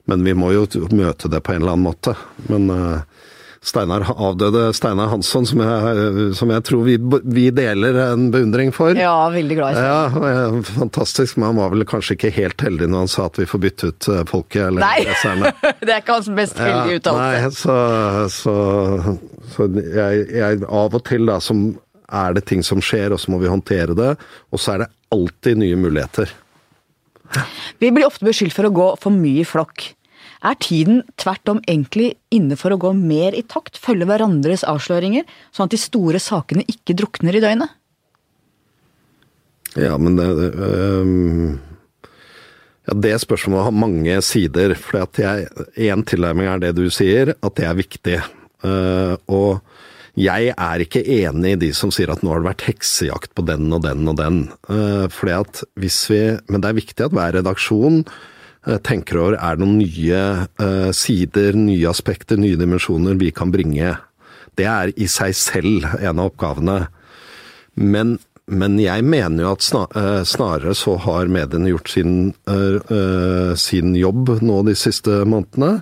Men 0.06 0.26
vi 0.26 0.36
må 0.38 0.52
jo 0.54 0.68
møte 0.94 1.30
det 1.32 1.42
på 1.46 1.56
en 1.56 1.64
eller 1.64 1.74
annen 1.74 1.88
måte. 1.88 2.14
Men 2.46 2.70
uh, 2.70 3.00
Steinar, 3.66 4.04
avdøde 4.14 4.68
Steinar 4.78 5.10
Hansson, 5.10 5.48
som 5.50 5.62
jeg, 5.64 6.34
som 6.38 6.52
jeg 6.54 6.64
tror 6.68 6.84
vi, 6.86 7.00
vi 7.34 7.48
deler 7.50 7.98
en 8.12 8.28
beundring 8.34 8.70
for. 8.76 8.94
Ja, 8.94 9.16
veldig 9.34 9.58
glad 9.58 9.80
i. 9.80 9.86
Ja, 9.88 10.62
fantastisk, 10.68 11.40
men 11.40 11.50
han 11.50 11.58
var 11.58 11.74
vel 11.74 11.88
kanskje 11.90 12.14
ikke 12.20 12.32
helt 12.36 12.62
heldig 12.62 12.92
når 12.92 13.06
han 13.08 13.10
sa 13.16 13.26
at 13.32 13.40
vi 13.42 13.48
får 13.50 13.64
bytte 13.64 13.90
ut 13.90 14.10
eh, 14.14 14.22
folket 14.30 14.68
eller 14.68 14.86
Nei! 14.86 15.08
leserne. 15.08 15.54
det 15.82 15.96
er 15.96 16.04
ikke 16.04 16.20
hans 16.20 16.30
mest 16.38 16.62
heldige 16.62 17.00
uttalelse. 17.02 17.26
Nei, 17.26 17.50
så, 17.58 17.80
så, 18.36 19.56
så 19.56 19.68
jeg, 19.82 20.28
jeg 20.38 20.62
Av 20.70 21.00
og 21.02 21.06
til 21.10 21.26
da, 21.34 21.40
som 21.42 21.66
er 22.08 22.36
det 22.36 22.46
ting 22.50 22.64
som 22.66 22.82
skjer, 22.84 23.14
og 23.14 23.22
så 23.22 23.34
må 23.34 23.40
vi 23.42 23.52
håndtere 23.52 23.98
det. 23.98 24.14
Og 24.54 24.62
så 24.62 24.76
er 24.76 24.84
det 24.84 24.92
alltid 25.16 25.62
nye 25.62 25.78
muligheter. 25.80 26.32
Vi 27.82 27.92
blir 27.92 28.08
ofte 28.08 28.28
beskyldt 28.28 28.56
for 28.56 28.68
å 28.68 28.74
gå 28.74 28.90
for 29.02 29.14
mye 29.14 29.44
i 29.44 29.48
flokk. 29.48 29.90
Er 30.46 30.58
tiden 30.62 31.02
tvert 31.18 31.50
om 31.50 31.62
egentlig 31.66 32.14
inne 32.34 32.58
for 32.60 32.76
å 32.76 32.80
gå 32.80 32.92
mer 32.98 33.34
i 33.34 33.42
takt, 33.50 33.80
følge 33.82 34.06
hverandres 34.10 34.66
avsløringer, 34.68 35.26
sånn 35.56 35.70
at 35.70 35.74
de 35.74 35.82
store 35.82 36.22
sakene 36.22 36.66
ikke 36.70 36.98
drukner 37.00 37.38
i 37.38 37.42
døgnet? 37.42 37.74
Ja, 39.76 39.98
men 40.00 40.16
det, 40.20 40.28
øh, 40.30 41.58
ja, 42.86 42.94
det 42.94 43.16
spørsmålet 43.26 43.68
har 43.68 43.76
mange 43.76 44.20
sider. 44.24 44.76
For 44.78 45.02
én 45.02 46.06
tilnærming 46.08 46.52
er 46.52 46.62
det 46.62 46.76
du 46.78 46.86
sier, 46.94 47.34
at 47.36 47.58
det 47.58 47.66
er 47.68 47.80
viktig. 47.82 48.20
Uh, 48.66 49.18
og 49.30 49.60
jeg 50.16 50.54
er 50.54 50.84
ikke 50.84 51.04
enig 51.04 51.56
i 51.56 51.60
de 51.66 51.72
som 51.76 51.92
sier 51.94 52.12
at 52.12 52.22
nå 52.24 52.32
har 52.32 52.42
det 52.42 52.50
vært 52.50 52.68
heksejakt 52.70 53.34
på 53.36 53.44
den 53.48 53.68
og 53.76 53.84
den 53.84 54.08
og 54.08 54.18
den. 54.20 54.40
Uh, 54.70 55.08
fordi 55.12 55.36
at 55.36 55.64
hvis 55.82 56.00
vi, 56.12 56.22
Men 56.48 56.64
det 56.64 56.72
er 56.72 56.80
viktig 56.82 57.06
at 57.06 57.16
hver 57.16 57.36
redaksjon 57.36 58.04
uh, 58.06 58.78
tenker 58.80 59.20
over 59.22 59.36
er 59.40 59.58
det 59.58 59.66
noen 59.66 59.82
nye 59.82 60.92
sider, 60.96 61.58
nye 61.60 61.90
aspekter, 61.92 62.40
nye 62.40 62.60
dimensjoner 62.60 63.20
vi 63.20 63.34
kan 63.36 63.52
bringe. 63.52 63.98
Det 64.56 64.70
er 64.72 64.94
i 64.96 65.10
seg 65.12 65.36
selv 65.36 65.90
en 66.00 66.20
av 66.20 66.32
oppgavene. 66.32 66.86
Men 67.76 68.18
men 68.46 68.76
jeg 68.78 69.02
mener 69.02 69.42
jo 69.42 69.54
at 69.56 69.66
eh, 69.98 70.22
snarere 70.28 70.76
så 70.78 71.00
har 71.02 71.32
mediene 71.34 71.72
gjort 71.72 71.90
sin, 71.90 72.18
uh, 72.46 73.56
sin 73.58 73.96
jobb 73.98 74.36
nå 74.46 74.60
de 74.68 74.76
siste 74.78 75.24
månedene. 75.26 75.80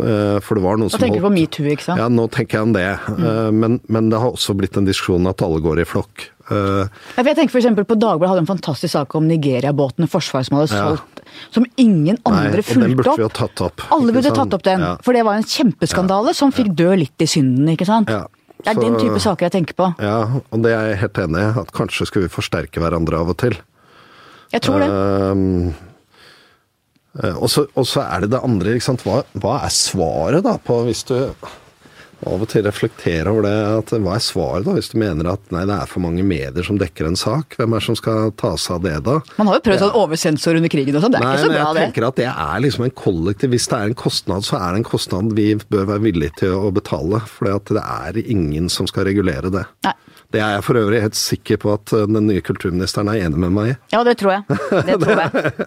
Uh, 0.00 0.38
for 0.40 0.56
det 0.56 0.62
var 0.64 0.78
noen 0.80 0.88
som 0.88 0.96
Da 0.96 1.04
tenker 1.04 1.20
du 1.20 1.26
på 1.26 1.32
metoo, 1.34 1.66
ikke 1.68 1.84
sant? 1.84 2.00
Ja, 2.00 2.08
nå 2.08 2.24
tenker 2.32 2.58
jeg 2.58 2.68
om 2.70 2.74
det. 2.76 2.86
Mm. 3.12 3.24
Uh, 3.24 3.48
men, 3.52 3.80
men, 3.92 4.08
det 4.12 4.20
har 4.22 4.32
også 4.32 4.56
blitt 4.56 4.78
en 4.80 4.88
diskusjon 4.88 5.28
at 5.28 5.44
alle 5.44 5.60
går 5.64 5.82
i 5.82 5.88
flokk. 5.88 6.28
jeg 6.52 7.36
tenker 7.36 7.52
f.eks. 7.52 7.68
på 7.76 7.96
Dagbladet 7.96 8.30
hadde 8.30 8.42
en 8.44 8.48
fantastisk 8.48 8.92
sak 8.92 9.14
om 9.16 9.28
Nigeria-båten 9.28 10.08
Forsvaret 10.10 10.48
som 10.48 10.58
hadde 10.58 10.72
solgt, 10.72 11.22
ja. 11.22 11.36
som 11.54 11.68
ingen 11.80 12.18
andre 12.28 12.58
Nei, 12.58 12.64
fulgte 12.64 12.88
den 12.88 12.96
burde 12.98 13.12
opp. 13.12 13.20
Vi 13.20 13.28
ha 13.28 13.34
tatt 13.36 13.64
opp. 13.68 13.84
Alle 13.94 14.16
burde 14.16 14.32
tatt 14.34 14.56
opp 14.56 14.64
den, 14.66 14.84
ja. 14.84 14.94
for 15.04 15.16
det 15.16 15.26
var 15.28 15.40
en 15.40 15.48
kjempeskandale 15.48 16.32
ja. 16.32 16.40
som 16.40 16.52
fikk 16.56 16.72
dø 16.76 16.90
litt 16.98 17.24
i 17.24 17.28
synden, 17.28 17.68
ikke 17.76 17.88
sant. 17.88 18.12
Ja. 18.12 18.26
Det 18.62 18.76
er 18.76 18.78
den 18.78 18.98
type 19.00 19.18
saker 19.20 19.48
jeg 19.48 19.56
tenker 19.56 19.76
på. 19.78 19.88
Ja, 20.02 20.18
og 20.38 20.60
det 20.64 20.72
er 20.72 20.92
jeg 20.92 21.00
helt 21.02 21.18
enig 21.24 21.40
i. 21.42 21.46
At 21.62 21.72
kanskje 21.74 22.06
skulle 22.06 22.28
vi 22.28 22.32
forsterke 22.36 22.82
hverandre 22.82 23.18
av 23.18 23.32
og 23.32 23.38
til. 23.42 23.56
Jeg 24.52 24.62
tror 24.62 24.84
det. 24.84 24.90
Uh, 24.92 25.72
og 27.12 27.84
så 27.86 28.04
er 28.06 28.24
det 28.24 28.32
det 28.32 28.40
andre, 28.44 28.76
ikke 28.76 28.88
sant. 28.90 29.04
Hva, 29.04 29.22
hva 29.42 29.58
er 29.66 29.74
svaret 29.74 30.46
da 30.46 30.56
på 30.62 30.82
hvis 30.86 31.04
du 31.10 31.16
av 32.22 32.42
og 32.44 32.48
til 32.52 32.62
reflekterer 32.62 33.30
over 33.32 33.46
det. 33.46 33.54
at 33.80 33.92
Hva 34.04 34.14
er 34.14 34.22
svaret, 34.22 34.66
da, 34.66 34.76
hvis 34.76 34.92
du 34.92 34.98
mener 35.00 35.26
at 35.32 35.48
nei, 35.54 35.64
det 35.68 35.74
er 35.74 35.90
for 35.90 36.04
mange 36.04 36.22
medier 36.26 36.66
som 36.66 36.78
dekker 36.78 37.08
en 37.08 37.18
sak? 37.18 37.56
Hvem 37.58 37.74
er 37.74 37.82
det 37.82 37.86
som 37.88 37.98
skal 37.98 38.30
ta 38.38 38.52
seg 38.60 38.76
av 38.76 38.84
det, 38.86 38.94
da? 39.08 39.16
Man 39.40 39.50
har 39.50 39.58
jo 39.58 39.64
prøvd 39.66 39.82
sånn 39.82 39.98
oversensor 40.04 40.60
under 40.60 40.72
krigen 40.72 40.98
og 40.98 41.04
sånn, 41.04 41.16
det 41.16 41.20
er 41.20 41.26
nei, 41.26 41.32
ikke 41.34 41.42
så 41.48 41.50
bra, 41.50 41.64
det. 41.64 41.82
Jeg 41.82 41.90
tenker 41.90 42.06
at 42.08 42.20
det 42.20 42.28
er 42.30 42.62
liksom 42.66 42.86
en 42.86 42.94
kollektiv 43.02 43.52
Hvis 43.56 43.68
det 43.72 43.80
er 43.80 43.90
en 43.90 43.98
kostnad, 44.04 44.46
så 44.46 44.60
er 44.60 44.68
det 44.70 44.82
en 44.82 44.88
kostnad 44.92 45.34
vi 45.38 45.48
bør 45.58 45.88
være 45.90 46.04
villige 46.06 46.36
til 46.44 46.54
å 46.54 46.72
betale. 46.74 47.22
For 47.26 47.58
det 47.74 47.82
er 47.82 48.22
ingen 48.22 48.70
som 48.72 48.88
skal 48.90 49.08
regulere 49.10 49.50
det. 49.52 49.66
Nei. 49.88 49.96
Det 50.32 50.40
er 50.40 50.54
jeg 50.54 50.64
for 50.64 50.80
øvrig 50.80 51.02
helt 51.02 51.18
sikker 51.18 51.58
på 51.60 51.74
at 51.74 51.92
eh, 51.92 52.06
den 52.08 52.24
nye 52.30 52.40
kulturministeren 52.44 53.10
er 53.12 53.26
enig 53.26 53.40
med 53.42 53.52
meg 53.52 53.74
i. 53.74 53.76
Ja, 53.92 54.00
det 54.06 54.14
tror 54.22 54.38
jeg. 54.38 54.60
Det 54.88 54.96
tror 55.02 55.20
jeg. 55.26 55.66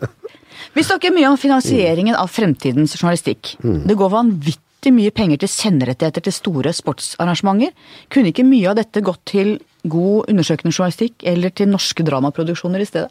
Vi 0.76 0.84
snakker 0.84 1.14
mye 1.16 1.32
om 1.32 1.40
finansieringen 1.40 2.18
av 2.20 2.28
fremtidens 2.28 2.98
journalistikk. 3.00 3.56
Mm. 3.64 3.84
Det 3.88 3.96
går 3.96 4.12
vanvittig 4.12 4.62
vanvittig 4.86 4.94
mye 4.94 5.12
penger 5.12 5.38
til 5.42 5.50
senderettigheter 5.50 6.22
til 6.22 6.34
store 6.34 6.74
sportsarrangementer. 6.74 7.74
Kunne 8.10 8.32
ikke 8.32 8.46
mye 8.46 8.70
av 8.70 8.78
dette 8.78 9.02
gått 9.02 9.26
til 9.26 9.60
god 9.84 10.30
undersøkende 10.30 10.74
journalistikk 10.74 11.24
eller 11.24 11.50
til 11.50 11.70
norske 11.70 12.04
dramaproduksjoner 12.04 12.82
i 12.82 12.86
stedet? 12.86 13.10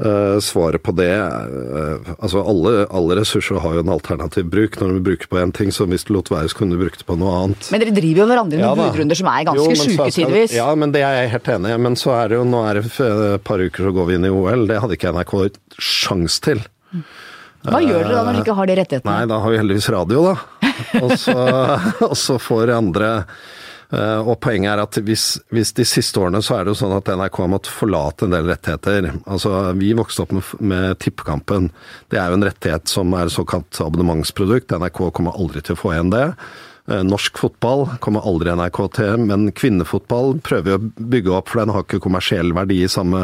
Uh, 0.00 0.38
svaret 0.40 0.80
på 0.80 0.94
det 0.96 1.12
uh, 1.12 2.06
Altså, 2.14 2.40
alle, 2.40 2.86
alle, 2.88 3.18
ressurser 3.18 3.58
har 3.60 3.74
jo 3.76 3.82
en 3.84 3.92
alternativ 3.92 4.46
bruk. 4.48 4.78
Når 4.80 4.94
du 4.96 5.00
bruker 5.10 5.28
på 5.28 5.40
én 5.42 5.52
ting, 5.52 5.72
så 5.74 5.84
hvis 5.90 6.06
du 6.08 6.14
lot 6.16 6.30
være, 6.32 6.48
så 6.48 6.56
kunne 6.56 6.76
du 6.76 6.80
brukt 6.80 7.02
det 7.02 7.08
på 7.08 7.18
noe 7.20 7.34
annet. 7.42 7.68
Men 7.74 7.84
dere 7.84 7.94
driver 7.98 8.22
jo 8.22 8.28
hverandre 8.30 8.62
ja, 8.62 8.72
budrunder 8.78 9.20
som 9.20 9.28
er 9.28 9.46
ganske 9.50 9.76
sjuke 9.82 10.08
tidvis. 10.16 10.56
Ja, 10.56 10.70
men 10.78 10.94
det 10.96 11.04
er 11.04 11.18
jeg 11.18 11.34
helt 11.36 11.52
enig 11.56 11.74
i. 11.74 11.78
Men 11.88 11.98
så 12.00 12.14
er 12.16 12.32
det 12.32 12.40
jo, 12.40 12.48
nå 12.48 12.64
er 12.70 12.80
det 12.80 12.86
et 12.88 13.44
par 13.44 13.60
uker 13.60 13.90
så 13.90 13.94
går 13.98 14.08
vi 14.08 14.16
inn 14.16 14.28
i 14.30 14.32
OL. 14.32 14.66
Det 14.70 14.80
hadde 14.80 14.96
ikke 14.96 15.12
NRK 15.18 15.36
sjans 15.76 16.40
til. 16.48 16.64
Hva 17.60 17.76
Hva 17.76 17.84
gjør 17.84 18.00
dere 18.00 18.12
da 18.14 18.20
når 18.24 18.32
dere 18.32 18.44
ikke 18.46 18.56
har 18.56 18.68
de 18.70 18.80
rettighetene? 18.80 19.14
Nei, 19.14 19.28
da 19.28 19.40
har 19.44 19.52
vi 19.52 19.60
heldigvis 19.60 19.92
radio, 19.92 20.30
da. 20.30 20.36
Og 21.04 22.16
så 22.16 22.38
får 22.48 22.72
andre 22.72 23.10
eh, 23.20 23.48
og 23.90 24.36
poenget 24.38 24.70
er 24.70 24.80
at 24.84 24.98
hvis, 25.02 25.24
hvis, 25.50 25.72
de 25.74 25.84
siste 25.88 26.20
årene 26.22 26.38
så 26.46 26.54
er 26.56 26.64
det 26.64 26.74
jo 26.74 26.78
sånn 26.78 26.94
at 26.94 27.08
NRK 27.10 27.40
har 27.42 27.50
måttet 27.50 27.74
forlate 27.74 28.28
en 28.28 28.36
del 28.36 28.46
rettigheter. 28.46 29.08
Altså, 29.24 29.54
Vi 29.74 29.92
vokste 29.98 30.22
opp 30.22 30.34
med, 30.36 30.52
med 30.62 31.00
Tippekampen. 31.02 31.70
Det 32.12 32.20
er 32.20 32.30
jo 32.30 32.38
en 32.38 32.46
rettighet 32.46 32.90
som 32.92 33.10
er 33.18 33.32
såkalt 33.34 33.80
abonnementsprodukt. 33.82 34.70
NRK 34.70 35.08
kommer 35.16 35.34
aldri 35.34 35.64
til 35.66 35.74
å 35.74 35.80
få 35.80 35.96
igjen 35.96 36.14
det. 36.14 36.26
Eh, 36.90 37.02
norsk 37.06 37.38
fotball 37.38 37.86
kommer 38.02 38.24
aldri 38.26 38.54
NRK 38.54 38.80
til, 38.96 39.26
men 39.28 39.50
kvinnefotball 39.54 40.38
prøver 40.46 40.70
vi 40.70 40.76
å 40.76 41.08
bygge 41.14 41.34
opp, 41.36 41.50
for 41.50 41.62
den 41.62 41.74
har 41.74 41.84
ikke 41.84 42.02
kommersiell 42.02 42.54
verdi 42.56 42.80
i 42.84 42.90
samme 42.90 43.20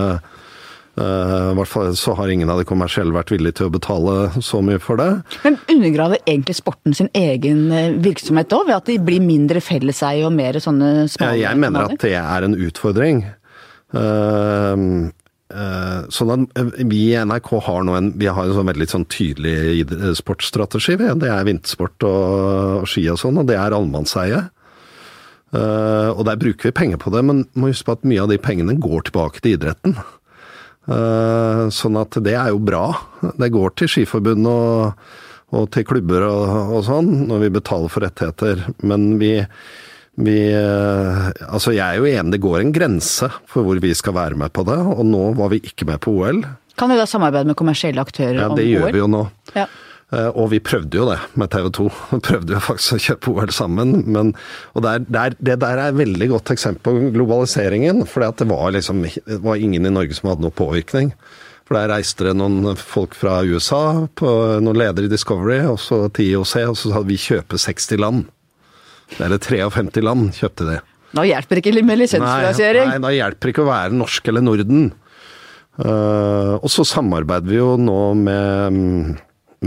I 0.97 1.53
hvert 1.59 1.68
fall 1.68 1.90
så 1.99 2.14
har 2.16 2.30
ingen 2.32 2.49
av 2.49 2.57
de 2.57 2.64
kommersielle 2.64 3.12
vært 3.12 3.28
villige 3.34 3.59
til 3.59 3.68
å 3.68 3.74
betale 3.74 4.14
så 4.40 4.62
mye 4.64 4.80
for 4.80 4.97
det. 4.97 5.11
Men 5.44 5.59
undergraver 5.68 6.22
egentlig 6.22 6.57
sporten 6.57 6.97
sin 6.97 7.11
egen 7.12 7.66
eh, 7.68 7.92
virksomhet 8.01 8.55
òg, 8.57 8.70
ved 8.70 8.78
at 8.78 8.88
de 8.88 8.97
blir 9.05 9.20
mindre 9.20 9.61
felleseie 9.61 10.24
og 10.24 10.32
mer 10.32 10.57
sånne 10.62 11.05
smale 11.12 11.42
Jeg 11.42 11.61
mener 11.61 11.90
at 11.90 12.01
det 12.01 12.14
er 12.16 12.49
en 12.49 12.57
utfordring. 12.57 13.22
Uh, 13.92 15.12
sånn 16.11 16.32
at 16.34 16.64
Vi 16.90 17.05
i 17.12 17.20
NRK 17.22 17.53
har 17.68 17.84
nå 17.86 17.94
en, 17.94 18.09
vi 18.18 18.26
har 18.26 18.49
en 18.49 18.57
sånn 18.57 18.72
veldig 18.72 18.88
sånn 18.90 19.07
tydelig 19.12 19.84
sportsstrategi. 20.18 20.97
Det 20.97 21.28
er 21.30 21.47
vintersport 21.47 22.09
og, 22.09 22.88
ski 22.88 23.05
og 23.12 23.20
sånn, 23.20 23.44
og 23.44 23.53
det 23.53 23.61
er 23.61 23.76
allmannseie. 23.76 24.47
og 25.57 26.24
der 26.26 26.40
bruker 26.40 26.72
vi 26.72 26.78
penger 26.80 26.99
på 26.99 27.12
det, 27.14 27.22
men 27.24 27.44
må 27.55 27.70
huske 27.70 27.86
på 27.86 28.01
at 28.01 28.09
mye 28.09 28.24
av 28.24 28.32
de 28.32 28.40
pengene 28.42 28.80
går 28.80 29.11
tilbake 29.11 29.44
til 29.44 29.55
idretten. 29.55 29.94
Eh, 30.87 31.62
sånn 31.74 31.99
at 31.99 32.18
det 32.22 32.37
er 32.39 32.53
jo 32.55 32.61
bra. 32.62 32.84
Det 33.34 33.51
går 33.55 33.74
til 33.78 33.91
Skiforbundet 33.91 34.53
og, 34.53 35.09
og, 35.51 35.64
til 35.74 35.87
klubber 35.89 36.28
og, 36.28 36.76
og, 36.76 36.84
sånn, 36.87 37.11
når 37.30 37.47
vi 37.47 37.55
betaler 37.59 37.93
for 37.93 38.07
rettigheter. 38.07 38.62
Men 38.87 39.09
vi, 39.22 39.32
vi 40.22 40.37
eh, 40.53 41.24
Altså, 41.49 41.74
jeg 41.74 41.82
er 41.82 41.99
jo 41.99 42.11
enig, 42.11 42.37
det 42.37 42.45
går 42.45 42.61
en 42.62 42.76
grense 42.76 43.30
for 43.51 43.66
hvor 43.66 43.82
vi 43.82 43.95
skal 43.99 44.16
være 44.18 44.39
med 44.39 44.55
på 44.55 44.66
det. 44.68 44.78
Og 44.78 45.03
nå 45.09 45.24
var 45.41 45.53
vi 45.55 45.62
ikke 45.64 45.89
med 45.91 46.03
på 46.05 46.14
OL. 46.20 46.45
Kan 46.76 46.93
vi 46.93 47.01
da 47.01 47.09
samarbeide 47.09 47.49
med 47.49 47.59
kommersielle 47.59 48.03
aktører 48.05 48.39
ja, 48.39 48.47
om 48.51 48.55
OL? 48.55 48.61
Ja, 48.61 48.62
det 48.62 48.70
gjør 48.70 48.95
vi 48.95 49.03
jo 49.03 49.11
nå. 49.11 49.26
Ja. 49.57 49.66
Eh, 50.14 50.28
og 50.38 50.52
vi 50.52 50.61
prøvde 50.62 51.00
jo 51.00 51.07
det 51.09 51.18
med 51.34 51.50
TV 51.50 51.70
2. 51.78 51.86
Vi 52.12 52.20
prøvde 52.28 52.54
jo 52.54 52.62
faktisk 52.62 52.94
å 52.94 53.02
kjøpe 53.09 53.32
OL 53.32 53.54
sammen. 53.54 53.96
Men, 54.07 54.34
og 54.74 54.86
der, 54.86 55.02
der, 55.09 55.34
det 55.38 55.59
der 55.64 55.82
er 55.82 55.90
et 55.90 55.98
veldig 55.98 56.30
godt 56.36 56.52
eksempel 56.54 57.00
på 57.00 57.11
globaliseringen. 57.16 58.04
For 58.11 58.22
det 58.22 58.46
var 58.50 58.76
liksom 58.76 59.02
det 59.02 59.42
var 59.42 59.59
ingen 59.59 59.88
i 59.88 59.92
Norge 59.92 60.18
som 60.18 60.30
hadde 60.30 60.46
noe 60.46 60.54
påvirkning. 60.54 61.11
For 61.66 61.74
der 61.74 61.90
reiste 61.90 62.28
det 62.28 62.36
noen 62.38 62.76
folk 62.78 63.16
fra 63.18 63.40
USA, 63.42 64.07
på 64.14 64.30
noen 64.62 64.78
ledere 64.78 65.09
i 65.09 65.11
Discovery, 65.11 65.64
og 65.66 65.80
så 65.82 66.04
til 66.14 66.36
IOC, 66.36 66.52
og 66.62 66.76
så 66.78 66.92
hadde 66.94 67.11
vi 67.11 67.18
kjøpe 67.18 67.59
60 67.59 67.98
land. 67.98 68.28
Eller 69.18 69.42
53 69.42 70.04
land 70.07 70.30
kjøpte 70.36 70.68
det. 70.68 70.78
Nå 71.16 71.24
hjelper 71.26 71.59
det 71.59 71.64
ikke 71.64 71.82
med 71.86 71.98
lisensfinansiering. 72.04 72.86
Nei, 72.86 73.00
nei, 73.00 73.02
da 73.02 73.12
hjelper 73.16 73.48
det 73.48 73.54
ikke 73.54 73.64
å 73.64 73.72
være 73.72 73.98
norsk 73.98 74.30
eller 74.30 74.46
Norden. 74.46 74.86
Uh, 75.76 76.54
og 76.62 76.70
så 76.72 76.86
samarbeider 76.86 77.50
vi 77.50 77.59
jo 77.59 77.74
nå 77.80 78.00
med 78.20 78.78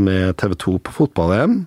med 0.04 0.38
TV 0.40 0.56
2 0.66 0.76
på 0.86 0.96
fotball-EM. 0.96 1.64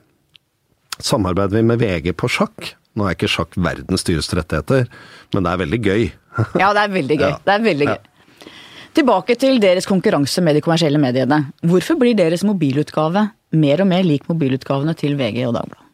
Samarbeider 1.03 1.59
vi 1.59 1.66
med 1.66 1.83
VG 1.83 2.14
på 2.18 2.30
sjakk. 2.30 2.72
Nå 2.99 3.07
er 3.09 3.16
ikke 3.16 3.30
sjakk 3.30 3.57
verdens 3.57 4.05
dyreste 4.05 4.37
rettigheter, 4.37 4.89
men 5.33 5.45
det 5.45 5.53
er 5.53 5.61
veldig 5.62 5.80
gøy. 5.83 6.03
ja, 6.62 6.72
det 6.76 6.83
er 6.83 6.97
veldig 6.97 7.20
gøy. 7.20 7.30
Ja. 7.30 7.39
Det 7.45 7.55
er 7.55 7.68
veldig 7.68 7.89
gøy. 7.93 8.01
Ja. 8.01 8.49
Tilbake 8.93 9.39
til 9.41 9.57
deres 9.62 9.89
konkurranse 9.89 10.43
med 10.45 10.59
de 10.59 10.64
kommersielle 10.64 11.01
mediene. 11.01 11.47
Hvorfor 11.64 11.97
blir 12.01 12.16
deres 12.18 12.45
mobilutgave 12.45 13.30
mer 13.57 13.80
og 13.80 13.89
mer 13.89 14.05
lik 14.05 14.28
mobilutgavene 14.28 14.93
til 14.99 15.16
VG 15.16 15.47
og 15.47 15.57
Dagbladet? 15.57 15.89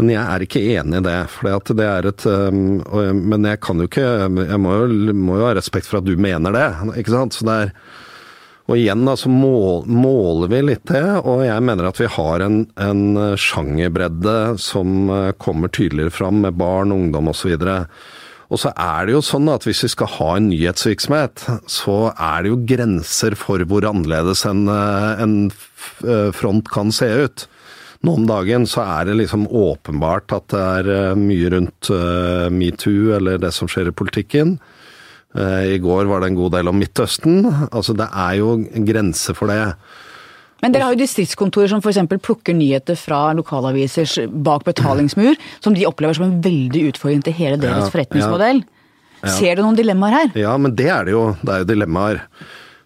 Men 0.00 0.12
jeg 0.14 0.20
er 0.22 0.44
ikke 0.44 0.62
enig 0.78 1.00
i 1.00 1.04
det. 1.04 1.16
For 1.32 1.76
det 1.76 1.86
er 1.86 2.08
et 2.08 2.26
um, 2.26 2.80
Men 3.30 3.44
jeg 3.44 3.60
kan 3.60 3.82
jo 3.82 3.88
ikke 3.88 4.04
Jeg 4.06 4.60
må 4.62 4.76
jo, 4.78 4.86
må 5.12 5.36
jo 5.36 5.44
ha 5.44 5.50
respekt 5.58 5.88
for 5.90 6.00
at 6.00 6.06
du 6.06 6.14
mener 6.16 6.54
det, 6.56 6.68
ikke 7.02 7.12
sant. 7.12 7.36
Så 7.36 7.44
det 7.48 7.56
er 7.56 7.72
og 8.70 8.78
igjen 8.78 9.02
da, 9.02 9.16
så 9.18 9.26
mål, 9.32 9.82
måler 9.90 10.50
vi 10.52 10.60
litt 10.62 10.86
det, 10.92 11.02
og 11.26 11.42
jeg 11.42 11.62
mener 11.66 11.88
at 11.88 11.98
vi 11.98 12.06
har 12.14 12.44
en, 12.44 12.60
en 12.78 13.02
sjangerbredde 13.34 14.34
som 14.62 15.10
eh, 15.10 15.32
kommer 15.42 15.72
tydeligere 15.74 16.14
fram 16.14 16.44
med 16.44 16.54
barn, 16.60 16.94
ungdom 16.94 17.32
osv. 17.32 17.56
Og 18.50 18.62
så 18.62 18.70
er 18.70 19.08
det 19.08 19.16
jo 19.16 19.24
sånn 19.26 19.50
at 19.50 19.66
hvis 19.66 19.82
vi 19.88 19.90
skal 19.90 20.12
ha 20.14 20.30
en 20.36 20.48
nyhetsvirksomhet, 20.52 21.48
så 21.66 21.98
er 22.14 22.46
det 22.46 22.52
jo 22.52 22.62
grenser 22.70 23.34
for 23.38 23.66
hvor 23.66 23.90
annerledes 23.90 24.46
en, 24.46 24.62
eh, 24.70 25.24
en 25.26 25.36
eh, 26.06 26.30
front 26.30 26.70
kan 26.70 26.94
se 26.94 27.10
ut. 27.26 27.48
Nå 28.06 28.20
om 28.20 28.30
dagen 28.30 28.70
så 28.70 28.86
er 28.86 29.10
det 29.10 29.18
liksom 29.18 29.48
åpenbart 29.50 30.30
at 30.32 30.54
det 30.54 30.66
er 30.78 31.18
mye 31.18 31.50
rundt 31.52 31.90
metoo 32.54 33.10
eller 33.18 33.42
det 33.42 33.50
som 33.52 33.68
skjer 33.68 33.90
i 33.90 33.98
politikken. 33.98 34.54
Eh, 35.38 35.76
I 35.76 35.80
går 35.82 36.08
var 36.10 36.22
det 36.22 36.30
en 36.30 36.38
god 36.38 36.54
del 36.56 36.70
om 36.70 36.78
Midtøsten. 36.80 37.44
Altså 37.70 37.94
det 37.96 38.08
er 38.10 38.38
jo 38.40 38.54
en 38.60 38.86
grense 38.86 39.34
for 39.36 39.52
det. 39.52 39.74
Men 40.60 40.74
dere 40.74 40.88
har 40.88 40.96
jo 40.96 41.00
distriktskontorer 41.00 41.70
som 41.72 41.80
f.eks. 41.80 42.02
plukker 42.20 42.56
nyheter 42.56 42.98
fra 42.98 43.30
lokalavisers 43.36 44.18
bak 44.44 44.66
betalingsmur, 44.66 45.38
som 45.64 45.76
de 45.76 45.86
opplever 45.88 46.18
som 46.18 46.26
en 46.26 46.40
veldig 46.44 46.90
utfordring 46.90 47.22
til 47.24 47.36
hele 47.38 47.60
deres 47.60 47.86
ja, 47.86 47.92
forretningsmodell. 47.94 48.64
Ja. 49.22 49.34
Ser 49.36 49.56
du 49.56 49.64
noen 49.64 49.78
dilemmaer 49.78 50.16
her? 50.16 50.34
Ja, 50.40 50.56
men 50.60 50.74
det 50.76 50.90
er 50.92 51.08
det 51.08 51.14
jo. 51.16 51.30
Det 51.40 51.54
er 51.54 51.62
jo 51.62 51.70
dilemmaer. 51.70 52.24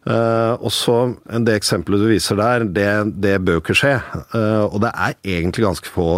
Uh, 0.05 0.61
og 0.61 0.69
så 0.69 1.17
Det 1.47 1.55
eksempelet 1.57 2.03
du 2.03 2.11
viser 2.11 2.37
der, 2.37 2.67
det, 2.69 2.89
det 3.25 3.39
bør 3.41 3.63
ikke 3.63 3.77
skje. 3.79 3.95
Uh, 4.35 4.69
og 4.69 4.83
det 4.85 4.91
er 4.93 5.17
egentlig 5.39 5.65
ganske 5.65 5.91
få 5.91 6.09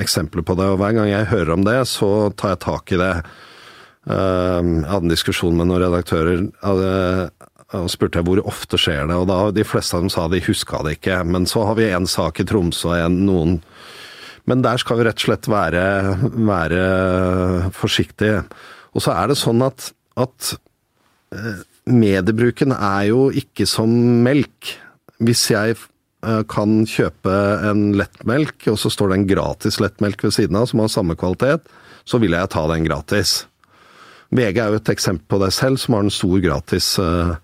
eksempler 0.00 0.46
på 0.46 0.56
det. 0.58 0.70
Og 0.72 0.80
hver 0.80 0.96
gang 0.96 1.10
jeg 1.10 1.30
hører 1.30 1.54
om 1.54 1.66
det, 1.66 1.78
så 1.90 2.30
tar 2.34 2.54
jeg 2.54 2.62
tak 2.64 2.94
i 2.96 3.00
det. 3.02 3.12
Jeg 4.10 4.88
hadde 4.90 5.06
en 5.06 5.12
diskusjon 5.12 5.56
med 5.56 5.70
noen 5.70 5.84
redaktører 5.84 6.44
og 7.78 7.90
spurte 7.92 8.18
jeg 8.18 8.26
hvor 8.26 8.40
ofte 8.50 8.78
skjer 8.80 9.06
det. 9.06 9.18
Og 9.18 9.28
da 9.30 9.38
de 9.54 9.64
fleste 9.66 9.96
av 9.96 10.04
dem 10.04 10.12
sa 10.12 10.26
de 10.30 10.42
huska 10.42 10.82
det 10.86 10.96
ikke. 10.98 11.20
Men 11.26 11.46
så 11.46 11.62
har 11.68 11.78
vi 11.78 11.90
en 11.90 12.08
sak 12.10 12.42
i 12.42 12.46
Tromsø 12.48 12.90
og 12.90 12.96
en 12.98 13.20
noen 13.28 13.60
Men 14.48 14.62
der 14.64 14.80
skal 14.80 14.98
vi 14.98 15.04
rett 15.06 15.20
og 15.20 15.26
slett 15.28 15.46
være, 15.52 15.82
være 16.48 16.84
forsiktige. 17.76 18.40
Og 18.96 19.04
så 19.04 19.12
er 19.14 19.30
det 19.30 19.36
sånn 19.38 19.60
at, 19.62 19.92
at 20.18 20.54
mediebruken 21.86 22.74
er 22.74 23.10
jo 23.10 23.28
ikke 23.30 23.66
som 23.68 23.92
melk. 24.24 24.74
Hvis 25.20 25.44
jeg 25.52 25.76
eh, 25.76 26.42
kan 26.50 26.80
kjøpe 26.88 27.36
en 27.68 27.90
lettmelk, 28.00 28.66
og 28.72 28.80
så 28.80 28.90
står 28.92 29.12
det 29.12 29.20
en 29.20 29.28
gratis 29.30 29.80
lettmelk 29.82 30.24
ved 30.24 30.34
siden 30.36 30.58
av 30.58 30.70
som 30.70 30.82
har 30.82 30.92
samme 30.92 31.16
kvalitet, 31.20 31.68
så 32.08 32.18
vil 32.18 32.34
jeg 32.34 32.50
ta 32.50 32.64
den 32.72 32.86
gratis. 32.88 33.44
VG 34.30 34.60
er 34.62 34.70
jo 34.70 34.78
et 34.78 34.92
eksempel 34.92 35.26
på 35.26 35.40
det 35.42 35.50
selv, 35.56 35.80
som 35.82 35.96
har 35.96 36.06
en 36.06 36.14
stor 36.14 36.38
gratis. 36.42 36.92
Eh, 37.02 37.34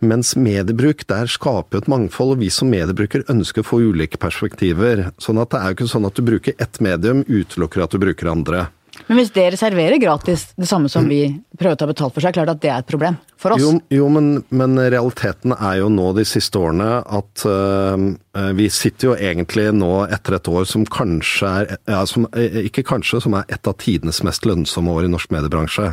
mens 0.00 0.32
mediebruk, 0.40 1.04
der 1.10 1.28
skaper 1.28 1.76
jo 1.76 1.84
et 1.84 1.92
mangfold, 1.92 2.34
og 2.34 2.42
vi 2.44 2.48
som 2.54 2.70
mediebruker 2.72 3.26
ønsker 3.28 3.60
å 3.60 3.70
få 3.70 3.82
ulike 3.90 4.20
perspektiver. 4.20 5.10
Sånn 5.20 5.40
at 5.42 5.52
det 5.52 5.60
er 5.60 5.70
jo 5.70 5.78
ikke 5.78 5.90
sånn 5.92 6.08
at 6.08 6.16
du 6.16 6.24
bruker 6.24 6.56
ett 6.56 6.80
medium, 6.80 7.24
utelukker 7.28 7.84
at 7.84 7.92
du 7.92 8.00
bruker 8.00 8.32
andre. 8.32 8.68
Men 9.06 9.18
hvis 9.18 9.32
dere 9.34 9.58
serverer 9.58 9.98
gratis 9.98 10.48
det 10.58 10.68
samme 10.68 10.90
som 10.90 11.06
vi 11.08 11.22
prøver 11.58 11.76
å 11.76 11.78
ta 11.80 11.88
betalt 11.88 12.14
for, 12.14 12.22
så 12.22 12.28
er 12.28 12.32
det 12.32 12.38
klart 12.38 12.52
at 12.52 12.62
det 12.62 12.70
er 12.70 12.82
et 12.82 12.88
problem 12.90 13.16
for 13.40 13.54
oss. 13.54 13.62
Jo, 13.62 13.72
jo 13.92 14.08
men, 14.12 14.28
men, 14.54 14.76
realiteten 14.92 15.54
er 15.56 15.80
jo 15.80 15.88
nå 15.92 16.10
de 16.16 16.24
siste 16.28 16.60
årene 16.60 16.88
at 17.02 17.44
uh, 17.48 18.52
vi 18.56 18.68
sitter 18.72 19.10
jo 19.10 19.16
egentlig 19.16 19.70
nå 19.76 19.92
etter 20.06 20.38
et 20.38 20.50
år 20.52 20.68
som 20.68 20.86
kanskje 20.86 21.50
er 21.50 21.72
ja, 21.90 22.02
som, 22.06 22.28
Ikke 22.62 22.86
kanskje, 22.86 23.22
som 23.24 23.38
er 23.38 23.48
et 23.50 23.70
av 23.70 23.78
tidenes 23.80 24.22
mest 24.26 24.46
lønnsomme 24.46 24.94
år 24.94 25.08
i 25.08 25.12
norsk 25.14 25.32
mediebransje. 25.34 25.92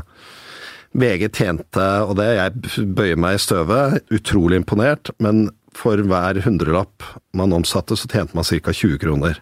VG 0.98 1.30
tjente, 1.30 1.88
og 2.08 2.18
det 2.18 2.28
jeg 2.40 2.88
bøyer 2.98 3.20
meg 3.22 3.38
i 3.38 3.42
støvet, 3.42 4.02
utrolig 4.14 4.62
imponert, 4.62 5.12
men 5.22 5.48
for 5.78 6.02
hver 6.02 6.40
hundrelapp 6.42 7.06
man 7.38 7.54
omsatte, 7.54 7.98
så 7.98 8.10
tjente 8.10 8.38
man 8.38 8.48
ca. 8.48 8.74
20 8.74 8.98
kroner. 9.04 9.42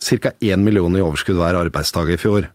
Ca. 0.00 0.32
1 0.40 0.64
million 0.64 0.96
i 0.96 1.04
overskudd 1.04 1.36
hver 1.40 1.58
arbeidsdag 1.60 2.14
i 2.14 2.20
fjor. 2.20 2.48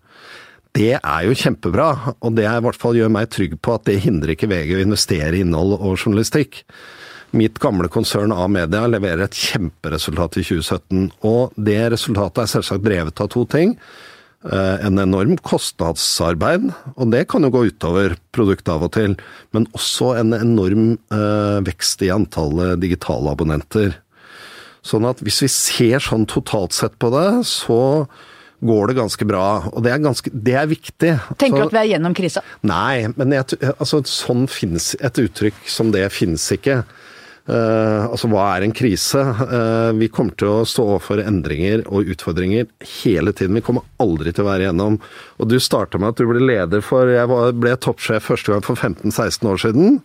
Det 0.72 0.96
er 0.96 1.28
jo 1.28 1.36
kjempebra, 1.36 2.16
og 2.24 2.36
det 2.38 2.48
i 2.48 2.64
hvert 2.66 2.80
fall 2.80 2.98
gjør 2.98 3.12
meg 3.12 3.30
trygg 3.34 3.58
på 3.62 3.76
at 3.76 3.86
det 3.90 4.00
hindrer 4.06 4.34
ikke 4.34 4.50
VG 4.50 4.78
å 4.78 4.84
investere 4.86 5.36
i 5.36 5.44
innhold 5.44 5.76
og 5.78 5.98
journalistikk. 5.98 6.64
Mitt 7.36 7.60
gamle 7.64 7.88
konsern 7.92 8.34
A-media 8.36 8.88
leverer 8.92 9.26
et 9.26 9.38
kjemperesultat 9.38 10.40
i 10.40 10.46
2017, 10.48 11.12
og 11.28 11.54
det 11.56 11.80
resultatet 11.94 12.44
er 12.44 12.54
selvsagt 12.56 12.88
drevet 12.88 13.22
av 13.24 13.30
to 13.32 13.46
ting. 13.52 13.78
Eh, 14.42 14.86
en 14.88 14.98
enorm 14.98 15.36
kostnadsarbeid, 15.46 16.72
og 16.96 17.12
det 17.14 17.28
kan 17.30 17.46
jo 17.46 17.52
gå 17.54 17.68
utover 17.70 18.16
produktet 18.34 18.72
av 18.74 18.88
og 18.88 18.96
til, 18.96 19.14
men 19.54 19.68
også 19.78 20.16
en 20.18 20.34
enorm 20.34 20.96
eh, 21.14 21.60
vekst 21.68 22.02
i 22.02 22.10
antallet 22.10 22.82
digitale 22.82 23.36
abonnenter. 23.36 24.00
Sånn 24.82 25.06
at 25.06 25.22
hvis 25.22 25.44
vi 25.46 25.52
ser 25.54 26.02
sånn 26.02 26.26
totalt 26.26 26.74
sett 26.74 26.98
på 26.98 27.12
det, 27.14 27.44
så 27.46 28.08
går 28.66 28.90
det 28.90 28.98
ganske 28.98 29.28
bra. 29.30 29.46
Og 29.76 29.86
det 29.86 29.94
er, 29.94 30.02
ganske, 30.02 30.34
det 30.34 30.58
er 30.58 30.66
viktig. 30.70 31.14
Tenker 31.38 31.62
du 31.62 31.68
at 31.68 31.76
vi 31.78 31.82
er 31.84 31.92
gjennom 31.94 32.18
krisa? 32.18 32.42
Nei, 32.66 33.12
men 33.14 33.38
jeg, 33.38 33.62
altså, 33.76 34.02
sånn 34.10 34.48
finnes 34.50 34.96
et 34.98 35.22
uttrykk 35.22 35.62
som 35.70 35.94
det 35.94 36.08
finnes 36.18 36.48
ikke. 36.58 36.82
Uh, 37.52 38.08
altså 38.08 38.30
hva 38.32 38.46
er 38.54 38.64
en 38.64 38.74
krise? 38.76 39.20
Uh, 39.20 39.92
vi 39.98 40.08
kommer 40.14 40.38
til 40.40 40.48
å 40.48 40.68
stå 40.68 40.86
overfor 40.94 41.20
endringer 41.20 41.84
og 41.92 42.08
utfordringer 42.14 42.70
hele 43.02 43.34
tiden. 43.36 43.58
Vi 43.60 43.66
kommer 43.66 43.84
aldri 44.00 44.32
til 44.32 44.46
å 44.46 44.48
være 44.48 44.70
igjennom. 44.70 45.02
Og 45.42 45.52
du 45.52 45.58
starta 45.60 46.00
med 46.00 46.14
at 46.14 46.22
du 46.22 46.30
ble 46.30 46.44
leder 46.46 46.86
for 46.86 47.12
Jeg 47.12 47.28
var, 47.28 47.52
ble 47.58 47.76
toppsjef 47.76 48.30
første 48.32 48.54
gang 48.54 48.64
for 48.64 48.80
15-16 48.80 49.52
år 49.52 49.64
siden. 49.66 50.00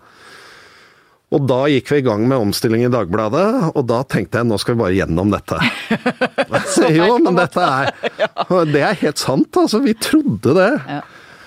Og 1.34 1.46
da 1.50 1.60
gikk 1.70 1.90
vi 1.90 2.00
i 2.00 2.06
gang 2.06 2.22
med 2.30 2.38
omstilling 2.38 2.84
i 2.86 2.90
Dagbladet, 2.90 3.46
og 3.74 3.82
da 3.90 4.02
tenkte 4.06 4.40
jeg 4.40 4.46
nå 4.46 4.58
skal 4.62 4.76
vi 4.76 4.82
bare 4.84 4.98
gjennom 4.98 5.32
dette. 5.34 5.58
jo, 6.98 7.08
men 7.22 7.38
dette 7.38 7.62
er 7.66 7.94
Det 8.74 8.82
er 8.82 9.00
helt 9.04 9.22
sant, 9.22 9.50
altså. 9.58 9.82
Vi 9.86 9.94
trodde 9.98 10.54
det. 10.58 10.72
Ja. 10.86 11.00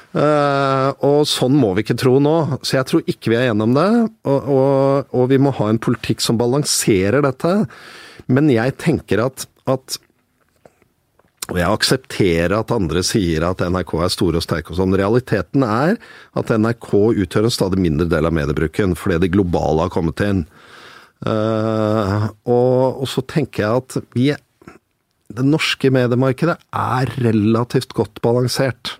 Uh, 0.09 0.89
og 1.05 1.19
sånn 1.29 1.53
må 1.53 1.75
vi 1.77 1.85
ikke 1.85 1.99
tro 2.01 2.17
nå. 2.23 2.35
Så 2.63 2.79
jeg 2.79 2.89
tror 2.89 3.09
ikke 3.09 3.33
vi 3.33 3.39
er 3.39 3.49
gjennom 3.49 3.75
det. 3.77 3.89
Og, 4.25 4.51
og, 4.55 5.15
og 5.15 5.31
vi 5.31 5.39
må 5.41 5.53
ha 5.59 5.69
en 5.69 5.81
politikk 5.81 6.23
som 6.25 6.39
balanserer 6.39 7.25
dette. 7.25 7.55
Men 8.29 8.49
jeg 8.53 8.77
tenker 8.81 9.25
at, 9.27 9.45
at 9.69 9.99
og 11.49 11.57
jeg 11.57 11.65
aksepterer 11.65 12.53
at 12.59 12.71
andre 12.73 13.01
sier 13.05 13.41
at 13.47 13.61
NRK 13.65 13.95
er 14.03 14.11
store 14.13 14.37
og 14.37 14.45
sterke 14.45 14.73
og 14.73 14.77
sånn. 14.77 14.93
Realiteten 14.97 15.65
er 15.65 15.95
at 16.37 16.51
NRK 16.53 16.91
utgjør 17.23 17.47
en 17.47 17.55
stadig 17.55 17.81
mindre 17.81 18.05
del 18.11 18.29
av 18.29 18.35
mediebruken, 18.37 18.93
fordi 18.97 19.23
det 19.23 19.31
globale 19.33 19.87
har 19.87 19.93
kommet 19.93 20.21
inn. 20.25 20.43
Uh, 21.25 22.29
og, 22.47 23.01
og, 23.01 23.07
så 23.11 23.19
tenker 23.27 23.65
jeg 23.65 23.81
at 23.81 24.13
vi 24.15 24.27
Det 25.29 25.43
norske 25.43 25.89
mediemarkedet 25.91 26.55
er 26.73 27.09
relativt 27.21 27.91
godt 27.93 28.21
balansert. 28.23 28.95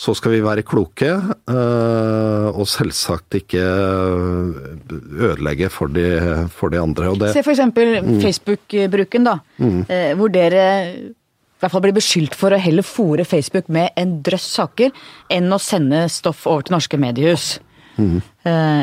Så 0.00 0.14
skal 0.16 0.32
vi 0.32 0.40
være 0.40 0.64
kloke, 0.64 1.10
uh, 1.12 2.48
og 2.56 2.64
selvsagt 2.70 3.36
ikke 3.36 3.60
ødelegge 5.28 5.68
for 5.72 5.92
de, 5.92 6.06
for 6.54 6.72
de 6.72 6.80
andre. 6.80 7.12
Det, 7.20 7.34
Se 7.34 7.42
eksempel 7.44 7.98
mm. 8.00 8.20
Facebook-bruken, 8.22 9.28
da. 9.28 9.36
Mm. 9.60 9.82
Uh, 9.90 10.12
hvor 10.16 10.32
dere 10.32 10.64
i 10.88 11.60
hvert 11.60 11.74
fall 11.74 11.84
blir 11.84 11.98
beskyldt 11.98 12.38
for 12.40 12.56
å 12.56 12.60
heller 12.60 12.86
fòre 12.86 13.26
Facebook 13.28 13.68
med 13.68 13.92
en 14.00 14.16
drøss 14.24 14.46
saker, 14.56 14.94
enn 15.28 15.52
å 15.52 15.60
sende 15.60 16.06
stoff 16.08 16.46
over 16.48 16.64
til 16.64 16.78
norske 16.78 16.96
mediehus. 16.96 17.58
Mm. 18.00 18.22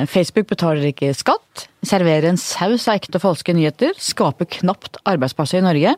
Facebook 0.05 0.45
betaler 0.51 0.91
ikke 0.91 1.09
skatt, 1.18 1.63
serverer 1.82 2.28
en 2.30 2.38
saus 2.38 2.86
av 2.86 2.99
ekte 2.99 3.18
og 3.18 3.24
falske 3.24 3.55
nyheter, 3.57 3.97
skaper 3.97 4.45
knapt 4.59 4.99
arbeidsplasser 5.09 5.57
i 5.57 5.65
Norge. 5.65 5.95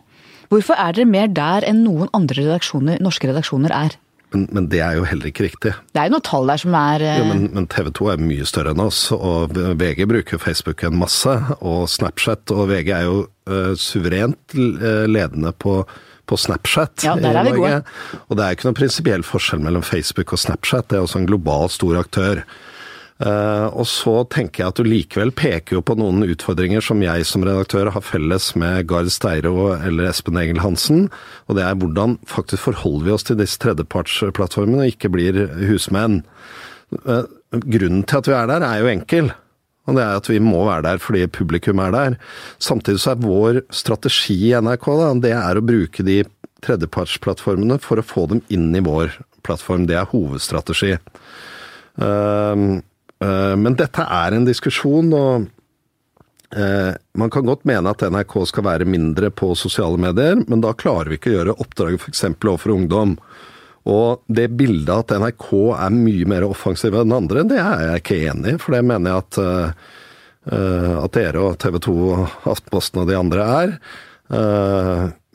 Hvorfor 0.47 0.79
er 0.79 0.95
dere 0.95 1.09
mer 1.09 1.27
der 1.27 1.67
enn 1.67 1.83
noen 1.83 2.07
andre 2.15 2.45
redaksjoner, 2.45 3.01
norske 3.03 3.27
redaksjoner 3.27 3.75
er? 3.75 3.99
Men, 4.33 4.45
men, 4.53 4.67
det 4.69 4.81
er 4.85 4.99
jo 4.99 5.07
heller 5.09 5.29
ikke 5.31 5.47
riktig. 5.47 5.71
Det 5.93 6.01
er 6.01 6.09
jo 6.09 6.15
noen 6.15 6.25
tall 6.27 6.51
der 6.51 6.61
som 6.61 6.75
er 6.77 7.05
ja, 7.05 7.23
men, 7.25 7.47
men, 7.55 7.65
TV 7.71 7.89
2 7.97 8.11
er 8.13 8.21
mye 8.21 8.45
større 8.49 8.75
enn 8.75 8.83
oss, 8.83 9.07
og 9.15 9.55
VG 9.55 10.05
bruker 10.09 10.41
Facebook 10.41 10.83
en 10.85 10.99
masse. 11.01 11.33
Og 11.59 11.87
Snapchat, 11.89 12.53
og 12.53 12.69
VG 12.69 12.93
er 12.93 13.07
jo 13.07 13.23
uh, 13.49 13.73
suverent 13.79 14.57
ledende 15.09 15.55
på 15.57 15.81
på 16.29 16.37
Snapchat 16.37 17.01
ja, 17.07 17.15
der 17.17 17.37
er 17.39 17.47
vi 17.47 17.55
Gode. 17.57 17.81
Og 18.29 18.37
det 18.37 18.45
er 18.45 18.53
ikke 18.53 18.67
noen 18.67 18.77
prinsipiell 18.77 19.23
forskjell 19.25 19.63
mellom 19.65 19.85
Facebook 19.85 20.35
og 20.35 20.41
Snapchat, 20.43 20.91
det 20.91 20.99
er 20.99 21.05
også 21.07 21.23
en 21.23 21.29
global 21.29 21.71
stor 21.73 21.97
aktør. 22.03 22.43
Uh, 23.19 23.67
og 23.75 23.83
så 23.91 24.13
tenker 24.31 24.63
jeg 24.63 24.71
at 24.71 24.77
du 24.79 24.87
likevel 24.87 25.33
peker 25.35 25.75
jo 25.75 25.81
på 25.83 25.97
noen 25.99 26.23
utfordringer 26.23 26.83
som 26.83 27.01
jeg 27.03 27.25
som 27.27 27.43
redaktør 27.43 27.89
har 27.91 28.05
felles 28.05 28.53
med 28.55 28.87
Gard 28.87 29.11
Steiro 29.11 29.73
eller 29.75 30.07
Espen 30.07 30.39
Egil 30.39 30.61
Hansen. 30.63 31.09
Og 31.51 31.59
det 31.59 31.65
er 31.67 31.75
hvordan 31.81 32.15
faktisk 32.31 32.69
forholder 32.69 33.09
vi 33.09 33.13
oss 33.17 33.27
til 33.27 33.41
disse 33.41 33.59
tredjepartsplattformene 33.59 34.85
og 34.85 34.93
ikke 34.93 35.11
blir 35.11 35.41
husmenn. 35.67 36.21
Uh, 37.03 37.27
grunnen 37.51 38.07
til 38.07 38.21
at 38.21 38.31
vi 38.31 38.37
er 38.39 38.49
der 38.53 38.69
er 38.69 38.79
jo 38.85 38.91
enkel. 38.93 39.31
Og 39.89 39.97
det 39.97 40.05
er 40.05 40.19
at 40.21 40.31
vi 40.31 40.39
må 40.39 40.63
være 40.69 40.87
der 40.87 41.03
fordi 41.03 41.27
publikum 41.27 41.83
er 41.83 41.91
der. 41.91 42.19
Samtidig 42.61 43.03
så 43.03 43.17
er 43.17 43.23
vår 43.25 43.63
strategi 43.73 44.53
i 44.53 44.55
NRK 44.55 44.91
da, 44.95 45.13
det 45.27 45.35
er 45.35 45.59
å 45.59 45.65
bruke 45.65 46.07
de 46.07 46.21
tredjepartsplattformene 46.63 47.81
for 47.83 47.99
å 47.99 48.05
få 48.05 48.29
dem 48.31 48.45
inn 48.47 48.71
i 48.75 48.83
vår 48.85 49.11
plattform. 49.43 49.89
Det 49.89 49.99
er 49.99 50.07
hovedstrategi. 50.13 50.95
Uh, 51.99 52.79
men 53.19 53.75
dette 53.75 54.03
er 54.03 54.35
en 54.35 54.45
diskusjon, 54.47 55.09
og 55.15 55.47
uh, 56.55 56.91
man 57.19 57.33
kan 57.33 57.47
godt 57.47 57.65
mene 57.67 57.91
at 57.91 58.05
NRK 58.07 58.35
skal 58.47 58.67
være 58.69 58.87
mindre 58.89 59.31
på 59.31 59.51
sosiale 59.59 59.99
medier, 59.99 60.39
men 60.47 60.63
da 60.63 60.71
klarer 60.77 61.11
vi 61.11 61.19
ikke 61.19 61.33
å 61.33 61.37
gjøre 61.39 61.57
oppdraget 61.59 62.05
f.eks. 62.05 62.25
overfor 62.37 62.75
ungdom. 62.77 63.17
Og 63.89 64.23
det 64.31 64.49
bildet 64.59 64.91
at 64.93 65.15
NRK 65.19 65.47
er 65.75 65.95
mye 65.95 66.27
mer 66.29 66.45
offensive 66.47 67.01
enn 67.01 67.15
andre, 67.15 67.45
det 67.47 67.59
er 67.59 67.85
jeg 67.85 68.03
ikke 68.03 68.19
enig 68.31 68.55
i. 68.55 68.59
For 68.61 68.75
det 68.75 68.83
mener 68.87 69.11
jeg 69.11 69.25
at, 69.25 69.39
uh, 70.49 70.97
at 71.05 71.15
dere 71.17 71.47
og 71.47 71.57
TV 71.61 71.79
2 71.87 71.97
og 72.09 72.51
Aftenposten 72.55 73.03
og 73.03 73.09
de 73.09 73.19
andre 73.19 73.49
er. 73.59 73.75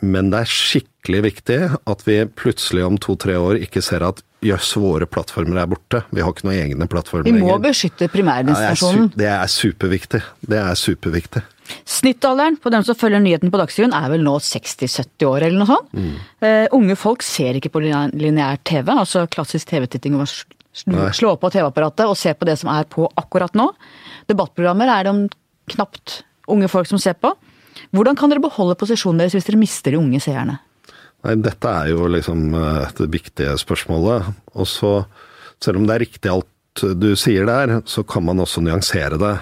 Men 0.04 0.30
det 0.32 0.44
er 0.44 0.50
skikkelig 0.50 1.22
viktig 1.30 1.58
at 1.72 2.04
vi 2.06 2.20
plutselig 2.36 2.84
om 2.86 3.00
to-tre 3.00 3.36
år 3.40 3.60
ikke 3.64 3.82
ser 3.84 4.04
at 4.06 4.22
jøss, 4.44 4.74
våre 4.80 5.08
plattformer 5.08 5.62
er 5.62 5.68
borte. 5.70 6.02
Vi 6.12 6.22
har 6.22 6.34
ikke 6.34 6.46
noen 6.48 6.60
egne 6.60 6.88
plattformer 6.90 7.26
lenger. 7.26 7.40
Vi 7.40 7.46
må 7.46 7.54
lenger. 7.54 7.64
beskytte 7.70 8.08
primærdestinasjonen. 8.12 9.10
Ja, 9.14 9.20
det 9.22 9.30
er 9.32 9.52
superviktig. 9.54 10.20
Det 10.44 10.60
er 10.60 10.78
superviktig. 10.78 11.44
Snittalderen 11.88 12.58
på 12.60 12.68
dem 12.72 12.84
som 12.84 12.96
følger 12.98 13.22
nyheten 13.24 13.52
på 13.52 13.60
Dagsrevyen 13.60 13.94
er 13.96 14.10
vel 14.12 14.24
nå 14.26 14.34
60-70 14.44 15.24
år 15.30 15.46
eller 15.46 15.62
noe 15.62 15.70
sånt. 15.70 15.94
Mm. 15.96 16.10
Uh, 16.44 16.66
unge 16.76 16.96
folk 17.00 17.24
ser 17.24 17.56
ikke 17.56 17.72
på 17.72 17.80
lineær 17.84 18.60
TV, 18.68 18.92
altså 18.92 19.24
klassisk 19.32 19.72
TV-titting 19.72 20.18
Slå, 20.74 21.04
slå 21.14 21.36
på 21.38 21.48
TV-apparatet 21.54 22.08
og 22.10 22.16
se 22.18 22.32
på 22.34 22.46
det 22.48 22.56
som 22.58 22.68
er 22.72 22.86
på 22.90 23.06
akkurat 23.20 23.54
nå. 23.54 23.68
Debattprogrammer 24.26 24.90
er 24.90 25.06
det 25.06 25.12
om 25.12 25.20
knapt 25.70 26.24
unge 26.50 26.68
folk 26.68 26.90
som 26.90 26.98
ser 26.98 27.14
på. 27.14 27.30
Hvordan 27.94 28.18
kan 28.18 28.32
dere 28.32 28.42
beholde 28.44 28.78
posisjonen 28.78 29.22
deres 29.22 29.36
hvis 29.36 29.48
dere 29.48 29.60
mister 29.60 29.94
de 29.94 30.00
unge 30.00 30.20
seerne? 30.22 30.58
Nei, 31.24 31.36
dette 31.40 31.70
er 31.70 31.92
jo 31.94 32.08
liksom 32.12 32.50
eh, 32.58 32.90
det 32.98 33.08
viktige 33.12 33.54
spørsmålet. 33.60 34.34
Og 34.54 34.68
så, 34.68 34.96
selv 35.62 35.80
om 35.80 35.88
det 35.88 35.96
er 35.96 36.04
riktig 36.04 36.32
alt 36.32 36.50
du 36.98 37.14
sier 37.18 37.46
der, 37.46 37.80
så 37.86 38.02
kan 38.06 38.26
man 38.26 38.42
også 38.42 38.62
nyansere 38.64 39.18
det. 39.20 39.34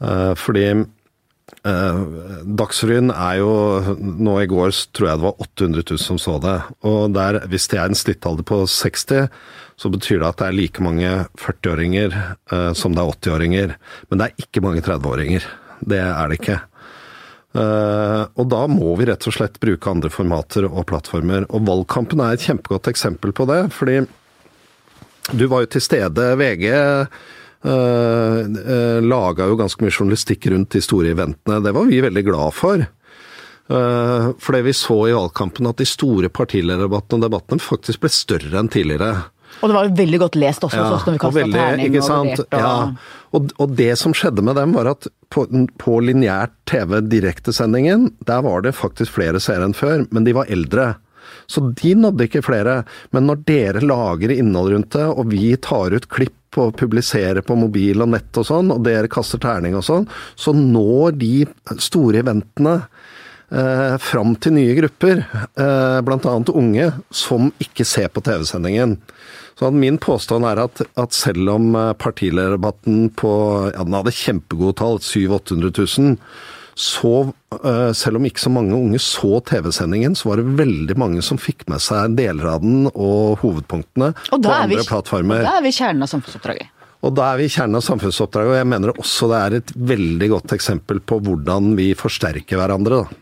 Eh, 0.00 0.32
Fordi 0.38 0.66
eh, 0.70 2.00
Dagsrevyen 2.60 3.10
er 3.12 3.40
jo 3.42 3.50
Nå 4.00 4.36
i 4.40 4.48
går 4.48 4.72
tror 4.94 5.10
jeg 5.10 5.20
det 5.20 5.26
var 5.26 5.42
800 5.44 5.84
000 5.90 6.02
som 6.02 6.20
så 6.22 6.38
det. 6.42 6.56
Og 6.88 7.12
der, 7.16 7.42
hvis 7.50 7.68
det 7.68 7.80
er 7.80 7.90
en 7.90 7.98
snittalder 7.98 8.46
på 8.46 8.62
60, 8.64 9.28
så 9.80 9.92
betyr 9.92 10.20
det 10.20 10.30
at 10.30 10.40
det 10.40 10.48
er 10.48 10.56
like 10.56 10.84
mange 10.84 11.12
40-åringer 11.40 12.16
eh, 12.16 12.72
som 12.78 12.96
det 12.96 13.04
er 13.04 13.14
80-åringer. 13.18 13.76
Men 14.08 14.20
det 14.22 14.28
er 14.30 14.46
ikke 14.46 14.64
mange 14.64 14.84
30-åringer. 14.86 15.44
Det 15.80 16.00
er 16.00 16.28
det 16.28 16.40
ikke. 16.40 16.60
Eh, 17.50 18.22
og 18.38 18.46
da 18.46 18.60
må 18.70 18.94
vi 18.98 19.08
rett 19.08 19.26
og 19.26 19.34
slett 19.34 19.58
bruke 19.62 19.90
andre 19.90 20.10
formater 20.12 20.68
og 20.68 20.86
plattformer. 20.90 21.48
Og 21.50 21.66
valgkampen 21.66 22.22
er 22.22 22.36
et 22.36 22.46
kjempegodt 22.46 22.90
eksempel 22.92 23.34
på 23.34 23.48
det. 23.50 23.62
fordi 23.74 24.04
du 25.32 25.46
var 25.46 25.64
jo 25.64 25.70
til 25.70 25.84
stede. 25.84 26.24
VG 26.40 26.64
uh, 26.72 28.40
laga 29.04 29.46
jo 29.46 29.58
ganske 29.60 29.84
mye 29.84 29.92
journalistikk 29.94 30.48
rundt 30.50 30.74
de 30.74 30.82
store 30.82 31.12
eventene. 31.12 31.60
Det 31.62 31.74
var 31.76 31.86
vi 31.86 32.00
veldig 32.02 32.24
glad 32.26 32.56
for. 32.56 32.86
Uh, 33.70 34.32
det 34.34 34.62
vi 34.66 34.74
så 34.74 34.96
i 35.06 35.14
valgkampen 35.14 35.68
at 35.70 35.78
de 35.78 35.86
store 35.86 36.32
partilederdebattene 36.34 37.20
og 37.20 37.28
debattene 37.28 37.62
faktisk 37.62 38.02
ble 38.02 38.10
større 38.10 38.58
enn 38.58 38.72
tidligere. 38.72 39.28
Og 39.60 39.68
det 39.68 39.76
var 39.76 39.88
jo 39.88 39.96
veldig 39.98 40.20
godt 40.22 40.38
lest 40.40 40.64
også, 40.64 40.80
hos 40.80 40.96
oss 40.98 41.06
når 41.06 41.16
vi 41.16 41.22
kasta 41.24 41.44
terning 41.52 41.96
og 42.00 42.08
vurderte 42.08 42.46
og 42.48 42.60
Ja. 42.60 42.74
Og, 43.36 43.52
og 43.62 43.76
det 43.78 43.92
som 44.00 44.14
skjedde 44.16 44.42
med 44.42 44.56
dem, 44.58 44.72
var 44.74 44.88
at 44.90 45.06
på, 45.30 45.44
på 45.78 46.00
lineært 46.02 46.54
TV, 46.66 46.96
direktesendingen, 47.06 48.08
der 48.26 48.42
var 48.42 48.64
det 48.64 48.74
faktisk 48.74 49.14
flere 49.20 49.38
seere 49.42 49.68
enn 49.68 49.76
før, 49.76 50.02
men 50.10 50.26
de 50.26 50.34
var 50.34 50.50
eldre. 50.50 50.94
Så 51.50 51.62
de 51.78 51.94
nådde 51.94 52.26
ikke 52.26 52.42
flere. 52.46 52.80
Men 53.14 53.28
når 53.28 53.44
dere 53.46 53.84
lager 53.84 54.34
innhold 54.34 54.74
rundt 54.74 54.96
det, 54.96 55.06
og 55.06 55.30
vi 55.30 55.54
tar 55.62 55.94
ut 55.94 56.08
klipp 56.10 56.58
og 56.58 56.74
publiserer 56.78 57.44
på 57.46 57.54
mobil 57.58 58.02
og 58.02 58.10
nett 58.10 58.40
og 58.40 58.48
sånn, 58.48 58.72
og 58.74 58.82
dere 58.86 59.10
kaster 59.10 59.38
terning 59.42 59.76
og 59.78 59.86
sånn, 59.86 60.08
så 60.34 60.54
når 60.56 61.14
de 61.20 61.34
store 61.78 62.24
eventene 62.24 62.80
eh, 62.80 63.94
fram 64.02 64.34
til 64.42 64.56
nye 64.58 64.74
grupper, 64.80 65.22
eh, 65.22 66.00
bl.a. 66.06 66.34
unge, 66.50 66.90
som 67.14 67.52
ikke 67.62 67.86
ser 67.86 68.10
på 68.10 68.24
TV-sendingen. 68.26 68.98
Så 69.60 69.68
min 69.76 69.98
påstand 70.00 70.46
er 70.48 70.62
at, 70.62 70.80
at 70.96 71.12
selv 71.12 71.50
om 71.52 71.74
eh, 71.76 71.90
partilederdebatten 72.00 73.10
på 73.20 73.32
ja, 73.74 73.82
den 73.84 73.96
hadde 73.98 74.14
kjempegode 74.16 74.78
tall, 74.80 74.96
700 75.04 75.36
000-800 75.52 76.00
000, 76.00 76.16
så 76.80 77.12
eh, 77.58 77.90
selv 77.92 78.16
om 78.16 78.24
ikke 78.24 78.40
så 78.40 78.52
mange 78.54 78.72
unge 78.78 79.02
så 79.04 79.42
TV-sendingen, 79.50 80.16
så 80.16 80.30
var 80.30 80.40
det 80.40 80.56
veldig 80.62 80.96
mange 81.02 81.20
som 81.26 81.36
fikk 81.36 81.66
med 81.68 81.84
seg 81.84 82.16
deler 82.16 82.54
av 82.54 82.64
den 82.64 82.88
og 82.94 83.42
hovedpunktene 83.42 84.14
Og 84.32 84.38
på 84.40 84.48
er 84.48 84.70
vi, 84.70 84.78
andre 84.80 84.88
plattformer. 84.88 85.44
da 85.44 85.58
er 85.58 85.66
vi 85.68 85.76
kjernen 85.76 86.08
av 86.08 86.14
samfunnsoppdraget. 86.14 86.76
Og 87.04 87.16
da 87.16 87.30
er 87.32 87.40
vi 87.40 87.48
i 87.48 87.52
kjernen 87.52 87.76
av 87.76 87.84
samfunnsoppdraget, 87.84 88.54
og 88.54 88.58
jeg 88.62 88.68
mener 88.72 88.96
også 88.96 89.28
det 89.28 89.40
er 89.44 89.58
et 89.60 89.74
veldig 89.92 90.32
godt 90.38 90.56
eksempel 90.56 91.04
på 91.04 91.20
hvordan 91.24 91.74
vi 91.76 91.92
forsterker 91.96 92.60
hverandre. 92.60 93.04
da. 93.04 93.20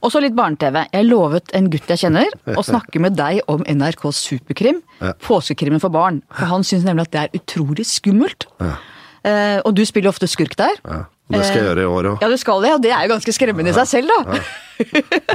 Og 0.00 0.12
så 0.12 0.20
litt 0.22 0.36
barne-TV. 0.36 0.82
Jeg 0.92 1.08
lovet 1.08 1.52
en 1.56 1.70
gutt 1.72 1.88
jeg 1.90 2.02
kjenner 2.04 2.32
å 2.56 2.64
snakke 2.66 3.00
med 3.02 3.16
deg 3.18 3.40
om 3.50 3.64
NRK 3.64 4.06
Superkrim. 4.16 4.82
Ja. 5.00 5.14
Påskekrimmen 5.24 5.82
for 5.82 5.92
barn. 5.94 6.22
For 6.34 6.50
han 6.52 6.66
syns 6.66 6.86
nemlig 6.88 7.08
at 7.08 7.14
det 7.14 7.22
er 7.24 7.40
utrolig 7.40 7.86
skummelt. 7.88 8.48
Ja. 8.60 8.74
Eh, 9.20 9.58
og 9.64 9.74
du 9.76 9.82
spiller 9.84 10.12
ofte 10.12 10.28
skurk 10.30 10.54
der. 10.56 10.78
Ja, 10.84 11.02
det 11.30 11.42
skal 11.44 11.60
jeg 11.60 11.66
gjøre 11.68 11.82
i 11.84 11.88
år 11.88 12.06
òg. 12.12 12.22
Ja, 12.24 12.28
du 12.32 12.36
skal 12.40 12.62
det, 12.64 12.72
og 12.78 12.82
det 12.82 12.92
er 12.96 13.04
jo 13.04 13.12
ganske 13.12 13.34
skremmende 13.36 13.70
i 13.70 13.76
seg 13.76 13.88
selv, 13.90 14.10
da. 14.10 14.38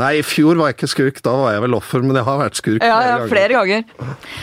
Nei, 0.02 0.12
i 0.20 0.24
fjor 0.26 0.58
var 0.58 0.72
jeg 0.72 0.80
ikke 0.80 0.90
skurk, 0.90 1.20
da 1.26 1.36
var 1.38 1.54
jeg 1.54 1.62
vel 1.68 1.78
offer, 1.78 2.02
men 2.02 2.18
jeg 2.18 2.26
har 2.26 2.40
vært 2.42 2.58
skurk 2.58 2.86
Ja, 2.86 2.96
ja, 3.06 3.20
flere 3.30 3.60
ganger. 3.60 3.84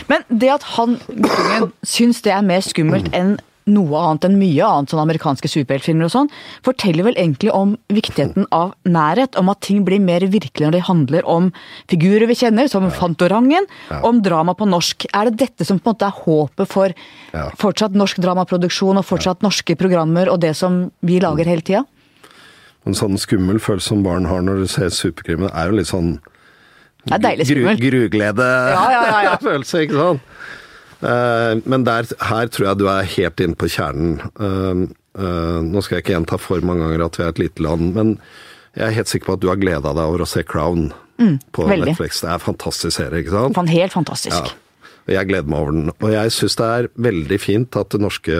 Men 0.08 0.22
det 0.30 0.52
at 0.54 0.66
han, 0.76 0.94
guttungen, 1.10 1.72
syns 1.82 2.22
det 2.22 2.36
er 2.36 2.46
mer 2.46 2.62
skummelt 2.64 3.10
enn 3.18 3.34
noe 3.70 4.00
annet 4.00 4.24
enn 4.26 4.38
mye 4.40 4.66
annet, 4.66 4.90
sånn 4.90 5.02
amerikanske 5.02 5.50
superheltfilmer 5.50 6.08
og 6.08 6.12
sånn, 6.14 6.30
forteller 6.66 7.06
vel 7.06 7.18
egentlig 7.20 7.52
om 7.54 7.76
viktigheten 7.92 8.46
av 8.54 8.72
nærhet, 8.88 9.36
om 9.38 9.50
at 9.52 9.60
ting 9.62 9.84
blir 9.86 10.02
mer 10.02 10.24
virkelig 10.26 10.66
når 10.66 10.76
det 10.76 10.82
handler 10.88 11.28
om 11.30 11.50
figurer 11.92 12.26
vi 12.30 12.38
kjenner, 12.42 12.68
som 12.70 12.88
Fantorangen, 12.92 13.68
om 14.02 14.20
drama 14.24 14.54
på 14.58 14.66
norsk. 14.68 15.06
Er 15.14 15.30
det 15.30 15.38
dette 15.44 15.66
som 15.68 15.78
på 15.78 15.90
en 15.90 15.94
måte 15.94 16.08
er 16.08 16.18
håpet 16.24 16.68
for 16.68 16.94
Ja. 17.32 17.48
fortsatt 17.56 17.94
norsk 17.96 18.18
dramaproduksjon 18.20 18.98
og 18.98 19.04
fortsatt 19.04 19.42
norske 19.42 19.76
programmer 19.76 20.28
og 20.28 20.40
det 20.40 20.54
som 20.56 20.90
vi 21.02 21.20
lager 21.20 21.44
hele 21.44 21.62
tida? 21.62 21.84
En 22.84 22.94
sånn 22.94 23.16
skummel 23.16 23.60
følelse 23.62 23.92
som 23.92 24.02
barn 24.02 24.26
har 24.26 24.42
når 24.42 24.64
du 24.64 24.66
ser 24.66 24.90
superkrimmen, 24.90 25.50
er 25.54 25.70
jo 25.70 25.76
litt 25.78 25.86
sånn 25.86 26.20
Det 27.06 27.14
er 27.14 27.18
deilig 27.18 27.46
skummelt. 27.46 27.80
Gru, 27.80 28.08
gruglede 28.08 28.48
Ja, 28.70 28.90
ja, 28.90 29.02
ja, 29.06 29.22
ja. 29.22 29.36
ikke 29.62 29.92
sant? 29.96 30.20
Eh, 31.02 31.60
men 31.66 31.84
der, 31.86 32.06
her 32.22 32.50
tror 32.52 32.68
jeg 32.70 32.78
du 32.80 32.86
er 32.92 33.08
helt 33.16 33.42
inne 33.42 33.58
på 33.58 33.68
kjernen. 33.72 34.20
Eh, 34.38 34.82
eh, 35.18 35.60
nå 35.66 35.82
skal 35.82 35.98
jeg 35.98 36.04
ikke 36.06 36.16
gjenta 36.16 36.38
for 36.40 36.62
mange 36.66 36.86
ganger 36.86 37.06
at 37.08 37.18
vi 37.18 37.24
er 37.26 37.32
et 37.34 37.42
lite 37.42 37.64
land, 37.66 37.92
men 37.96 38.12
jeg 38.78 38.86
er 38.86 38.96
helt 39.00 39.10
sikker 39.10 39.28
på 39.32 39.36
at 39.36 39.42
du 39.44 39.48
har 39.50 39.60
gleda 39.60 39.90
deg 39.92 40.02
over 40.06 40.24
å 40.24 40.28
se 40.30 40.44
Crown 40.46 40.90
på 40.92 41.22
Mm, 41.22 41.36
veldig. 41.52 41.86
Netflix. 41.92 42.20
Det 42.22 42.30
er 42.30 42.38
en 42.38 42.42
fantastisk 42.42 42.96
serie, 42.96 43.20
ikke 43.22 43.30
sant? 43.34 43.54
Fan, 43.54 43.68
helt 43.70 43.92
fantastisk. 43.94 44.32
Ja. 44.34 44.88
Og 45.06 45.12
jeg 45.12 45.28
gleder 45.28 45.50
meg 45.50 45.58
over 45.60 45.74
den. 45.76 45.90
Og 46.00 46.10
jeg 46.10 46.32
syns 46.34 46.56
det 46.58 46.66
er 46.66 46.88
veldig 47.04 47.38
fint 47.42 47.76
at 47.78 47.92
det 47.94 48.00
norske 48.02 48.38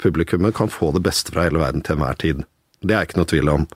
publikummet 0.00 0.54
kan 0.56 0.70
få 0.72 0.92
det 0.94 1.02
beste 1.04 1.34
fra 1.34 1.44
hele 1.48 1.60
verden 1.60 1.82
til 1.84 1.96
enhver 1.98 2.16
tid. 2.22 2.44
Det 2.80 2.94
er 2.96 3.04
ikke 3.08 3.18
noe 3.20 3.28
tvil 3.28 3.50
om. 3.52 3.66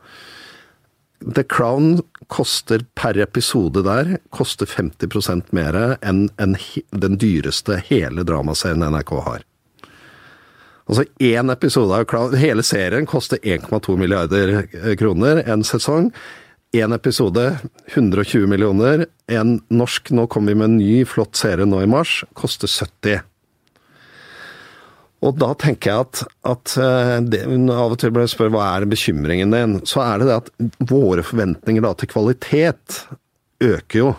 The 1.27 1.45
Crown 1.45 1.99
koster 2.33 2.85
per 2.99 3.19
episode 3.23 3.83
der 3.87 4.17
koster 4.35 4.67
50% 4.67 5.53
mer 5.57 5.77
enn 6.01 6.27
enn 6.43 6.57
den 6.91 7.19
dyreste 7.21 7.79
hele 7.89 8.25
dramaserien 8.27 8.85
NRK 8.87 9.13
har. 9.29 9.45
Altså 10.87 11.03
én 11.19 11.51
episode 11.51 11.99
av 11.99 12.35
Hele 12.39 12.63
serien 12.63 13.07
koster 13.11 13.39
1,2 13.43 13.97
milliarder 13.99 14.53
eh, 14.63 14.93
kroner 14.99 15.43
en 15.47 15.65
sesong. 15.67 16.13
Én 16.77 16.95
episode 16.95 17.59
120 17.95 18.47
millioner. 18.47 19.07
En 19.27 19.59
norsk 19.69 20.13
Nå 20.15 20.27
kommer 20.31 20.55
vi 20.55 20.61
med 20.61 20.71
en 20.71 20.77
ny, 20.79 21.05
flott 21.09 21.35
serie 21.39 21.67
nå 21.67 21.83
i 21.83 21.91
mars. 21.91 22.21
Koster 22.39 22.71
70. 22.71 23.25
Og 25.25 25.39
da 25.41 25.53
tenker 25.59 25.91
jeg 25.91 26.05
at, 26.05 26.23
at 26.47 26.75
eh, 26.83 27.17
det, 27.25 27.43
av 27.73 27.95
og 27.95 27.99
til 28.01 28.13
blir 28.13 28.27
jeg 28.27 28.35
spurt 28.35 28.53
hva 28.55 28.69
er 28.75 28.89
bekymringen 28.91 29.55
din, 29.55 29.81
så 29.89 30.05
er 30.05 30.21
det 30.21 30.29
det 30.29 30.39
at 30.43 30.53
våre 30.93 31.25
forventninger 31.27 31.85
da 31.85 31.95
til 31.97 32.11
kvalitet 32.13 33.03
øker 33.65 34.03
jo. 34.03 34.11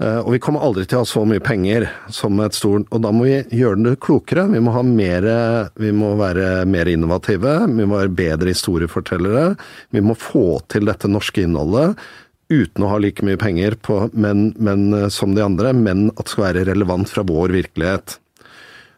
Eh, 0.00 0.18
Og 0.24 0.32
vi 0.34 0.40
kommer 0.42 0.64
aldri 0.64 0.86
til 0.88 1.00
å 1.00 1.04
ha 1.04 1.08
så 1.08 1.24
mye 1.28 1.44
penger 1.44 1.88
som 2.12 2.40
et 2.44 2.56
stort 2.56 2.90
Og 2.92 3.00
da 3.00 3.12
må 3.16 3.24
vi 3.28 3.38
gjøre 3.60 3.84
det 3.84 3.94
klokere. 4.04 4.46
Vi 4.52 4.60
må, 4.64 4.72
ha 4.74 4.82
mer, 4.84 5.28
vi 5.76 5.92
må 5.92 6.14
være 6.20 6.66
mer 6.68 6.88
innovative, 6.92 7.58
vi 7.68 7.84
må 7.84 8.00
være 8.00 8.16
bedre 8.16 8.52
historiefortellere. 8.52 9.50
Vi 9.92 10.04
må 10.04 10.16
få 10.16 10.62
til 10.72 10.88
dette 10.88 11.10
norske 11.12 11.44
innholdet 11.44 11.98
uten 12.46 12.84
å 12.84 12.92
ha 12.92 12.98
like 13.02 13.24
mye 13.26 13.38
penger 13.40 13.74
på, 13.82 14.06
men, 14.14 14.52
men, 14.58 14.92
eh, 14.94 15.08
som 15.12 15.34
de 15.34 15.44
andre, 15.44 15.72
men 15.74 16.08
at 16.14 16.24
det 16.24 16.32
skal 16.32 16.48
være 16.48 16.66
relevant 16.70 17.10
fra 17.10 17.24
vår 17.26 17.54
virkelighet. 17.56 18.18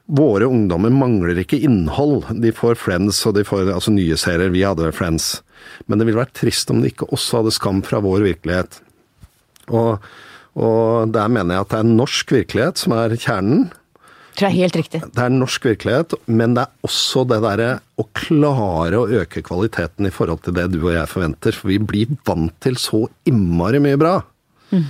Våre 0.09 0.49
ungdommer 0.49 0.93
mangler 0.95 1.37
ikke 1.43 1.61
innhold. 1.61 2.31
De 2.41 2.53
får 2.55 2.79
Friends 2.81 3.21
og 3.29 3.35
de 3.37 3.45
får 3.45 3.69
altså 3.75 3.93
nye 3.93 4.17
serier. 4.17 4.53
Vi 4.55 4.65
hadde 4.65 4.93
Friends. 4.97 5.43
Men 5.87 6.01
det 6.01 6.09
ville 6.09 6.23
vært 6.23 6.37
trist 6.39 6.71
om 6.73 6.81
de 6.81 6.89
ikke 6.93 7.11
også 7.13 7.43
hadde 7.43 7.53
Skam 7.57 7.83
fra 7.85 8.01
vår 8.05 8.25
virkelighet. 8.25 8.81
Og, 9.69 9.99
og 10.57 11.13
der 11.13 11.29
mener 11.33 11.59
jeg 11.59 11.67
at 11.67 11.75
det 11.75 11.83
er 11.83 11.91
norsk 11.91 12.33
virkelighet 12.39 12.81
som 12.81 12.97
er 12.97 13.19
kjernen. 13.21 13.69
Tror 14.39 14.47
jeg 14.47 14.55
er 14.55 14.63
helt 14.63 14.79
riktig. 14.79 15.03
Det 15.13 15.23
er 15.25 15.35
norsk 15.35 15.65
virkelighet, 15.67 16.15
men 16.31 16.53
det 16.55 16.65
er 16.65 16.87
også 16.87 17.25
det 17.27 17.41
derre 17.43 17.71
å 17.99 18.05
klare 18.15 19.01
å 19.01 19.09
øke 19.21 19.43
kvaliteten 19.45 20.07
i 20.07 20.15
forhold 20.15 20.45
til 20.47 20.55
det 20.57 20.69
du 20.73 20.79
og 20.79 20.93
jeg 20.95 21.11
forventer. 21.11 21.59
For 21.59 21.73
vi 21.73 21.81
blir 21.83 22.17
vant 22.29 22.55
til 22.65 22.79
så 22.81 23.03
innmari 23.29 23.83
mye 23.83 23.99
bra. 24.01 24.15
Eh, 24.71 24.89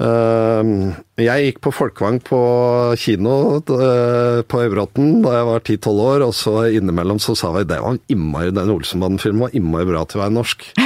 jeg 0.00 1.44
gikk 1.46 1.58
på 1.66 1.72
Folkvang 1.74 2.16
på 2.24 2.38
kino 2.96 3.34
eh, 3.60 4.38
på 4.48 4.60
Øybråten 4.64 5.20
da 5.20 5.34
jeg 5.36 5.48
var 5.48 5.60
10-12 5.60 6.00
år, 6.06 6.24
og 6.24 6.32
så 6.36 6.54
innimellom 6.72 7.20
så 7.20 7.34
sa 7.36 7.50
vi 7.52 7.66
det 7.68 7.76
var 7.82 7.98
innmari, 8.12 8.54
den 8.56 8.72
Olsenbanden-filmen 8.72 9.44
var 9.44 9.52
innmari 9.56 9.84
bra 9.90 10.04
til 10.08 10.20
å 10.20 10.24
være 10.24 10.36
norsk. 10.38 10.64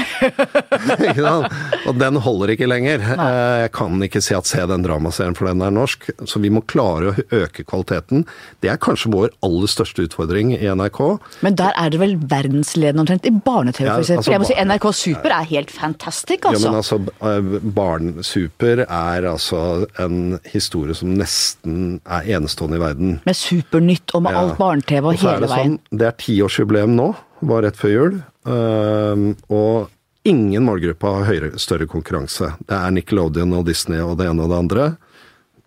Og 1.87 1.95
den 2.01 2.17
holder 2.25 2.51
ikke 2.55 2.67
lenger. 2.69 3.03
Eh, 3.15 3.57
jeg 3.63 3.71
kan 3.77 4.01
ikke 4.03 4.23
si 4.25 4.35
at 4.37 4.49
se 4.49 4.63
den 4.69 4.83
dramaserien, 4.85 5.37
for 5.39 5.49
den 5.51 5.63
er 5.63 5.71
norsk. 5.75 6.09
Så 6.27 6.41
vi 6.43 6.51
må 6.53 6.63
klare 6.67 7.13
å 7.13 7.27
øke 7.45 7.65
kvaliteten. 7.69 8.25
Det 8.65 8.71
er 8.73 8.81
kanskje 8.83 9.13
vår 9.13 9.31
aller 9.47 9.71
største 9.71 10.07
utfordring 10.09 10.55
i 10.57 10.67
NRK. 10.67 11.01
Men 11.47 11.59
der 11.59 11.73
er 11.79 11.93
det 11.93 12.01
vel 12.03 12.17
verdensledende 12.19 13.05
omtrent 13.05 13.29
i 13.29 13.35
barne-TV, 13.35 13.87
Ja, 13.87 13.99
altså, 14.01 14.33
jeg 14.33 14.43
må 14.43 14.49
si 14.49 14.57
NRK 14.59 14.87
Super 14.97 15.31
er 15.37 15.47
helt 15.53 15.71
fantastic, 15.71 16.41
Ja, 16.43 16.55
altså. 16.55 16.73
men 16.73 16.81
altså, 16.81 16.97
eh, 17.31 17.43
Barnsuper 17.77 18.83
er 18.87 18.96
altså 19.31 19.59
en 20.03 20.39
historie 20.53 20.95
som 20.97 21.13
nesten 21.19 21.99
er 22.05 22.29
enestående 22.37 22.79
i 22.79 22.83
verden. 22.83 23.17
Med 23.27 23.37
Supernytt 23.39 24.15
og 24.15 24.23
med 24.27 24.33
Ja. 24.37 24.41
alt 24.45 24.59
barne-TV 24.59 25.05
og 25.05 25.13
Og 25.15 25.15
er 25.15 25.27
hele 25.27 25.41
det 25.47 25.51
veien. 25.51 25.79
Sånn, 25.79 25.99
det 26.01 26.07
er 26.07 26.17
tiårsjubileum 26.23 26.95
nå, 26.97 27.09
var 27.43 27.63
rett 27.63 27.77
før 27.77 27.93
jul. 27.97 28.23
ehm, 28.47 29.37
og 29.51 29.89
ingen 30.25 30.65
målgruppe 30.65 31.03
har 31.03 31.25
høyere, 31.27 31.59
større 31.59 31.87
konkurranse. 31.87 32.53
Det 32.67 32.77
er 32.77 32.91
Nickelodeon 32.91 33.53
og 33.59 33.67
Disney 33.67 33.99
og 34.01 34.19
det 34.19 34.27
ene 34.29 34.43
og 34.45 34.51
det 34.51 34.59
andre. 34.59 34.97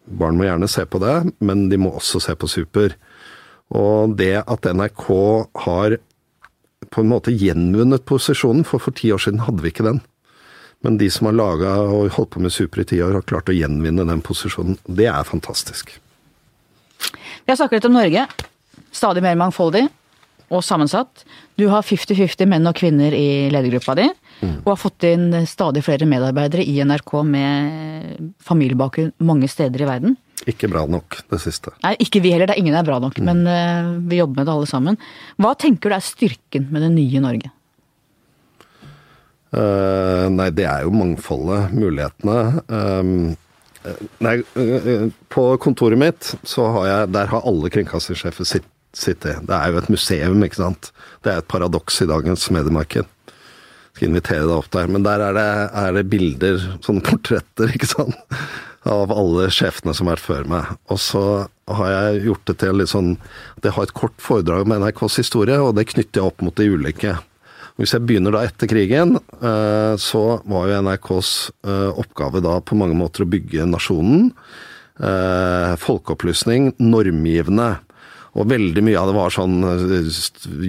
Barn 0.10 0.38
må 0.38 0.44
gjerne 0.48 0.68
se 0.70 0.86
på 0.86 1.00
det, 1.00 1.34
men 1.42 1.70
de 1.70 1.78
må 1.78 1.92
også 1.96 2.22
se 2.22 2.36
på 2.36 2.48
Super. 2.50 2.96
Og 3.72 4.16
det 4.18 4.44
at 4.48 4.62
NRK 4.66 5.48
har 5.66 5.98
på 6.90 7.02
en 7.04 7.10
måte 7.10 7.30
gjenvunnet 7.38 8.06
posisjonen, 8.06 8.64
for 8.66 8.80
for 8.80 8.92
ti 8.92 9.12
år 9.12 9.20
siden 9.20 9.40
hadde 9.46 9.62
vi 9.62 9.70
ikke 9.72 9.84
den. 9.86 10.02
Men 10.86 10.98
de 10.98 11.10
som 11.12 11.28
har 11.28 11.36
laga 11.36 11.74
og 11.84 12.14
holdt 12.16 12.34
på 12.36 12.44
med 12.44 12.54
Super 12.56 12.84
i 12.84 12.88
ti 12.88 13.02
år, 13.04 13.18
har 13.18 13.28
klart 13.28 13.52
å 13.52 13.56
gjenvinne 13.56 14.06
den 14.08 14.22
posisjonen. 14.24 14.80
Det 14.88 15.10
er 15.12 15.28
fantastisk. 15.28 15.92
Vi 17.00 17.52
har 17.52 17.60
snakket 17.60 17.82
litt 17.82 17.90
om 17.90 17.98
Norge. 17.98 18.28
Stadig 18.96 19.24
mer 19.26 19.36
mangfoldig 19.40 19.88
og 20.50 20.64
sammensatt. 20.66 21.26
Du 21.60 21.68
har 21.70 21.86
50-50 21.86 22.48
menn 22.50 22.68
og 22.70 22.78
kvinner 22.80 23.14
i 23.14 23.50
ledergruppa 23.54 23.96
di. 24.00 24.08
Mm. 24.40 24.56
Og 24.64 24.72
har 24.72 24.80
fått 24.80 25.06
inn 25.10 25.28
stadig 25.50 25.84
flere 25.86 26.08
medarbeidere 26.10 26.64
i 26.64 26.80
NRK 26.88 27.14
med 27.28 28.34
familiebakgrunn 28.46 29.14
mange 29.28 29.50
steder 29.52 29.84
i 29.84 29.90
verden. 29.90 30.18
Ikke 30.48 30.70
bra 30.72 30.86
nok, 30.88 31.20
det 31.30 31.42
siste. 31.44 31.74
Nei, 31.84 31.98
ikke 32.00 32.22
vi 32.24 32.32
heller, 32.32 32.48
det 32.48 32.56
er 32.56 32.64
ingen 32.64 32.78
er 32.80 32.88
bra 32.88 33.02
nok, 33.04 33.18
men 33.28 33.44
eh, 33.50 33.90
vi 34.08 34.22
jobber 34.22 34.40
med 34.40 34.48
det 34.48 34.54
alle 34.56 34.70
sammen. 34.72 35.00
Hva 35.36 35.52
tenker 35.60 35.92
du 35.92 35.98
er 35.98 36.06
styrken 36.06 36.70
med 36.72 36.86
det 36.86 36.94
nye 36.96 37.24
Norge? 37.24 37.52
Eh, 39.50 40.26
nei, 40.30 40.50
det 40.54 40.66
er 40.70 40.84
jo 40.86 40.91
mangfoldet, 40.93 41.72
mulighetene. 41.74 42.39
Um, 42.70 43.14
eh, 43.84 44.02
nei, 44.22 44.36
eh, 44.62 45.08
på 45.34 45.45
kontoret 45.64 45.97
mitt, 45.97 46.36
så 46.45 46.68
har 46.76 46.86
jeg 46.88 47.12
Der 47.16 47.32
har 47.32 47.41
alle 47.47 47.70
kringkastingssjefer 47.74 48.45
sitt- 48.45 48.70
sittet. 48.93 49.45
Det 49.45 49.56
er 49.56 49.72
jo 49.72 49.78
et 49.78 49.89
museum, 49.89 50.43
ikke 50.43 50.56
sant. 50.62 50.91
Det 51.24 51.34
er 51.34 51.38
et 51.39 51.47
paradoks 51.47 52.02
i 52.02 52.06
dagens 52.10 52.50
mediemarked. 52.50 53.06
Skal 53.95 54.10
invitere 54.10 54.45
deg 54.47 54.56
opp 54.58 54.70
der. 54.72 54.88
Men 54.88 55.04
der 55.04 55.20
er 55.20 55.34
det, 55.34 55.72
er 55.74 55.91
det 55.93 56.10
bilder, 56.10 56.58
sånne 56.82 57.02
portretter, 57.04 57.70
ikke 57.74 57.88
sant. 57.89 58.16
Av 58.86 59.12
alle 59.12 59.50
sjefene 59.50 59.93
som 59.93 60.08
har 60.08 60.16
vært 60.16 60.26
før 60.26 60.45
meg. 60.47 60.66
Og 60.89 60.97
så 60.97 61.24
har 61.68 61.89
jeg 61.89 62.24
gjort 62.30 62.45
det 62.45 62.58
til 62.60 62.74
litt 62.80 62.89
sånn 62.89 63.18
jeg 63.62 63.74
har 63.76 63.84
et 63.84 63.93
kort 63.93 64.16
foredrag 64.18 64.62
om 64.66 64.72
NRKs 64.82 65.18
historie, 65.18 65.58
og 65.60 65.76
det 65.76 65.88
knytter 65.91 66.22
jeg 66.22 66.26
opp 66.32 66.41
mot 66.41 66.56
de 66.56 66.70
ulike. 66.70 67.18
Hvis 67.80 67.94
jeg 67.96 68.04
begynner 68.04 68.36
da 68.36 68.42
etter 68.44 68.68
krigen, 68.68 69.16
eh, 69.40 69.94
så 69.96 70.24
var 70.52 70.68
jo 70.68 70.80
NRKs 70.84 71.30
eh, 71.64 72.00
oppgave 72.02 72.42
da 72.44 72.58
på 72.60 72.76
mange 72.76 72.98
måter 73.00 73.24
å 73.24 73.30
bygge 73.32 73.68
nasjonen. 73.72 74.34
eh, 75.00 75.76
Folkeopplysning, 75.80 76.74
normgivende. 76.84 77.78
Og 78.36 78.50
veldig 78.52 78.84
mye 78.86 79.00
av 79.00 79.08
det 79.10 79.16
var 79.16 79.32
sånn 79.34 79.56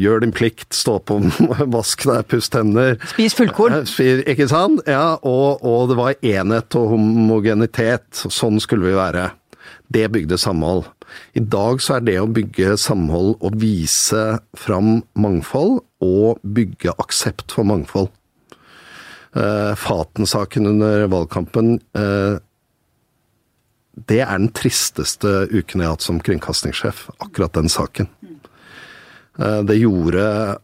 gjør 0.00 0.22
din 0.22 0.32
plikt, 0.32 0.70
stå 0.72 1.00
på, 1.04 1.18
vask 1.76 2.06
deg, 2.06 2.22
pust 2.30 2.54
tenner. 2.54 2.94
Spis 3.10 3.34
fullkorn. 3.36 3.82
Ikke 4.30 4.46
sant? 4.48 4.86
Ja, 4.88 5.18
og, 5.18 5.66
og 5.66 5.90
det 5.90 5.98
var 5.98 6.14
enhet 6.22 6.78
og 6.78 6.94
homogenitet. 6.94 8.22
Sånn 8.30 8.62
skulle 8.62 8.86
vi 8.86 8.96
være. 8.96 9.32
Det 9.90 10.06
bygde 10.14 10.38
samhold. 10.38 10.86
I 11.34 11.42
dag 11.42 11.82
så 11.82 11.98
er 11.98 12.06
det 12.06 12.18
å 12.22 12.30
bygge 12.30 12.78
samhold 12.78 13.34
og 13.42 13.58
vise 13.58 14.38
fram 14.54 15.00
mangfold 15.18 15.80
og 16.04 16.40
bygge 16.42 16.94
aksept 16.98 17.52
for 17.52 17.68
mangfold. 17.68 18.10
Eh, 19.36 19.74
Faten-saken 19.78 20.66
under 20.66 21.06
valgkampen 21.12 21.76
eh, 21.94 22.40
det 24.10 24.20
er 24.24 24.38
den 24.38 24.50
tristeste 24.56 25.28
uken 25.52 25.82
jeg 25.82 25.86
har 25.86 25.94
hatt 25.94 26.06
som 26.06 26.18
kringkastingssjef. 26.24 27.04
Akkurat 27.22 27.54
den 27.54 27.68
saken. 27.70 28.08
Eh, 29.38 29.62
Det 29.68 29.76
gjorde 29.78 30.58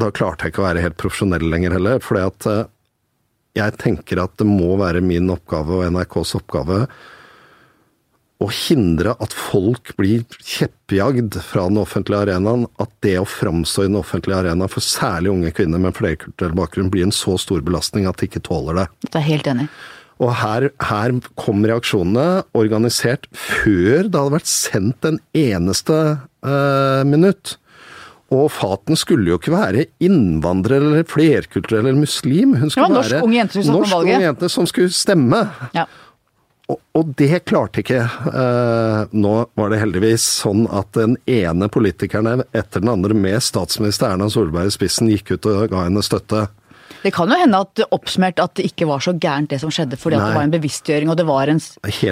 Da 0.00 0.10
klarte 0.10 0.46
jeg 0.46 0.54
ikke 0.54 0.62
å 0.62 0.68
være 0.68 0.82
helt 0.86 0.96
profesjonell 0.96 1.44
lenger 1.50 1.76
heller. 1.76 1.98
fordi 2.00 2.26
at 2.26 2.70
jeg 3.54 3.78
tenker 3.78 4.22
at 4.22 4.36
det 4.38 4.46
må 4.46 4.76
være 4.78 5.02
min 5.02 5.28
oppgave 5.30 5.80
og 5.80 5.92
NRKs 5.92 6.36
oppgave 6.38 6.86
å 8.40 8.48
hindre 8.48 9.12
at 9.20 9.34
folk 9.36 9.92
blir 9.98 10.24
kjeppjagd 10.38 11.36
fra 11.44 11.66
den 11.68 11.80
offentlige 11.82 12.24
arenaen. 12.24 12.66
At 12.80 12.92
det 13.04 13.18
å 13.20 13.28
framstå 13.28 13.84
i 13.84 13.90
den 13.90 14.00
offentlige 14.00 14.40
arenaen 14.40 14.72
for 14.72 14.84
særlig 14.84 15.34
unge 15.34 15.52
kvinner 15.56 15.82
med 15.82 15.96
flerkulturell 15.98 16.56
bakgrunn 16.56 16.90
blir 16.92 17.08
en 17.08 17.14
så 17.14 17.36
stor 17.40 17.60
belastning 17.66 18.08
at 18.08 18.20
de 18.20 18.30
ikke 18.30 18.44
tåler 18.48 18.80
det. 18.80 18.86
Det 19.10 19.20
er 19.20 19.26
helt 19.28 19.50
enig. 19.50 19.68
Og 20.20 20.34
her, 20.36 20.68
her 20.84 21.14
kom 21.40 21.64
reaksjonene 21.64 22.42
organisert 22.56 23.24
før 23.32 24.08
det 24.08 24.18
hadde 24.18 24.36
vært 24.36 24.50
sendt 24.52 25.08
en 25.08 25.20
eneste 25.36 25.96
eh, 26.44 27.02
minutt. 27.08 27.56
Og 28.30 28.46
Faten 28.54 28.98
skulle 29.00 29.32
jo 29.32 29.40
ikke 29.40 29.54
være 29.56 29.88
innvandrer 30.04 30.84
eller 30.84 31.08
flerkulturell 31.08 31.88
eller 31.88 31.98
muslim. 31.98 32.54
Hun 32.60 32.70
skulle 32.70 32.86
ja, 32.86 32.94
norsk 32.94 33.16
være 33.16 33.26
ung 33.26 33.34
jente 33.34 33.64
norsk 33.66 33.96
ung 33.96 34.12
jente 34.12 34.52
som 34.52 34.68
skulle 34.70 34.92
stemme. 34.94 35.40
Ja. 35.74 35.88
Og, 36.70 37.12
det 37.16 37.44
klarte 37.48 37.82
ikke. 37.82 38.02
Eh, 38.04 39.00
nå 39.16 39.34
var 39.58 39.72
det 39.72 39.80
heldigvis 39.82 40.26
sånn 40.42 40.66
at 40.70 40.92
den 40.96 41.16
ene 41.30 41.70
politikeren 41.72 42.44
etter 42.52 42.82
den 42.84 42.92
andre 42.92 43.16
med 43.16 43.42
statsminister 43.42 44.12
Erna 44.12 44.30
Solberg 44.30 44.70
i 44.70 44.74
spissen 44.74 45.10
gikk 45.10 45.34
ut 45.36 45.50
og 45.50 45.68
ga 45.72 45.86
henne 45.88 46.04
støtte. 46.04 46.48
Det 47.00 47.12
kan 47.16 47.30
jo 47.32 47.36
hende 47.40 47.60
at 47.64 47.80
oppsummert 47.94 48.40
at 48.42 48.58
det 48.58 48.66
ikke 48.68 48.84
var 48.90 49.00
så 49.00 49.14
gærent 49.16 49.48
det 49.52 49.60
som 49.62 49.70
skjedde, 49.72 49.96
fordi 49.96 50.18
at 50.18 50.26
det 50.28 50.36
var 50.36 50.44
en 50.44 50.52
bevisstgjøring 50.52 51.12
og 51.12 51.16
det 51.16 51.24
var 51.28 51.48
en, 51.48 51.60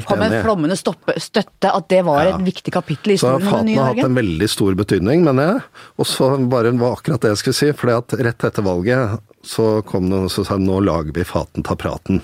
kom 0.08 0.22
en 0.24 0.36
flommende 0.40 0.78
stoppe, 0.80 1.12
støtte, 1.20 1.68
at 1.68 1.88
det 1.92 2.00
var 2.06 2.22
Ja. 2.24 2.36
et 2.36 2.46
viktig 2.46 2.72
kapittel 2.72 3.12
i 3.12 3.18
historien 3.18 3.42
om 3.42 3.42
Nye 3.42 3.44
det 3.44 3.52
Faten 3.52 3.68
nye 3.68 3.82
har 3.82 3.92
hatt 3.92 4.08
en 4.08 4.16
veldig 4.16 4.48
stor 4.48 4.78
betydning, 4.78 5.24
mener 5.26 5.52
jeg. 5.52 5.62
Og 5.98 6.08
så 6.08 6.30
bare 6.48 6.72
var 6.80 6.96
akkurat 6.96 7.20
det 7.20 7.34
jeg 7.34 7.42
skulle 7.42 7.60
si. 7.60 7.72
for 7.72 7.92
rett 8.16 8.44
etter 8.48 8.64
valget 8.64 9.20
så 9.44 9.84
kom 9.84 10.08
det 10.08 10.16
noen 10.16 10.32
som 10.32 10.44
sa 10.44 10.56
nå 10.56 10.80
lager 10.80 11.12
vi 11.12 11.24
Faten 11.24 11.62
ta 11.62 11.76
praten. 11.76 12.22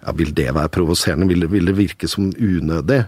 Ja, 0.00 0.12
Vil 0.16 0.34
det 0.34 0.48
være 0.56 0.72
provoserende? 0.72 1.28
Vil 1.28 1.48
vil 1.50 1.66
det 1.70 1.76
virke 1.76 2.08
som 2.08 2.30
unødig? 2.32 3.04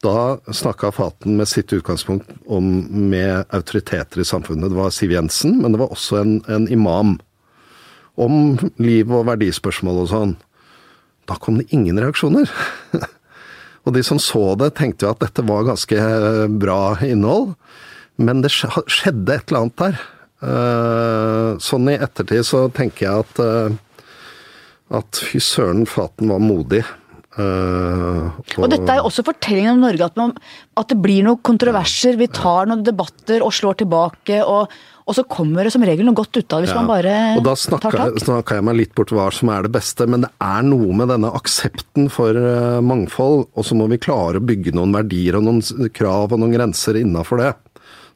Da 0.00 0.38
snakka 0.48 0.90
Faten 0.96 1.36
med 1.36 1.48
sitt 1.48 1.72
utgangspunkt 1.76 2.30
om 2.48 2.86
med 3.10 3.44
autoriteter 3.52 4.22
i 4.22 4.24
samfunnet. 4.24 4.70
Det 4.70 4.78
var 4.78 4.90
Siv 4.90 5.12
Jensen, 5.12 5.58
men 5.60 5.72
det 5.72 5.80
var 5.82 5.92
også 5.92 6.22
en, 6.22 6.38
en 6.48 6.68
imam. 6.72 7.18
Om 8.16 8.56
liv 8.80 9.12
og 9.12 9.26
verdispørsmål 9.28 10.04
og 10.06 10.08
sånn. 10.08 10.36
Da 11.28 11.36
kom 11.36 11.60
det 11.60 11.68
ingen 11.70 12.00
reaksjoner. 12.00 12.48
Og 13.88 13.94
de 13.96 14.02
som 14.04 14.18
så 14.20 14.42
det, 14.60 14.74
tenkte 14.76 15.06
jo 15.06 15.12
at 15.14 15.22
dette 15.22 15.44
var 15.48 15.64
ganske 15.64 15.96
eh, 15.96 16.46
bra 16.60 16.98
innhold. 17.04 17.54
Men 18.20 18.42
det 18.44 18.50
skjedde 18.52 19.36
et 19.36 19.48
eller 19.48 19.62
annet 19.62 19.78
der. 19.80 20.00
Eh, 20.44 21.60
Sånn 21.64 21.88
i 21.88 21.96
ettertid 21.96 22.44
så 22.48 22.66
tenker 22.76 23.06
jeg 23.06 23.24
at 23.24 23.40
eh, 23.40 23.78
at 24.90 25.20
fy 25.22 25.38
søren, 25.42 25.86
Faten 25.88 26.32
var 26.32 26.42
modig. 26.42 26.82
Uh, 27.38 28.34
Og 28.58 28.66
dette 28.72 28.90
er 28.90 28.98
jo 28.98 29.06
også 29.06 29.22
fortellingen 29.24 29.76
om 29.76 29.84
Norge, 29.84 30.02
at, 30.10 30.16
man, 30.18 30.32
at 30.80 30.90
det 30.90 30.96
blir 31.00 31.22
noen 31.22 31.38
kontroverser, 31.46 32.18
vi 32.18 32.26
tar 32.26 32.66
noen 32.66 32.82
debatter 32.84 33.44
og 33.46 33.54
slår 33.54 33.78
tilbake, 33.84 34.40
og, 34.42 34.74
og 35.06 35.16
så 35.16 35.22
kommer 35.30 35.62
det 35.64 35.70
som 35.72 35.84
regel 35.86 36.08
noe 36.08 36.18
godt 36.18 36.40
ut 36.40 36.56
av 36.56 36.64
hvis 36.64 36.74
Ja, 36.74 36.80
man 36.82 36.90
bare 36.90 37.14
og 37.38 37.46
da 37.46 37.54
tar 37.54 37.62
snakka, 37.62 37.92
tak. 37.94 38.18
snakka 38.26 38.58
jeg 38.58 38.66
meg 38.66 38.78
litt 38.80 38.94
bort 38.98 39.14
hva 39.14 39.28
som 39.34 39.54
er 39.54 39.68
det 39.68 39.72
beste, 39.78 40.10
men 40.10 40.26
det 40.26 40.32
er 40.42 40.66
noe 40.66 40.98
med 40.98 41.14
denne 41.14 41.30
aksepten 41.38 42.10
for 42.12 42.34
eh, 42.34 42.82
mangfold, 42.82 43.46
og 43.54 43.66
så 43.70 43.78
må 43.78 43.86
vi 43.94 44.02
klare 44.02 44.42
å 44.42 44.46
bygge 44.50 44.74
noen 44.74 44.98
verdier 44.98 45.38
og 45.38 45.46
noen 45.46 45.62
krav 45.94 46.34
og 46.34 46.42
noen 46.42 46.58
grenser 46.58 46.98
innafor 46.98 47.44
det. 47.46 47.54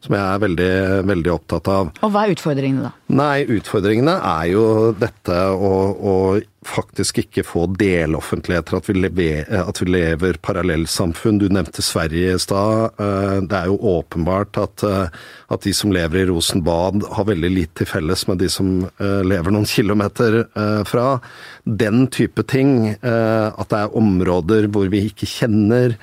Som 0.04 0.18
jeg 0.18 0.24
er 0.24 0.40
veldig, 0.42 0.72
veldig 1.08 1.30
opptatt 1.32 1.68
av. 1.72 1.92
Og 2.04 2.10
hva 2.12 2.26
er 2.26 2.34
utfordringene 2.34 2.90
da? 2.90 2.90
Nei, 3.16 3.44
utfordringene 3.56 4.18
er 4.20 4.48
jo 4.50 4.64
dette 5.00 5.36
å, 5.54 5.70
å 5.96 6.16
faktisk 6.64 7.22
ikke 7.22 7.44
få 7.44 7.66
deloffentligheter, 7.78 8.76
at 8.78 8.88
vi, 8.88 8.96
lever, 8.98 9.48
at 9.56 9.80
vi 9.80 9.88
lever 9.92 10.38
parallellsamfunn. 10.44 11.38
Du 11.40 11.46
nevnte 11.52 11.84
Sverige 11.84 12.34
i 12.34 12.42
stad. 12.42 12.98
Eh, 13.00 13.38
Det 13.48 13.56
er 13.58 13.70
jo 13.70 13.78
åpenbart 13.94 14.60
at, 14.60 14.84
eh, 14.84 15.08
at 15.48 15.64
de 15.64 15.72
som 15.76 15.92
lever 15.92 16.24
i 16.24 16.28
Rosenbad 16.28 17.04
har 17.16 17.28
veldig 17.30 17.52
lite 17.52 17.80
til 17.82 17.90
felles 17.94 18.26
med 18.28 18.42
de 18.44 18.50
som 18.52 18.74
eh, 18.84 19.22
lever 19.24 19.56
noen 19.56 19.68
kilometer 19.76 20.42
fra. 20.88 21.18
Den 21.64 22.06
type 22.12 22.44
ting. 22.50 22.94
At 23.00 23.68
det 23.70 23.78
er 23.80 23.96
områder 23.96 24.68
hvor 24.72 24.88
vi 24.92 25.06
ikke 25.08 25.28
kjenner. 25.28 25.96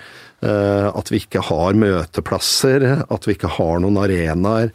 Eh, 0.45 0.87
At 0.91 1.11
vi 1.11 1.21
ikke 1.23 1.43
har 1.47 1.77
møteplasser. 1.77 2.87
At 3.07 3.27
vi 3.27 3.37
ikke 3.37 3.51
har 3.57 3.81
noen 3.83 3.99
arenaer. 4.01 4.73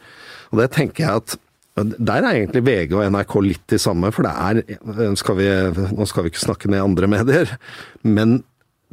Og 0.52 0.62
det 0.62 0.70
tenker 0.76 1.04
jeg 1.04 1.22
at 1.22 1.36
Der 1.76 2.22
er 2.22 2.32
egentlig 2.32 2.64
VG 2.64 2.94
og 2.96 3.06
NRK 3.12 3.34
litt 3.44 3.64
de 3.68 3.78
samme, 3.78 4.08
for 4.14 4.24
det 4.24 4.32
er 4.32 5.16
skal 5.20 5.36
vi, 5.36 5.48
Nå 5.92 6.06
skal 6.08 6.24
vi 6.24 6.32
ikke 6.32 6.46
snakke 6.46 6.70
ned 6.72 6.80
andre 6.80 7.10
medier, 7.10 7.50
men 8.00 8.38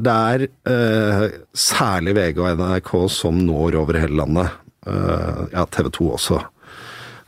det 0.04 0.14
er 0.34 0.44
eh, 0.68 1.24
særlig 1.56 2.16
VG 2.18 2.42
og 2.42 2.60
NRK 2.60 2.92
som 3.14 3.38
når 3.46 3.78
over 3.80 4.00
hele 4.02 4.18
landet. 4.18 4.56
Eh, 4.90 5.44
ja, 5.54 5.66
TV 5.70 5.92
2 5.94 6.08
også. 6.18 6.40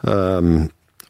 Um, 0.01 0.65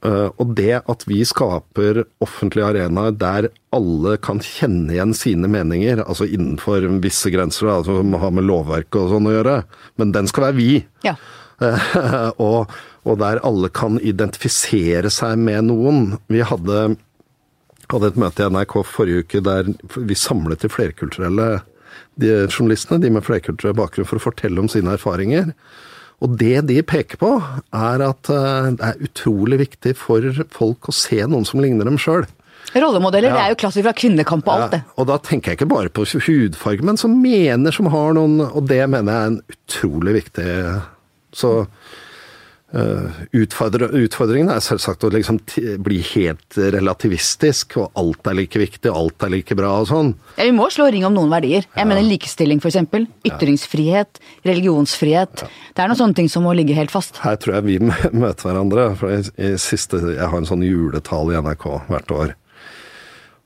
og 0.06 0.52
det 0.58 0.82
at 0.86 1.06
vi 1.10 1.22
skaper 1.28 2.04
offentlige 2.24 2.68
arenaer 2.68 3.16
der 3.18 3.48
alle 3.76 4.16
kan 4.24 4.42
kjenne 4.44 4.94
igjen 4.94 5.16
sine 5.18 5.50
meninger, 5.52 6.04
altså 6.06 6.28
innenfor 6.28 6.86
visse 7.04 7.32
grenser, 7.34 7.72
altså 7.72 8.00
som 8.00 8.14
har 8.22 8.34
med 8.36 8.48
lovverket 8.48 9.00
og 9.02 9.16
sånn 9.16 9.30
å 9.30 9.36
gjøre, 9.38 9.56
men 10.02 10.14
den 10.16 10.30
skal 10.32 10.50
være 10.50 10.60
vi. 10.60 10.70
Ja. 11.06 11.16
Uh, 11.62 11.90
og, 12.46 12.74
og, 13.04 13.14
der 13.22 13.42
alle 13.48 13.72
kan 13.74 14.00
identifisere 14.04 15.12
seg 15.14 15.40
med 15.40 15.70
noen. 15.70 16.18
Vi 16.32 16.44
hadde, 16.44 16.98
hadde 17.92 18.12
et 18.12 18.20
møte 18.20 18.44
i 18.44 18.52
NRK 18.52 18.82
forrige 18.88 19.24
uke 19.26 19.44
der 19.46 19.72
vi 19.96 20.20
samlet 20.20 20.66
de 20.66 20.72
flerkulturelle 20.72 21.50
de 22.20 22.32
journalistene, 22.48 23.02
de 23.04 23.12
med 23.12 23.26
flerkulturell 23.28 23.76
bakgrunn, 23.78 24.08
for 24.08 24.20
å 24.20 24.26
fortelle 24.30 24.62
om 24.62 24.70
sine 24.72 24.96
erfaringer. 24.96 25.52
Og 26.24 26.38
det 26.40 26.62
de 26.70 26.80
peker 26.88 27.20
på, 27.22 27.32
er 27.76 28.04
at 28.06 28.32
eh, 28.32 28.72
det 28.78 28.88
er 28.88 29.06
utrolig 29.08 29.60
viktig 29.66 29.96
for 30.00 30.46
folk 30.54 30.90
å 30.90 30.96
se 30.96 31.20
noen 31.26 31.48
som 31.48 31.64
ligner 31.64 31.88
dem 31.88 32.00
sjøl. 32.02 32.24
Rollemodeller 32.76 33.30
ja. 33.30 33.36
det 33.36 33.44
er 33.44 33.54
jo 33.54 33.60
klassisk 33.62 33.86
fra 33.88 33.96
kvinnekamp 33.96 34.48
og 34.48 34.54
alt, 34.56 34.74
det. 34.74 34.82
Ja, 34.84 34.96
og 35.00 35.08
da 35.12 35.20
tenker 35.24 35.52
jeg 35.52 35.60
ikke 35.60 35.72
bare 35.72 35.92
på 35.94 36.08
hudfarge, 36.08 36.88
men 36.88 37.00
som 37.00 37.14
mener, 37.22 37.76
som 37.76 37.88
har 37.94 38.16
noen 38.18 38.42
Og 38.48 38.66
det 38.68 38.82
mener 38.92 39.12
jeg 39.12 39.22
er 39.22 39.30
en 39.32 39.38
utrolig 39.54 40.16
viktig 40.18 40.48
Så 41.36 41.52
utfordringen 42.76 44.50
er 44.52 44.64
selvsagt 44.64 45.06
å 45.08 45.12
liksom 45.14 45.38
bli 45.84 46.02
helt 46.12 46.58
relativistisk, 46.58 47.78
og 47.80 48.00
alt 48.00 48.28
er 48.28 48.38
like 48.42 48.60
viktig, 48.60 48.90
og 48.92 48.98
alt 49.00 49.28
er 49.28 49.32
like 49.32 49.56
bra 49.56 49.72
og 49.80 49.88
sånn. 49.92 50.14
Ja, 50.36 50.48
Vi 50.50 50.56
må 50.58 50.68
slå 50.74 50.90
ring 50.92 51.06
om 51.08 51.16
noen 51.16 51.32
verdier. 51.32 51.64
Jeg 51.70 51.84
ja. 51.84 51.88
mener 51.88 52.04
likestilling 52.04 52.60
f.eks. 52.60 52.82
Ytringsfrihet, 53.32 54.20
religionsfrihet. 54.48 55.46
Ja. 55.46 55.52
Det 55.72 55.84
er 55.84 55.92
noen 55.92 56.02
sånne 56.02 56.20
ting 56.20 56.32
som 56.32 56.44
må 56.48 56.56
ligge 56.58 56.76
helt 56.76 56.92
fast. 56.92 57.22
Her 57.24 57.40
tror 57.40 57.60
jeg 57.60 57.68
vi 57.70 57.78
møter 58.24 58.50
hverandre. 58.50 58.90
for 59.00 59.14
i, 59.14 59.22
i 59.40 59.54
siste, 59.62 60.02
Jeg 60.12 60.28
har 60.28 60.38
en 60.38 60.50
sånn 60.50 60.66
juletale 60.66 61.36
i 61.36 61.46
NRK 61.46 61.70
hvert 61.88 62.12
år. 62.12 62.36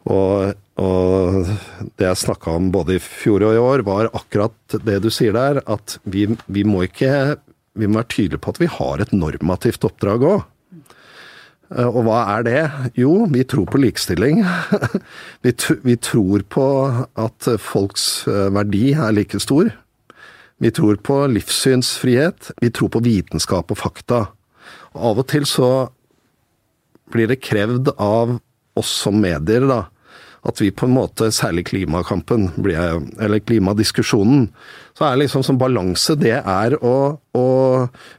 Og, 0.10 0.56
og 0.80 1.52
det 2.00 2.08
jeg 2.08 2.22
snakka 2.24 2.56
om 2.58 2.72
både 2.74 2.96
i 2.98 3.04
fjor 3.04 3.46
og 3.46 3.54
i 3.54 3.62
år, 3.62 3.84
var 3.86 4.10
akkurat 4.16 4.80
det 4.86 4.98
du 5.04 5.10
sier 5.14 5.36
der, 5.36 5.62
at 5.70 6.00
vi, 6.10 6.26
vi 6.48 6.66
må 6.66 6.88
ikke 6.88 7.38
vi 7.80 7.88
må 7.88 8.02
være 8.02 8.14
tydelige 8.14 8.44
på 8.44 8.54
at 8.54 8.62
vi 8.62 8.70
har 8.72 9.02
et 9.02 9.14
normativt 9.16 9.86
oppdrag 9.88 10.26
òg. 10.28 10.42
Eh, 11.70 11.88
og 11.88 12.04
hva 12.08 12.22
er 12.36 12.48
det? 12.48 12.64
Jo, 13.00 13.26
vi 13.32 13.46
tror 13.48 13.68
på 13.70 13.82
likestilling. 13.82 14.42
Vi, 15.46 15.54
vi, 15.86 15.96
tror 15.96 16.44
på 16.52 16.64
at 17.16 17.48
folks 17.64 18.28
eh, 18.28 18.50
verdi 18.52 18.90
er 18.92 19.14
like 19.16 19.40
stor. 19.40 19.70
Vi 20.60 20.72
tror 20.76 20.98
på 21.00 21.22
livssynsfrihet. 21.32 22.52
Vi 22.60 22.72
tror 22.76 22.92
på 22.92 23.04
vitenskap 23.06 23.72
og 23.72 23.80
fakta. 23.80 24.26
Og 24.98 25.06
av 25.12 25.22
og 25.24 25.30
til 25.32 25.48
så 25.48 25.70
blir 27.14 27.32
det 27.32 27.40
krevd 27.46 27.94
av 27.96 28.36
oss 28.78 28.92
som 29.06 29.16
medier, 29.22 29.64
da, 29.70 29.86
at 30.48 30.62
vi 30.62 30.70
på 30.72 30.88
en 30.88 30.94
måte, 30.96 31.30
særlig 31.36 31.66
klimakampen, 31.70 32.50
eller 33.20 33.42
klimadiskusjonen, 33.44 34.48
så 34.98 35.10
er 35.10 35.20
liksom 35.22 35.44
som 35.46 35.60
balanse 35.60 36.16
det 36.20 36.38
er 36.38 36.76
å, 36.84 36.96
å, 37.36 37.48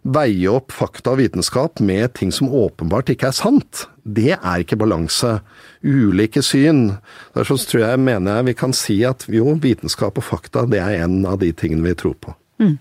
veie 0.02 0.52
opp 0.52 0.72
fakta 0.72 1.14
og 1.14 1.20
vitenskap 1.20 1.80
med 1.84 2.14
ting 2.18 2.32
som 2.32 2.52
åpenbart 2.52 3.12
ikke 3.12 3.30
er 3.30 3.36
sant. 3.36 3.86
Det 4.04 4.34
er 4.36 4.64
ikke 4.64 4.78
balanse. 4.80 5.38
Ulike 5.84 6.42
syn. 6.44 6.96
Derfor 7.36 7.60
tror 7.68 7.84
jeg, 7.86 8.02
mener 8.04 8.40
jeg 8.40 8.50
vi 8.50 8.56
kan 8.64 8.76
si 8.76 9.00
at 9.08 9.24
jo, 9.32 9.56
vitenskap 9.60 10.20
og 10.20 10.26
fakta 10.26 10.66
det 10.68 10.82
er 10.82 11.04
en 11.04 11.22
av 11.28 11.40
de 11.40 11.52
tingene 11.56 11.88
vi 11.88 11.96
tror 12.00 12.16
på. 12.20 12.36
Mm. 12.60 12.76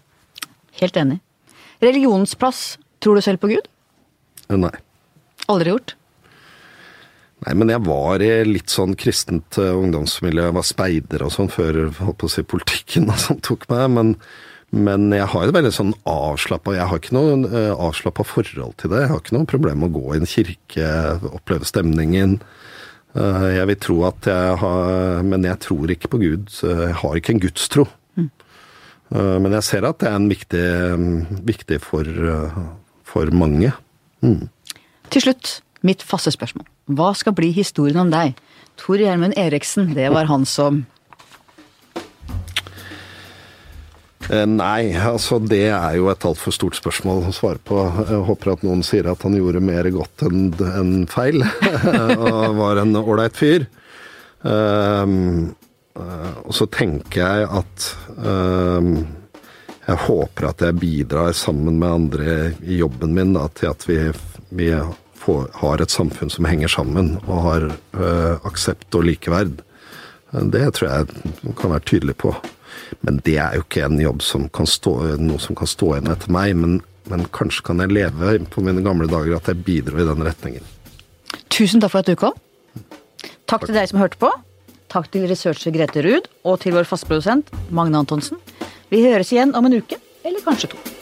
Helt 0.79 0.99
enig. 0.99 1.19
Religionens 1.83 2.35
plass, 2.35 2.75
tror 2.99 3.15
du 3.15 3.23
selv 3.23 3.39
på 3.43 3.51
Gud? 3.51 3.67
Nei. 4.51 4.75
Aldri 5.51 5.71
gjort? 5.71 5.95
Nei, 7.45 7.55
men 7.55 7.71
jeg 7.71 7.85
var 7.87 8.19
i 8.23 8.29
litt 8.43 8.71
sånn 8.73 8.97
kristent 8.99 9.55
uh, 9.61 9.71
ungdomsmiljø. 9.79 10.49
Jeg 10.49 10.55
var 10.57 10.67
speider 10.67 11.23
og 11.23 11.31
sånn 11.31 11.51
før 11.51 11.85
holdt 12.01 12.19
på 12.19 12.27
å 12.27 12.31
si, 12.33 12.43
politikken 12.43 13.07
og 13.07 13.19
sånn 13.21 13.39
tok 13.45 13.63
meg. 13.71 13.85
Men, 13.95 14.09
men 14.75 15.07
jeg 15.15 15.29
har 15.31 15.45
et 15.45 15.55
veldig 15.55 15.71
sånn 15.73 15.93
avslappa 16.09 16.75
Jeg 16.75 16.89
har 16.91 16.99
ikke 16.99 17.15
noe 17.15 17.37
uh, 17.47 17.71
avslappa 17.87 18.25
forhold 18.27 18.75
til 18.81 18.91
det. 18.91 19.05
Jeg 19.05 19.11
har 19.13 19.21
ikke 19.23 19.37
noe 19.37 19.49
problem 19.49 19.79
med 19.83 19.93
å 19.93 20.01
gå 20.01 20.15
i 20.15 20.19
en 20.19 20.29
kirke, 20.29 20.89
oppleve 21.31 21.69
stemningen. 21.69 22.41
Uh, 23.15 23.47
jeg 23.55 23.69
vil 23.71 23.79
tro 23.81 23.95
at 24.05 24.27
jeg 24.29 24.57
har 24.61 25.23
Men 25.25 25.47
jeg 25.47 25.57
tror 25.63 25.95
ikke 25.95 26.11
på 26.11 26.19
Gud. 26.21 26.51
Jeg 26.59 26.97
har 26.99 27.21
ikke 27.21 27.37
en 27.37 27.41
gudstro. 27.45 27.87
Mm. 28.19 28.29
Men 29.15 29.55
jeg 29.57 29.65
ser 29.65 29.87
at 29.87 30.03
det 30.03 30.11
er 30.11 30.19
en 30.19 30.27
viktig, 30.29 30.65
um, 30.93 31.39
viktig 31.47 31.79
for, 31.81 32.05
for 33.07 33.31
mange. 33.33 33.71
Mm. 34.21 34.51
Til 35.09 35.23
slutt, 35.23 35.55
mitt 35.87 36.03
faste 36.05 36.35
spørsmål. 36.35 36.67
Hva 36.89 37.11
skal 37.13 37.35
bli 37.37 37.51
historien 37.53 37.99
om 38.01 38.09
deg? 38.09 38.37
Tor 38.79 38.97
Gjermund 38.97 39.35
Eriksen, 39.37 39.91
det 39.93 40.07
var 40.09 40.29
han 40.29 40.45
som 40.49 40.79
eh, 44.29 44.45
Nei, 44.49 44.95
altså 44.97 45.37
det 45.43 45.67
er 45.67 45.99
jo 45.99 46.09
et 46.09 46.25
altfor 46.25 46.55
stort 46.55 46.79
spørsmål 46.79 47.27
å 47.29 47.35
svare 47.35 47.61
på. 47.61 47.83
Jeg 48.09 48.23
håper 48.29 48.53
at 48.55 48.65
noen 48.65 48.81
sier 48.87 49.11
at 49.11 49.21
han 49.27 49.37
gjorde 49.37 49.61
mer 49.61 49.89
godt 49.93 50.25
enn 50.29 50.47
en 50.65 50.93
feil, 51.11 51.45
og 52.29 52.57
var 52.57 52.81
en 52.81 52.97
ålreit 53.03 53.37
fyr. 53.37 53.67
Um, 54.39 55.51
og 55.99 56.53
så 56.55 56.65
tenker 56.71 57.19
jeg 57.19 57.47
at 57.59 57.87
um, 58.23 58.93
jeg 59.89 59.97
håper 60.05 60.47
at 60.47 60.63
jeg 60.63 60.77
bidrar 60.79 61.33
sammen 61.35 61.77
med 61.81 61.89
andre 61.89 62.39
i 62.63 62.77
jobben 62.79 63.13
min 63.17 63.33
da, 63.35 63.47
til 63.51 63.71
at 63.73 63.85
vi, 63.89 63.97
vi 64.55 64.69
får, 65.19 65.49
har 65.61 65.81
et 65.83 65.93
samfunn 65.93 66.31
som 66.33 66.47
henger 66.49 66.71
sammen, 66.71 67.17
og 67.27 67.43
har 67.45 67.67
øh, 67.71 68.35
aksept 68.47 68.95
og 68.95 69.05
likeverd. 69.07 69.59
Det 70.31 70.65
tror 70.77 70.89
jeg 70.89 71.35
man 71.41 71.55
kan 71.57 71.73
være 71.73 71.87
tydelig 71.89 72.15
på. 72.21 72.33
Men 73.05 73.19
det 73.25 73.37
er 73.41 73.57
jo 73.57 73.65
ikke 73.65 73.85
en 73.85 74.01
jobb 74.01 74.21
som 74.25 74.47
kan 74.53 74.69
stå, 74.69 74.95
noe 75.21 75.41
som 75.41 75.57
kan 75.57 75.69
stå 75.69 75.93
igjen 75.95 76.11
etter 76.13 76.33
meg. 76.33 76.53
Men, 76.57 76.79
men 77.09 77.25
kanskje 77.35 77.65
kan 77.69 77.81
jeg 77.83 77.93
leve 77.95 78.35
på 78.53 78.63
mine 78.65 78.83
gamle 78.85 79.09
dager 79.09 79.37
at 79.39 79.49
jeg 79.49 79.63
bidro 79.65 79.99
i 79.99 80.07
den 80.07 80.25
retningen. 80.25 80.69
Tusen 81.49 81.81
takk 81.81 81.93
for 81.95 82.03
at 82.03 82.09
du 82.09 82.17
kom. 82.19 82.37
Takk, 83.49 83.59
takk. 83.59 83.67
til 83.67 83.77
deg 83.77 83.89
som 83.91 84.01
hørte 84.01 84.21
på. 84.21 84.31
Takk 84.89 85.09
til 85.13 85.27
researcher 85.29 85.73
Grete 85.73 86.01
Ruud 86.05 86.29
og 86.49 86.61
til 86.63 86.77
vår 86.77 86.87
fastprodusent 86.89 87.51
Magne 87.69 88.01
Antonsen. 88.01 88.41
Vi 88.89 89.03
høres 89.05 89.33
igjen 89.33 89.53
om 89.57 89.69
en 89.69 89.77
uke, 89.81 90.01
eller 90.25 90.41
kanskje 90.45 90.73
to. 90.73 90.98